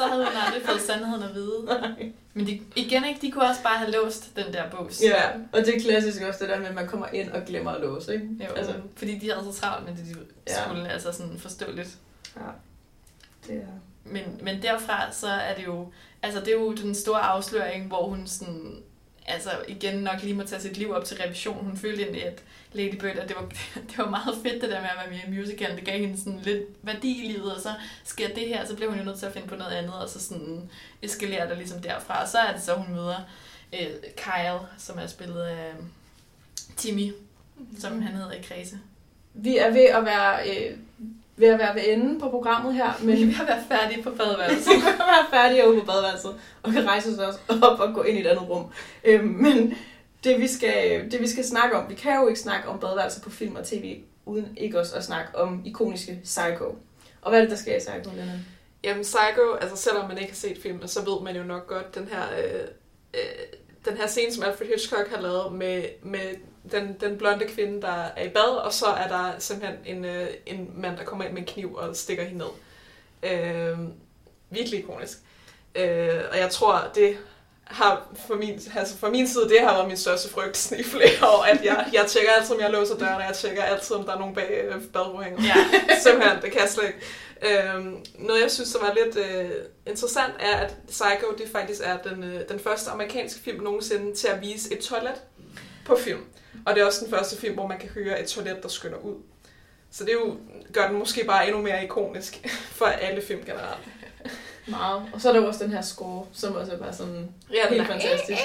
Så 0.00 0.06
havde 0.06 0.24
hun 0.24 0.32
aldrig 0.46 0.62
fået 0.66 0.80
sandheden 0.80 1.22
at 1.22 1.34
vide. 1.34 1.68
Men 2.34 2.46
de, 2.46 2.60
igen 2.76 3.04
ikke, 3.04 3.20
de 3.20 3.30
kunne 3.30 3.44
også 3.48 3.62
bare 3.62 3.78
have 3.78 3.90
låst 3.90 4.36
den 4.36 4.52
der 4.52 4.70
bås. 4.70 5.02
Ja, 5.02 5.22
og 5.52 5.60
det 5.66 5.76
er 5.76 5.80
klassisk 5.80 6.22
også 6.22 6.38
det 6.40 6.48
der 6.48 6.58
med, 6.58 6.66
at 6.66 6.74
man 6.74 6.86
kommer 6.88 7.06
ind 7.12 7.30
og 7.30 7.42
glemmer 7.46 7.70
at 7.70 7.80
låse, 7.80 8.14
ikke? 8.14 8.26
Jo, 8.40 8.44
Altså, 8.44 8.72
altså, 8.72 8.74
fordi 8.96 9.18
de 9.18 9.30
havde 9.32 9.52
så 9.52 9.60
travlt 9.60 9.88
med 9.88 9.96
det, 9.96 10.04
de 10.16 10.20
Ja. 10.48 10.64
skulle, 10.64 10.88
altså 10.88 11.12
sådan 11.12 11.38
forståeligt. 11.38 11.98
ja. 12.36 12.42
Det 13.46 13.56
er... 13.56 13.66
Men, 14.04 14.22
men 14.42 14.62
derfra, 14.62 15.12
så 15.12 15.26
er 15.28 15.54
det 15.54 15.66
jo, 15.66 15.92
altså 16.22 16.40
det 16.40 16.48
er 16.48 16.52
jo 16.52 16.72
den 16.74 16.94
store 16.94 17.20
afsløring, 17.20 17.86
hvor 17.86 18.08
hun 18.08 18.26
sådan, 18.26 18.82
altså 19.26 19.50
igen 19.68 19.94
nok 19.94 20.22
lige 20.22 20.34
må 20.34 20.42
tage 20.42 20.62
sit 20.62 20.76
liv 20.76 20.92
op 20.92 21.04
til 21.04 21.16
revision. 21.16 21.64
Hun 21.64 21.76
følte 21.76 22.02
egentlig, 22.02 22.26
at 22.26 22.42
Lady 22.72 22.94
Bird, 22.94 23.16
at 23.16 23.28
det 23.28 23.36
var, 23.36 23.48
det 23.88 23.98
var 23.98 24.10
meget 24.10 24.36
fedt 24.42 24.62
det 24.62 24.70
der 24.70 24.80
med 24.80 24.88
at 24.88 24.96
være 24.96 25.10
med 25.10 25.36
i 25.36 25.40
musicalen. 25.40 25.76
Det 25.76 25.84
gav 25.84 25.98
hende 25.98 26.18
sådan 26.18 26.40
lidt 26.40 26.62
værdi 26.82 27.24
i 27.24 27.32
livet, 27.32 27.54
og 27.54 27.60
så 27.60 27.74
sker 28.04 28.28
det 28.28 28.48
her, 28.48 28.66
så 28.66 28.76
bliver 28.76 28.90
hun 28.90 28.98
jo 28.98 29.04
nødt 29.04 29.18
til 29.18 29.26
at 29.26 29.32
finde 29.32 29.48
på 29.48 29.56
noget 29.56 29.72
andet, 29.72 29.94
og 29.94 30.08
så 30.08 30.20
sådan 30.20 30.70
eskalerer 31.02 31.48
det 31.48 31.56
ligesom 31.56 31.82
derfra. 31.82 32.22
Og 32.22 32.28
så 32.28 32.38
er 32.38 32.52
det 32.52 32.62
så, 32.62 32.74
hun 32.74 32.94
møder 32.94 33.20
øh, 33.72 33.90
Kyle, 34.16 34.60
som 34.78 34.98
er 34.98 35.06
spillet 35.06 35.42
af 35.42 35.72
Timmy, 36.76 37.12
som 37.78 38.02
han 38.02 38.14
hedder 38.14 38.32
i 38.32 38.42
kredse. 38.42 38.78
Vi 39.34 39.56
er 39.56 39.70
ved 39.70 39.84
at 39.84 40.04
være, 40.04 40.48
øh, 40.50 40.76
ved 41.40 41.48
at 41.48 41.58
være 41.58 41.74
ved 41.74 41.82
enden 41.86 42.20
på 42.20 42.28
programmet 42.28 42.74
her, 42.74 42.92
men 43.02 43.16
Vi 43.16 43.22
er 43.22 43.26
ved 43.26 43.34
at 43.40 43.46
være 43.46 43.64
færdige 43.68 44.02
på 44.02 44.10
badeværelset. 44.10 44.64
så 44.64 44.70
kan 44.70 44.98
være 44.98 45.26
færdige 45.30 45.68
ude 45.68 45.80
på 45.80 45.86
badeværelset, 45.86 46.34
og 46.62 46.72
kan 46.72 46.86
rejse 46.86 47.08
os 47.08 47.18
også 47.18 47.38
op 47.62 47.80
og 47.80 47.94
gå 47.94 48.02
ind 48.02 48.18
i 48.18 48.20
et 48.20 48.26
andet 48.26 48.48
rum. 48.48 48.72
Øhm, 49.04 49.24
men 49.24 49.74
det 50.24 50.40
vi, 50.40 50.46
skal, 50.46 51.10
det 51.10 51.20
vi 51.20 51.28
skal 51.28 51.44
snakke 51.44 51.76
om, 51.76 51.90
vi 51.90 51.94
kan 51.94 52.20
jo 52.20 52.28
ikke 52.28 52.40
snakke 52.40 52.68
om 52.68 52.78
badeværelser 52.78 53.20
på 53.22 53.30
film 53.30 53.56
og 53.56 53.66
tv, 53.66 54.00
uden 54.26 54.48
ikke 54.56 54.80
også 54.80 54.96
at 54.96 55.04
snakke 55.04 55.38
om 55.38 55.62
ikoniske 55.64 56.20
Psycho. 56.24 56.76
Og 57.22 57.30
hvad 57.30 57.38
er 57.38 57.42
det, 57.42 57.50
der 57.50 57.56
sker 57.56 57.76
i 57.76 57.78
Psycho, 57.78 58.16
Lennon? 58.16 58.46
Jamen 58.84 59.02
Psycho, 59.02 59.54
altså 59.60 59.76
selvom 59.76 60.08
man 60.08 60.18
ikke 60.18 60.30
har 60.30 60.36
set 60.36 60.58
filmen, 60.62 60.88
så 60.88 61.00
ved 61.04 61.22
man 61.22 61.36
jo 61.36 61.42
nok 61.42 61.66
godt 61.66 61.94
den 61.94 62.08
her, 62.12 62.22
øh, 62.38 62.60
øh, 63.14 63.20
den 63.84 63.96
her 63.96 64.06
scene, 64.06 64.32
som 64.32 64.44
Alfred 64.44 64.66
Hitchcock 64.66 65.08
har 65.14 65.20
lavet 65.20 65.52
med, 65.52 65.84
med 66.02 66.20
den, 66.72 66.96
den 67.00 67.18
blonde 67.18 67.44
kvinde, 67.44 67.82
der 67.82 68.04
er 68.16 68.24
i 68.24 68.28
bad, 68.28 68.56
og 68.56 68.72
så 68.72 68.86
er 68.86 69.08
der 69.08 69.32
simpelthen 69.38 69.78
en, 69.86 70.04
øh, 70.04 70.28
en 70.46 70.70
mand, 70.74 70.96
der 70.96 71.04
kommer 71.04 71.24
ind 71.24 71.32
med 71.32 71.40
en 71.40 71.48
kniv 71.48 71.74
og 71.74 71.96
stikker 71.96 72.24
hende 72.24 72.38
ned. 72.38 72.50
Øh, 73.32 73.78
virkelig 74.50 74.78
ikonisk. 74.78 75.18
Øh, 75.74 76.20
og 76.30 76.38
jeg 76.38 76.50
tror, 76.50 76.90
det 76.94 77.16
har 77.64 78.08
for 78.26 78.34
min, 78.34 78.60
altså 78.76 78.98
for 78.98 79.10
min 79.10 79.28
side, 79.28 79.48
det 79.48 79.60
har 79.60 79.74
været 79.74 79.88
min 79.88 79.96
største 79.96 80.28
frygt 80.28 80.72
i 80.72 80.82
flere 80.82 81.28
år, 81.28 81.42
at 81.42 81.64
jeg, 81.64 81.86
jeg 81.92 82.06
tjekker 82.06 82.32
altid, 82.32 82.54
om 82.54 82.60
jeg 82.60 82.70
låser 82.70 82.98
døren, 82.98 83.16
og 83.16 83.22
jeg 83.22 83.34
tjekker 83.34 83.62
altid, 83.62 83.96
om 83.96 84.04
der 84.04 84.14
er 84.14 84.18
nogen 84.18 84.34
bag 84.34 84.64
øh, 84.64 84.82
badrummet. 84.82 85.26
Ja. 85.26 85.54
Simpelthen, 86.02 86.42
det 86.42 86.52
kan 86.52 86.60
jeg 86.60 86.68
slet 86.68 86.86
ikke. 86.86 87.00
Øhm, 87.42 88.04
noget, 88.18 88.42
jeg 88.42 88.50
synes, 88.50 88.72
der 88.72 88.80
var 88.80 88.96
lidt 89.04 89.16
øh, 89.16 89.50
interessant, 89.86 90.32
er, 90.40 90.56
at 90.56 90.74
Psycho, 90.88 91.34
det 91.38 91.48
faktisk 91.52 91.80
er 91.84 91.96
den, 91.96 92.24
øh, 92.24 92.40
den 92.48 92.60
første 92.60 92.90
amerikanske 92.90 93.40
film 93.40 93.62
nogensinde 93.64 94.14
til 94.14 94.28
at 94.28 94.40
vise 94.40 94.72
et 94.72 94.78
toilet 94.78 95.22
på 95.86 95.96
film. 95.96 96.20
Og 96.66 96.74
det 96.74 96.80
er 96.80 96.86
også 96.86 97.04
den 97.04 97.10
første 97.10 97.36
film, 97.36 97.54
hvor 97.54 97.66
man 97.66 97.78
kan 97.78 97.88
høre 97.88 98.20
et 98.22 98.26
toilet, 98.28 98.62
der 98.62 98.68
skynder 98.68 98.98
ud. 98.98 99.14
Så 99.90 100.04
det 100.04 100.10
er 100.10 100.14
jo, 100.26 100.36
gør 100.72 100.88
den 100.88 100.98
måske 100.98 101.24
bare 101.24 101.46
endnu 101.48 101.62
mere 101.62 101.84
ikonisk 101.84 102.46
for 102.78 102.86
alle 102.86 103.22
film 103.22 103.40
generelt. 103.44 103.88
Meget. 104.66 105.02
Og 105.12 105.20
så 105.20 105.28
er 105.28 105.32
der 105.32 105.40
jo 105.40 105.46
også 105.46 105.64
den 105.64 105.72
her 105.72 105.82
score, 105.82 106.26
som 106.32 106.54
også 106.56 106.72
er 106.72 106.78
bare 106.78 106.92
sådan 106.92 107.28
Ja, 107.52 107.68
helt 107.68 107.80
er- 107.82 107.86
fantastisk. 107.86 108.40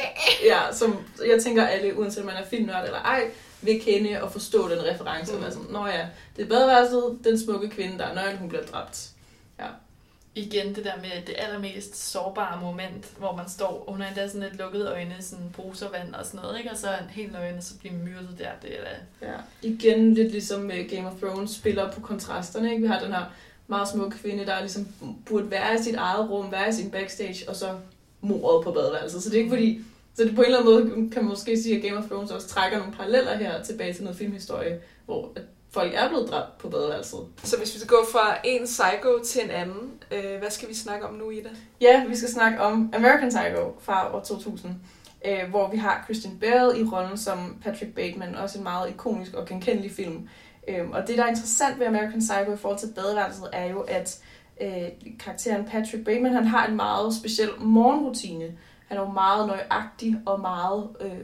Ja, 0.45 0.59
som 0.73 0.97
jeg 1.27 1.43
tænker 1.43 1.67
alle, 1.67 1.99
uanset 1.99 2.19
om 2.19 2.25
man 2.25 2.35
er 2.35 2.45
filmnørd 2.45 2.85
eller 2.85 2.99
ej, 2.99 3.29
vil 3.61 3.81
kende 3.81 4.23
og 4.23 4.31
forstå 4.31 4.69
den 4.69 4.83
reference. 4.85 5.31
Mm. 5.31 5.37
Og 5.37 5.43
være 5.43 5.51
sådan, 5.51 5.67
Nå 5.69 5.87
ja, 5.87 6.05
det 6.37 6.45
er 6.45 6.49
badeværelset, 6.49 7.19
den 7.23 7.39
smukke 7.39 7.69
kvinde, 7.69 7.97
der 7.97 8.05
er 8.05 8.15
nøgen, 8.15 8.37
hun 8.37 8.49
bliver 8.49 8.63
dræbt. 8.63 9.09
Igen 10.37 10.75
det 10.75 10.83
der 10.83 10.95
med 10.95 11.25
det 11.27 11.35
allermest 11.37 12.11
sårbare 12.11 12.61
moment, 12.61 13.13
hvor 13.17 13.35
man 13.35 13.49
står, 13.49 13.83
og 13.87 13.91
hun 13.93 14.01
har 14.01 14.07
endda 14.07 14.27
sådan 14.27 14.41
lidt 14.41 14.57
lukkede 14.57 14.89
øjne, 14.89 15.15
sådan 15.19 15.49
bruservand 15.53 16.13
og 16.13 16.25
sådan 16.25 16.39
noget, 16.39 16.57
ikke? 16.57 16.71
og 16.71 16.77
så 16.77 16.87
en 16.87 17.09
helt 17.09 17.31
nøgen, 17.31 17.61
så 17.61 17.77
bliver 17.79 17.95
myrdet 17.95 18.35
der. 18.39 18.49
Det 18.61 18.79
er 18.79 18.83
da... 18.83 19.27
Ja. 19.27 19.37
Igen 19.61 20.13
lidt 20.13 20.31
ligesom 20.31 20.71
øh, 20.71 20.89
Game 20.89 21.07
of 21.07 21.13
Thrones 21.21 21.51
spiller 21.51 21.91
på 21.91 22.01
kontrasterne. 22.01 22.69
Ikke? 22.71 22.81
Vi 22.81 22.87
har 22.87 22.99
den 22.99 23.13
her 23.13 23.25
meget 23.67 23.87
smukke 23.87 24.17
kvinde, 24.17 24.45
der 24.45 24.59
ligesom 24.59 24.87
burde 25.25 25.51
være 25.51 25.75
i 25.75 25.83
sit 25.83 25.95
eget 25.95 26.29
rum, 26.29 26.51
være 26.51 26.69
i 26.69 26.71
sin 26.71 26.91
backstage, 26.91 27.49
og 27.49 27.55
så 27.55 27.77
mordet 28.21 28.63
på 28.63 28.71
badeværelset. 28.71 29.23
Så 29.23 29.29
det 29.29 29.35
er 29.35 29.39
ikke 29.39 29.55
fordi... 29.55 29.81
Så 30.15 30.23
det 30.23 30.35
på 30.35 30.41
en 30.41 30.45
eller 30.45 30.59
anden 30.59 30.73
måde 30.73 31.09
kan 31.11 31.23
man 31.23 31.29
måske 31.29 31.61
sige, 31.61 31.75
at 31.75 31.83
Game 31.83 31.97
of 31.97 32.09
Thrones 32.09 32.31
også 32.31 32.47
trækker 32.47 32.77
nogle 32.77 32.93
paralleller 32.93 33.37
her 33.37 33.63
tilbage 33.63 33.93
til 33.93 34.03
noget 34.03 34.17
filmhistorie, 34.17 34.79
hvor 35.05 35.37
folk 35.75 35.93
er 35.95 36.07
blevet 36.09 36.29
dræbt 36.29 36.57
på 36.57 36.69
badeværelset. 36.69 37.19
Så 37.43 37.57
hvis 37.57 37.73
vi 37.73 37.79
skal 37.79 37.89
gå 37.89 38.05
fra 38.11 38.37
en 38.43 38.63
psycho 38.65 39.11
til 39.25 39.43
en 39.43 39.49
anden, 39.49 39.91
øh, 40.11 40.39
hvad 40.39 40.49
skal 40.49 40.69
vi 40.69 40.73
snakke 40.73 41.05
om 41.07 41.13
nu, 41.13 41.31
Ida? 41.31 41.49
Ja, 41.81 42.05
vi 42.07 42.15
skal 42.15 42.29
snakke 42.29 42.61
om 42.61 42.93
American 42.93 43.29
Psycho 43.29 43.75
fra 43.79 44.15
år 44.15 44.19
2000, 44.19 44.75
øh, 45.25 45.49
hvor 45.49 45.71
vi 45.71 45.77
har 45.77 46.03
Christian 46.03 46.37
Bale 46.39 46.79
i 46.79 46.83
rollen 46.83 47.17
som 47.17 47.57
Patrick 47.63 47.95
Bateman, 47.95 48.35
også 48.35 48.57
en 48.57 48.63
meget 48.63 48.89
ikonisk 48.89 49.33
og 49.33 49.45
genkendelig 49.47 49.91
film. 49.91 50.29
Øh, 50.67 50.89
og 50.89 51.07
det, 51.07 51.17
der 51.17 51.23
er 51.23 51.29
interessant 51.29 51.79
ved 51.79 51.87
American 51.87 52.19
Psycho 52.19 52.53
i 52.53 52.57
forhold 52.57 52.79
til 52.79 52.93
badeværelset, 52.95 53.49
er 53.53 53.65
jo, 53.65 53.79
at 53.79 54.19
øh, 54.61 54.87
karakteren 55.19 55.65
Patrick 55.65 56.05
Bateman, 56.05 56.33
han 56.33 56.47
har 56.47 56.67
en 56.67 56.75
meget 56.75 57.15
speciel 57.15 57.49
morgenrutine. 57.59 58.57
Han 58.87 58.97
er 58.97 59.01
jo 59.01 59.11
meget 59.11 59.47
nøjagtig 59.47 60.17
og 60.25 60.39
meget 60.39 60.87
øh, 61.01 61.19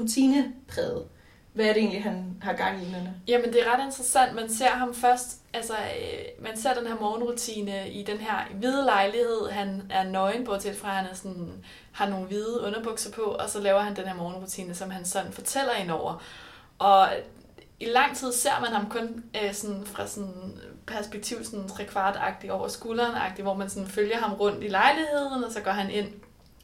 rutinepræget. 0.00 1.04
Hvad 1.58 1.66
er 1.66 1.72
det 1.72 1.80
egentlig, 1.80 2.02
han 2.02 2.36
har 2.42 2.52
gang 2.52 2.82
i, 2.82 2.90
Nana? 2.90 3.12
Jamen, 3.28 3.52
det 3.52 3.66
er 3.66 3.72
ret 3.72 3.84
interessant. 3.84 4.34
Man 4.34 4.50
ser 4.50 4.68
ham 4.68 4.94
først, 4.94 5.40
altså, 5.52 5.72
øh, 5.72 6.44
man 6.44 6.56
ser 6.56 6.74
den 6.74 6.86
her 6.86 6.94
morgenrutine 7.00 7.90
i 7.90 8.02
den 8.02 8.18
her 8.18 8.46
hvide 8.54 8.84
lejlighed. 8.84 9.48
Han 9.50 9.82
er 9.90 10.02
nøgen, 10.02 10.44
bortset 10.44 10.76
fra, 10.76 10.88
at 10.88 10.94
han 10.94 11.06
er 11.06 11.14
sådan, 11.14 11.64
har 11.92 12.08
nogle 12.08 12.26
hvide 12.26 12.60
underbukser 12.66 13.12
på, 13.12 13.22
og 13.22 13.48
så 13.50 13.60
laver 13.60 13.80
han 13.80 13.96
den 13.96 14.04
her 14.04 14.14
morgenrutine, 14.14 14.74
som 14.74 14.90
han 14.90 15.04
sådan 15.04 15.32
fortæller 15.32 15.72
ind 15.72 15.90
over. 15.90 16.22
Og 16.78 17.08
i 17.80 17.84
lang 17.84 18.16
tid 18.16 18.32
ser 18.32 18.60
man 18.60 18.72
ham 18.72 18.90
kun 18.90 19.24
øh, 19.42 19.54
sådan 19.54 19.86
fra 19.86 20.06
sådan 20.06 20.60
perspektiv 20.86 21.44
sådan 21.44 21.68
trekvartagtigt 21.68 22.52
over 22.52 22.68
skulderen 22.68 23.32
hvor 23.42 23.54
man 23.54 23.70
sådan 23.70 23.88
følger 23.88 24.16
ham 24.16 24.34
rundt 24.34 24.64
i 24.64 24.68
lejligheden, 24.68 25.44
og 25.44 25.52
så 25.52 25.60
går 25.60 25.70
han 25.70 25.90
ind. 25.90 26.08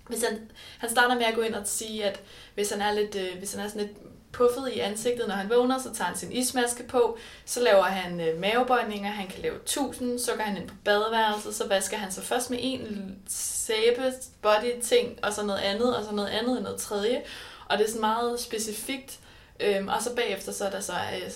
Hvis 0.09 0.24
han, 0.24 0.38
han 0.78 0.90
starter 0.90 1.14
med 1.14 1.24
at 1.24 1.34
gå 1.34 1.40
ind 1.40 1.55
og 1.55 1.66
sige, 1.66 2.05
at 2.05 2.20
hvis 2.55 2.70
han 2.70 2.80
er 2.80 2.92
lidt, 2.92 3.14
øh, 3.14 3.38
hvis 3.38 3.55
han 3.55 3.64
er 3.64 3.68
sådan 3.68 3.86
lidt 3.86 3.97
puffet 4.35 4.72
i 4.72 4.78
ansigtet, 4.78 5.28
når 5.28 5.35
han 5.35 5.51
vågner, 5.51 5.78
så 5.78 5.95
tager 5.95 6.09
han 6.09 6.16
sin 6.16 6.32
ismaske 6.32 6.82
på, 6.82 7.18
så 7.45 7.61
laver 7.61 7.82
han 7.82 8.20
øh, 8.20 8.41
mavebøjninger, 8.41 9.11
han 9.11 9.26
kan 9.26 9.43
lave 9.43 9.59
tusind, 9.66 10.18
så 10.18 10.32
går 10.32 10.43
han 10.43 10.57
ind 10.57 10.68
på 10.68 10.74
badeværelset, 10.85 11.55
så 11.55 11.68
vasker 11.68 11.97
han 11.97 12.12
sig 12.12 12.24
først 12.24 12.51
med 12.51 12.59
en 12.62 13.16
sæbe, 13.28 14.12
body 14.43 14.80
ting, 14.82 15.18
og 15.22 15.32
så 15.32 15.45
noget 15.45 15.61
andet, 15.61 15.97
og 15.97 16.05
så 16.05 16.14
noget 16.14 16.28
andet, 16.28 16.57
og 16.57 16.62
noget 16.62 16.80
tredje, 16.80 17.22
og 17.68 17.78
det 17.78 17.85
er 17.85 17.89
sådan 17.89 18.01
meget 18.01 18.41
specifikt, 18.41 19.18
øhm, 19.61 19.89
og 19.89 20.03
så 20.03 20.14
bagefter, 20.14 20.53
så 20.53 20.64
er 20.64 20.70
der 20.70 20.80
så, 20.80 20.93
øh, 20.93 21.30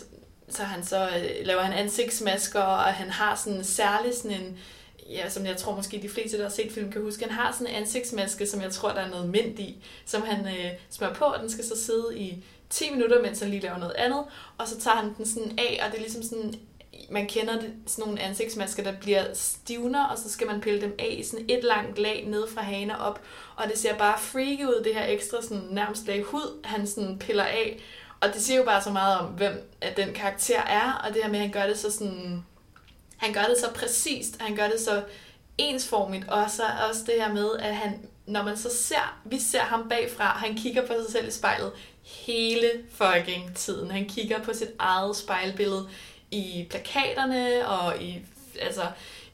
så, 0.49 0.63
han 0.63 0.85
så 0.85 1.09
øh, 1.09 1.47
laver 1.47 1.63
han 1.63 1.79
ansigtsmasker, 1.79 2.63
og 2.63 2.95
han 2.95 3.11
har 3.11 3.35
sådan 3.45 3.65
særlig 3.65 4.15
sådan 4.15 4.41
en, 4.41 4.59
ja, 5.11 5.29
som 5.29 5.47
jeg 5.47 5.57
tror 5.57 5.77
måske 5.77 6.03
de 6.03 6.09
fleste, 6.09 6.37
der 6.37 6.43
har 6.43 6.51
set 6.51 6.73
film, 6.73 6.93
kan 6.93 7.03
huske. 7.03 7.25
Han 7.25 7.33
har 7.33 7.53
sådan 7.53 7.67
en 7.67 7.75
ansigtsmaske, 7.75 8.47
som 8.47 8.63
jeg 8.63 8.73
tror, 8.73 8.89
der 8.89 9.01
er 9.01 9.11
noget 9.11 9.29
mint 9.29 9.59
i, 9.59 9.85
som 10.07 10.23
han 10.23 10.47
øh, 10.47 10.71
smører 10.91 11.15
på, 11.15 11.25
og 11.25 11.41
den 11.41 11.51
skal 11.51 11.65
så 11.65 11.85
sidde 11.85 12.19
i 12.19 12.45
10 12.71 12.91
minutter, 12.91 13.23
mens 13.23 13.41
han 13.41 13.51
lige 13.51 13.63
laver 13.63 13.79
noget 13.79 13.95
andet, 13.95 14.25
og 14.59 14.69
så 14.69 14.81
tager 14.81 14.97
han 14.97 15.15
den 15.17 15.27
sådan 15.27 15.59
af, 15.59 15.81
og 15.85 15.91
det 15.91 15.97
er 15.97 16.03
ligesom 16.03 16.23
sådan, 16.23 16.55
man 17.11 17.27
kender 17.27 17.61
det, 17.61 17.73
sådan 17.87 18.05
nogle 18.05 18.21
ansigtsmasker, 18.21 18.83
der 18.83 18.93
bliver 19.01 19.25
stivner, 19.35 20.05
og 20.05 20.19
så 20.19 20.31
skal 20.31 20.47
man 20.47 20.61
pille 20.61 20.81
dem 20.81 20.95
af 20.99 21.17
i 21.19 21.23
sådan 21.23 21.47
et 21.49 21.65
langt 21.65 21.99
lag 21.99 22.25
ned 22.29 22.49
fra 22.49 22.63
hagen 22.63 22.91
op, 22.91 23.21
og 23.57 23.69
det 23.71 23.79
ser 23.79 23.99
bare 23.99 24.19
freaky 24.19 24.65
ud, 24.65 24.83
det 24.85 24.95
her 24.95 25.07
ekstra 25.07 25.43
sådan, 25.43 25.63
nærmest 25.71 26.07
lag 26.07 26.23
hud, 26.23 26.61
han 26.65 26.87
sådan 26.87 27.19
piller 27.19 27.45
af, 27.45 27.81
og 28.21 28.29
det 28.35 28.43
siger 28.43 28.59
jo 28.59 28.65
bare 28.65 28.83
så 28.83 28.91
meget 28.91 29.19
om, 29.19 29.27
hvem 29.27 29.71
at 29.81 29.97
den 29.97 30.15
karakter 30.15 30.61
er, 30.61 30.93
og 30.93 31.15
det 31.15 31.23
her 31.23 31.31
med, 31.31 31.39
at 31.39 31.45
han 31.45 31.53
gør 31.53 31.67
det 31.67 31.79
så 31.79 31.91
sådan, 31.93 32.45
han 33.17 33.33
gør 33.33 33.43
det 33.43 33.57
så 33.61 33.71
præcist, 33.75 34.41
han 34.41 34.57
gør 34.57 34.69
det 34.69 34.81
så 34.81 35.03
ensformigt, 35.59 36.29
og 36.29 36.51
så 36.51 36.63
også 36.89 37.03
det 37.07 37.15
her 37.15 37.33
med, 37.33 37.51
at 37.59 37.77
han, 37.77 38.09
når 38.27 38.43
man 38.43 38.57
så 38.57 38.77
ser, 38.77 39.21
vi 39.25 39.39
ser 39.39 39.61
ham 39.61 39.89
bagfra, 39.89 40.25
han 40.25 40.57
kigger 40.57 40.87
på 40.87 40.93
sig 41.03 41.13
selv 41.13 41.29
i 41.29 41.31
spejlet 41.31 41.73
hele 42.09 42.71
fucking 42.91 43.55
tiden. 43.55 43.91
Han 43.91 44.09
kigger 44.09 44.43
på 44.43 44.53
sit 44.53 44.71
eget 44.79 45.17
spejlbillede 45.17 45.89
i 46.31 46.67
plakaterne 46.71 47.69
og 47.69 48.03
i, 48.03 48.19
altså, 48.61 48.83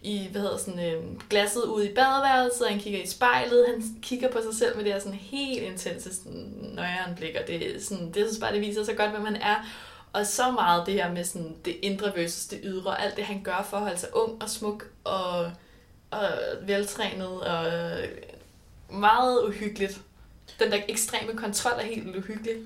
i 0.02 0.28
hvad 0.32 0.40
hedder 0.40 0.56
sådan, 0.56 0.94
øh, 0.94 1.02
glasset 1.30 1.62
ude 1.62 1.90
i 1.90 1.94
badeværelset, 1.94 2.68
han 2.68 2.80
kigger 2.80 3.02
i 3.02 3.06
spejlet, 3.06 3.66
han 3.68 3.82
kigger 4.02 4.30
på 4.30 4.38
sig 4.42 4.54
selv 4.58 4.76
med 4.76 4.84
det 4.84 4.92
her 4.92 5.00
sådan 5.00 5.18
helt 5.18 5.62
intense 5.62 6.14
sådan, 6.14 6.54
nøjeren 6.74 7.14
blik, 7.14 7.36
og 7.40 7.46
det, 7.46 7.76
er 7.76 7.80
sådan, 7.80 8.06
det 8.06 8.26
synes 8.26 8.40
bare, 8.40 8.52
det 8.52 8.60
viser 8.60 8.84
så 8.84 8.92
godt, 8.92 9.10
hvem 9.10 9.22
man 9.22 9.36
er. 9.36 9.56
Og 10.12 10.26
så 10.26 10.50
meget 10.50 10.86
det 10.86 10.94
her 10.94 11.12
med 11.12 11.24
sådan, 11.24 11.56
det 11.64 11.76
indre 11.82 12.12
versus 12.16 12.46
det 12.46 12.60
ydre, 12.62 13.00
alt 13.00 13.16
det 13.16 13.24
han 13.24 13.42
gør 13.42 13.66
for 13.70 13.76
at 13.76 13.82
holde 13.82 13.98
sig 13.98 14.16
ung 14.16 14.42
og 14.42 14.50
smuk 14.50 14.86
og, 15.04 15.52
og 16.10 16.28
veltrænet 16.62 17.40
og 17.40 17.72
meget 18.90 19.44
uhyggeligt. 19.44 20.00
Den 20.58 20.72
der 20.72 20.78
ekstreme 20.88 21.32
kontrol 21.36 21.72
er 21.78 21.84
helt 21.84 22.16
uhyggelig. 22.16 22.56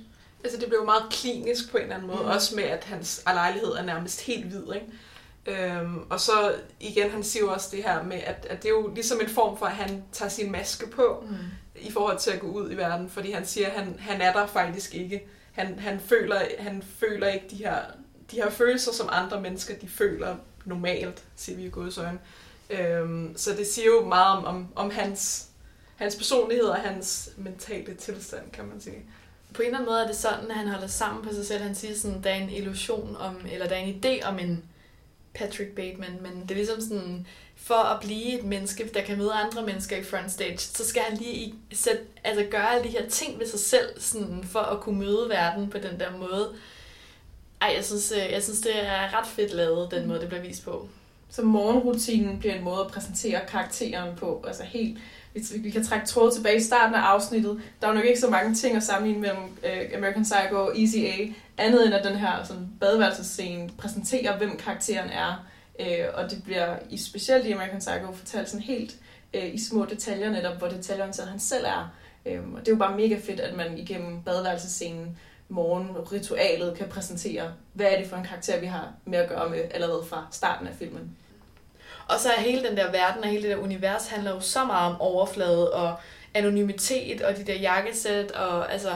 Altså 0.44 0.60
det 0.60 0.68
blev 0.68 0.84
meget 0.84 1.02
klinisk 1.10 1.70
på 1.70 1.76
en 1.76 1.82
eller 1.82 1.94
anden 1.96 2.08
måde, 2.08 2.22
mm. 2.22 2.28
også 2.28 2.56
med 2.56 2.64
at 2.64 2.84
hans 2.84 3.22
lejlighed 3.26 3.72
er 3.72 3.82
nærmest 3.82 4.20
helt 4.20 4.44
hvid, 4.44 4.64
ikke? 4.74 4.86
Øhm, 5.46 5.98
og 6.10 6.20
så 6.20 6.54
igen, 6.80 7.10
han 7.10 7.24
siger 7.24 7.44
jo 7.44 7.52
også 7.52 7.68
det 7.72 7.82
her 7.82 8.02
med, 8.02 8.16
at, 8.16 8.46
at 8.50 8.62
det 8.62 8.68
er 8.68 8.72
jo 8.72 8.90
ligesom 8.94 9.20
en 9.20 9.28
form 9.28 9.58
for, 9.58 9.66
at 9.66 9.72
han 9.72 10.04
tager 10.12 10.28
sin 10.28 10.52
maske 10.52 10.86
på, 10.90 11.24
Mm. 11.28 11.36
i 11.80 11.90
forhold 11.92 12.18
til 12.18 12.30
at 12.30 12.40
gå 12.40 12.46
ud 12.46 12.72
i 12.72 12.76
verden, 12.76 13.10
fordi 13.10 13.30
han 13.30 13.46
siger, 13.46 13.66
at 13.66 13.72
han, 13.72 13.96
han 13.98 14.20
er 14.20 14.32
der 14.32 14.46
faktisk 14.46 14.94
ikke. 14.94 15.26
Han, 15.52 15.78
han, 15.78 16.00
føler, 16.00 16.40
han 16.58 16.82
føler 16.98 17.28
ikke 17.28 17.46
de 17.50 17.56
her, 17.56 17.76
de 18.30 18.36
her 18.36 18.50
følelser, 18.50 18.92
som 18.92 19.08
andre 19.12 19.40
mennesker 19.40 19.74
de 19.74 19.88
føler 19.88 20.36
normalt, 20.64 21.22
siger 21.36 21.56
vi 21.56 21.64
i 21.64 21.70
Guds 21.70 21.98
øjne. 21.98 22.18
Øhm, 22.70 23.36
så 23.36 23.50
det 23.52 23.66
siger 23.66 23.86
jo 23.86 24.04
meget 24.08 24.36
om, 24.38 24.44
om, 24.44 24.68
om 24.76 24.90
hans, 24.90 25.47
hans 25.98 26.16
personlighed 26.16 26.64
og 26.64 26.76
hans 26.76 27.30
mentale 27.36 27.94
tilstand, 27.94 28.50
kan 28.52 28.64
man 28.66 28.80
sige. 28.80 29.02
På 29.54 29.62
en 29.62 29.66
eller 29.66 29.78
anden 29.78 29.90
måde 29.92 30.02
er 30.02 30.06
det 30.06 30.16
sådan, 30.16 30.50
at 30.50 30.56
han 30.56 30.68
holder 30.68 30.86
sammen 30.86 31.24
på 31.24 31.34
sig 31.34 31.46
selv. 31.46 31.62
Han 31.62 31.74
siger 31.74 31.94
sådan, 31.94 32.22
der 32.22 32.30
er 32.30 32.34
en 32.34 32.50
illusion 32.50 33.16
om, 33.20 33.36
eller 33.52 33.68
der 33.68 33.74
er 33.76 33.80
en 33.80 34.00
idé 34.04 34.26
om 34.26 34.38
en, 34.38 34.64
Patrick 35.34 35.70
Bateman, 35.70 36.18
men 36.22 36.42
det 36.42 36.50
er 36.50 36.54
ligesom 36.54 36.80
sådan, 36.80 37.26
for 37.56 37.74
at 37.74 38.00
blive 38.00 38.38
et 38.38 38.44
menneske, 38.44 38.90
der 38.94 39.02
kan 39.02 39.18
møde 39.18 39.32
andre 39.32 39.62
mennesker 39.66 39.96
i 39.96 40.04
frontstage, 40.04 40.58
så 40.58 40.84
skal 40.84 41.02
han 41.02 41.18
lige 41.18 41.34
i- 41.34 41.54
sæt, 41.72 41.98
altså 42.24 42.44
gøre 42.50 42.70
alle 42.74 42.84
de 42.84 42.88
her 42.88 43.08
ting 43.08 43.38
ved 43.38 43.46
sig 43.46 43.60
selv, 43.60 44.00
sådan, 44.00 44.44
for 44.44 44.58
at 44.60 44.80
kunne 44.80 44.98
møde 44.98 45.28
verden 45.28 45.70
på 45.70 45.78
den 45.78 46.00
der 46.00 46.16
måde. 46.16 46.54
Ej, 47.60 47.72
jeg 47.76 47.84
synes, 47.84 48.12
øh, 48.12 48.32
jeg 48.32 48.42
synes 48.42 48.60
det 48.60 48.86
er 48.86 49.18
ret 49.18 49.26
fedt 49.26 49.52
lavet, 49.54 49.90
den 49.90 50.08
måde, 50.08 50.20
det 50.20 50.28
bliver 50.28 50.42
vist 50.42 50.64
på. 50.64 50.88
Så 51.30 51.42
morgenrutinen 51.42 52.38
bliver 52.38 52.54
en 52.54 52.64
måde 52.64 52.80
at 52.80 52.86
præsentere 52.90 53.40
karakteren 53.48 54.16
på. 54.16 54.44
Altså 54.46 54.62
helt, 54.62 54.98
hvis 55.32 55.52
vi 55.62 55.70
kan 55.70 55.84
trække 55.84 56.06
tråd 56.06 56.32
tilbage 56.32 56.56
i 56.56 56.62
starten 56.62 56.94
af 56.94 57.00
afsnittet. 57.00 57.60
Der 57.80 57.88
er 57.88 57.92
nok 57.92 58.04
ikke 58.04 58.20
så 58.20 58.30
mange 58.30 58.54
ting 58.54 58.76
at 58.76 58.82
sammenligne 58.82 59.20
mellem 59.20 59.58
øh, 59.64 59.96
American 59.96 60.22
Psycho 60.22 60.56
og 60.56 60.80
Easy 60.80 60.96
A, 60.96 61.32
andet 61.62 61.86
end 61.86 61.94
at 61.94 62.04
den 62.04 62.16
her 62.16 62.44
sådan, 62.44 62.68
badeværelsescene 62.80 63.70
præsenterer, 63.78 64.38
hvem 64.38 64.56
karakteren 64.56 65.10
er. 65.10 65.46
Øh, 65.80 66.06
og 66.14 66.30
det 66.30 66.42
bliver 66.44 66.76
i 66.90 66.98
specielt 66.98 67.46
i 67.46 67.52
American 67.52 67.78
Psycho 67.78 68.12
fortalt 68.12 68.48
sådan 68.48 68.64
helt 68.64 68.96
øh, 69.34 69.54
i 69.54 69.58
små 69.58 69.84
detaljer 69.84 70.30
netop, 70.30 70.58
hvor 70.58 70.68
detaljeorienteret 70.68 71.28
han 71.28 71.40
selv 71.40 71.64
er. 71.64 71.92
Øh, 72.26 72.40
og 72.54 72.60
det 72.60 72.68
er 72.68 72.72
jo 72.72 72.78
bare 72.78 72.96
mega 72.96 73.18
fedt, 73.24 73.40
at 73.40 73.56
man 73.56 73.78
igennem 73.78 74.22
badeværelsescenen 74.22 75.18
morgenritualet 75.48 76.76
kan 76.76 76.88
præsentere, 76.88 77.52
hvad 77.72 77.86
er 77.86 77.98
det 77.98 78.06
for 78.06 78.16
en 78.16 78.24
karakter, 78.24 78.60
vi 78.60 78.66
har 78.66 78.92
med 79.04 79.18
at 79.18 79.28
gøre 79.28 79.50
med 79.50 79.60
allerede 79.70 80.04
fra 80.08 80.26
starten 80.30 80.66
af 80.66 80.74
filmen. 80.74 81.16
Og 82.08 82.20
så 82.20 82.28
er 82.28 82.40
hele 82.40 82.68
den 82.68 82.76
der 82.76 82.90
verden 82.90 83.22
og 83.22 83.28
hele 83.28 83.42
det 83.42 83.50
der 83.50 83.62
univers 83.62 84.06
handler 84.06 84.30
jo 84.30 84.40
så 84.40 84.64
meget 84.64 84.94
om 84.94 85.00
overflade 85.00 85.72
og 85.72 85.96
anonymitet 86.34 87.22
og 87.22 87.36
de 87.36 87.44
der 87.44 87.54
jakkesæt 87.54 88.30
og 88.30 88.72
altså 88.72 88.90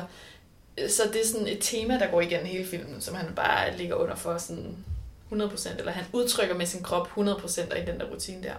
så 0.88 1.02
det 1.12 1.20
er 1.20 1.26
sådan 1.26 1.46
et 1.46 1.58
tema, 1.60 1.98
der 1.98 2.10
går 2.10 2.20
igennem 2.20 2.46
hele 2.46 2.66
filmen, 2.66 3.00
som 3.00 3.14
han 3.14 3.34
bare 3.36 3.76
ligger 3.76 3.94
under 3.94 4.14
for 4.14 4.38
sådan 4.38 4.76
100%, 5.32 5.78
eller 5.78 5.92
han 5.92 6.04
udtrykker 6.12 6.54
med 6.54 6.66
sin 6.66 6.82
krop 6.82 7.08
100% 7.18 7.82
i 7.82 7.84
den 7.86 8.00
der 8.00 8.04
rutine 8.04 8.42
der. 8.42 8.54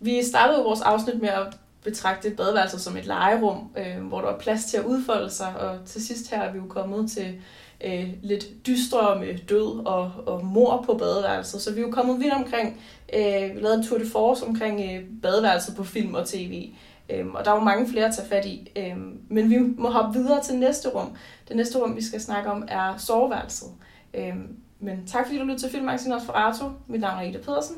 Vi 0.00 0.22
startede 0.22 0.62
vores 0.62 0.80
afsnit 0.80 1.20
med 1.20 1.28
at 1.28 1.46
betragte 1.84 2.30
badeværelset 2.30 2.80
som 2.80 2.96
et 2.96 3.06
legerum, 3.06 3.72
øh, 3.76 4.06
hvor 4.06 4.20
der 4.20 4.28
er 4.28 4.38
plads 4.38 4.64
til 4.64 4.76
at 4.76 4.84
udfolde 4.84 5.30
sig, 5.30 5.56
og 5.56 5.78
til 5.86 6.06
sidst 6.06 6.30
her 6.30 6.42
er 6.42 6.52
vi 6.52 6.58
jo 6.58 6.66
kommet 6.68 7.10
til 7.10 7.42
øh, 7.84 8.08
lidt 8.22 8.66
dystre 8.66 9.18
med 9.18 9.38
død 9.38 9.86
og, 9.86 10.12
og 10.26 10.44
mor 10.44 10.82
på 10.86 10.94
badeværelset, 10.94 11.62
så 11.62 11.72
vi 11.72 11.80
er 11.80 11.84
jo 11.86 11.90
kommet 11.90 12.20
vidt 12.20 12.32
omkring, 12.32 12.80
øh, 13.12 13.56
vi 13.56 13.60
lavede 13.60 13.74
en 13.78 13.86
tour 13.86 13.98
de 13.98 14.06
force 14.06 14.46
omkring 14.46 14.80
øh, 14.80 15.06
badeværelset 15.22 15.76
på 15.76 15.84
film 15.84 16.14
og 16.14 16.28
tv, 16.28 16.70
øh, 17.10 17.26
og 17.26 17.44
der 17.44 17.50
er 17.50 17.54
jo 17.54 17.64
mange 17.64 17.88
flere 17.88 18.06
at 18.06 18.14
tage 18.14 18.28
fat 18.28 18.46
i, 18.46 18.72
øh, 18.76 18.96
men 19.28 19.50
vi 19.50 19.58
må 19.58 19.90
hoppe 19.90 20.18
videre 20.18 20.42
til 20.42 20.58
næste 20.58 20.88
rum. 20.88 21.16
Det 21.48 21.56
næste 21.56 21.78
rum, 21.78 21.96
vi 21.96 22.04
skal 22.04 22.20
snakke 22.20 22.50
om, 22.50 22.64
er 22.68 22.96
soveværelset. 22.96 23.68
Øh, 24.14 24.34
men 24.80 25.06
tak 25.06 25.26
fordi 25.26 25.38
du 25.38 25.44
lyttede 25.44 25.60
til 25.60 25.70
Filmmagasinet 25.70 26.18
Nosferatu. 26.18 26.64
Mit 26.86 27.00
navn 27.00 27.18
er 27.18 27.22
Ida 27.22 27.38
Pedersen. 27.38 27.76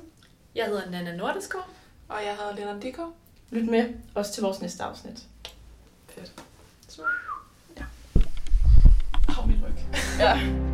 Jeg 0.54 0.66
hedder 0.66 0.90
Nana 0.90 1.16
Nordeskov. 1.16 1.62
Og 2.08 2.18
jeg 2.26 2.36
hedder 2.36 2.56
Lena 2.56 2.80
Dikko. 2.80 3.02
Lyt 3.50 3.68
med 3.68 3.94
også 4.14 4.32
til 4.32 4.42
vores 4.42 4.60
næste 4.60 4.82
afsnit. 4.82 5.22
Fedt. 6.08 6.32
Hov, 6.98 7.31
mit 9.92 10.18
ryg. 10.18 10.18
Ja. 10.18 10.71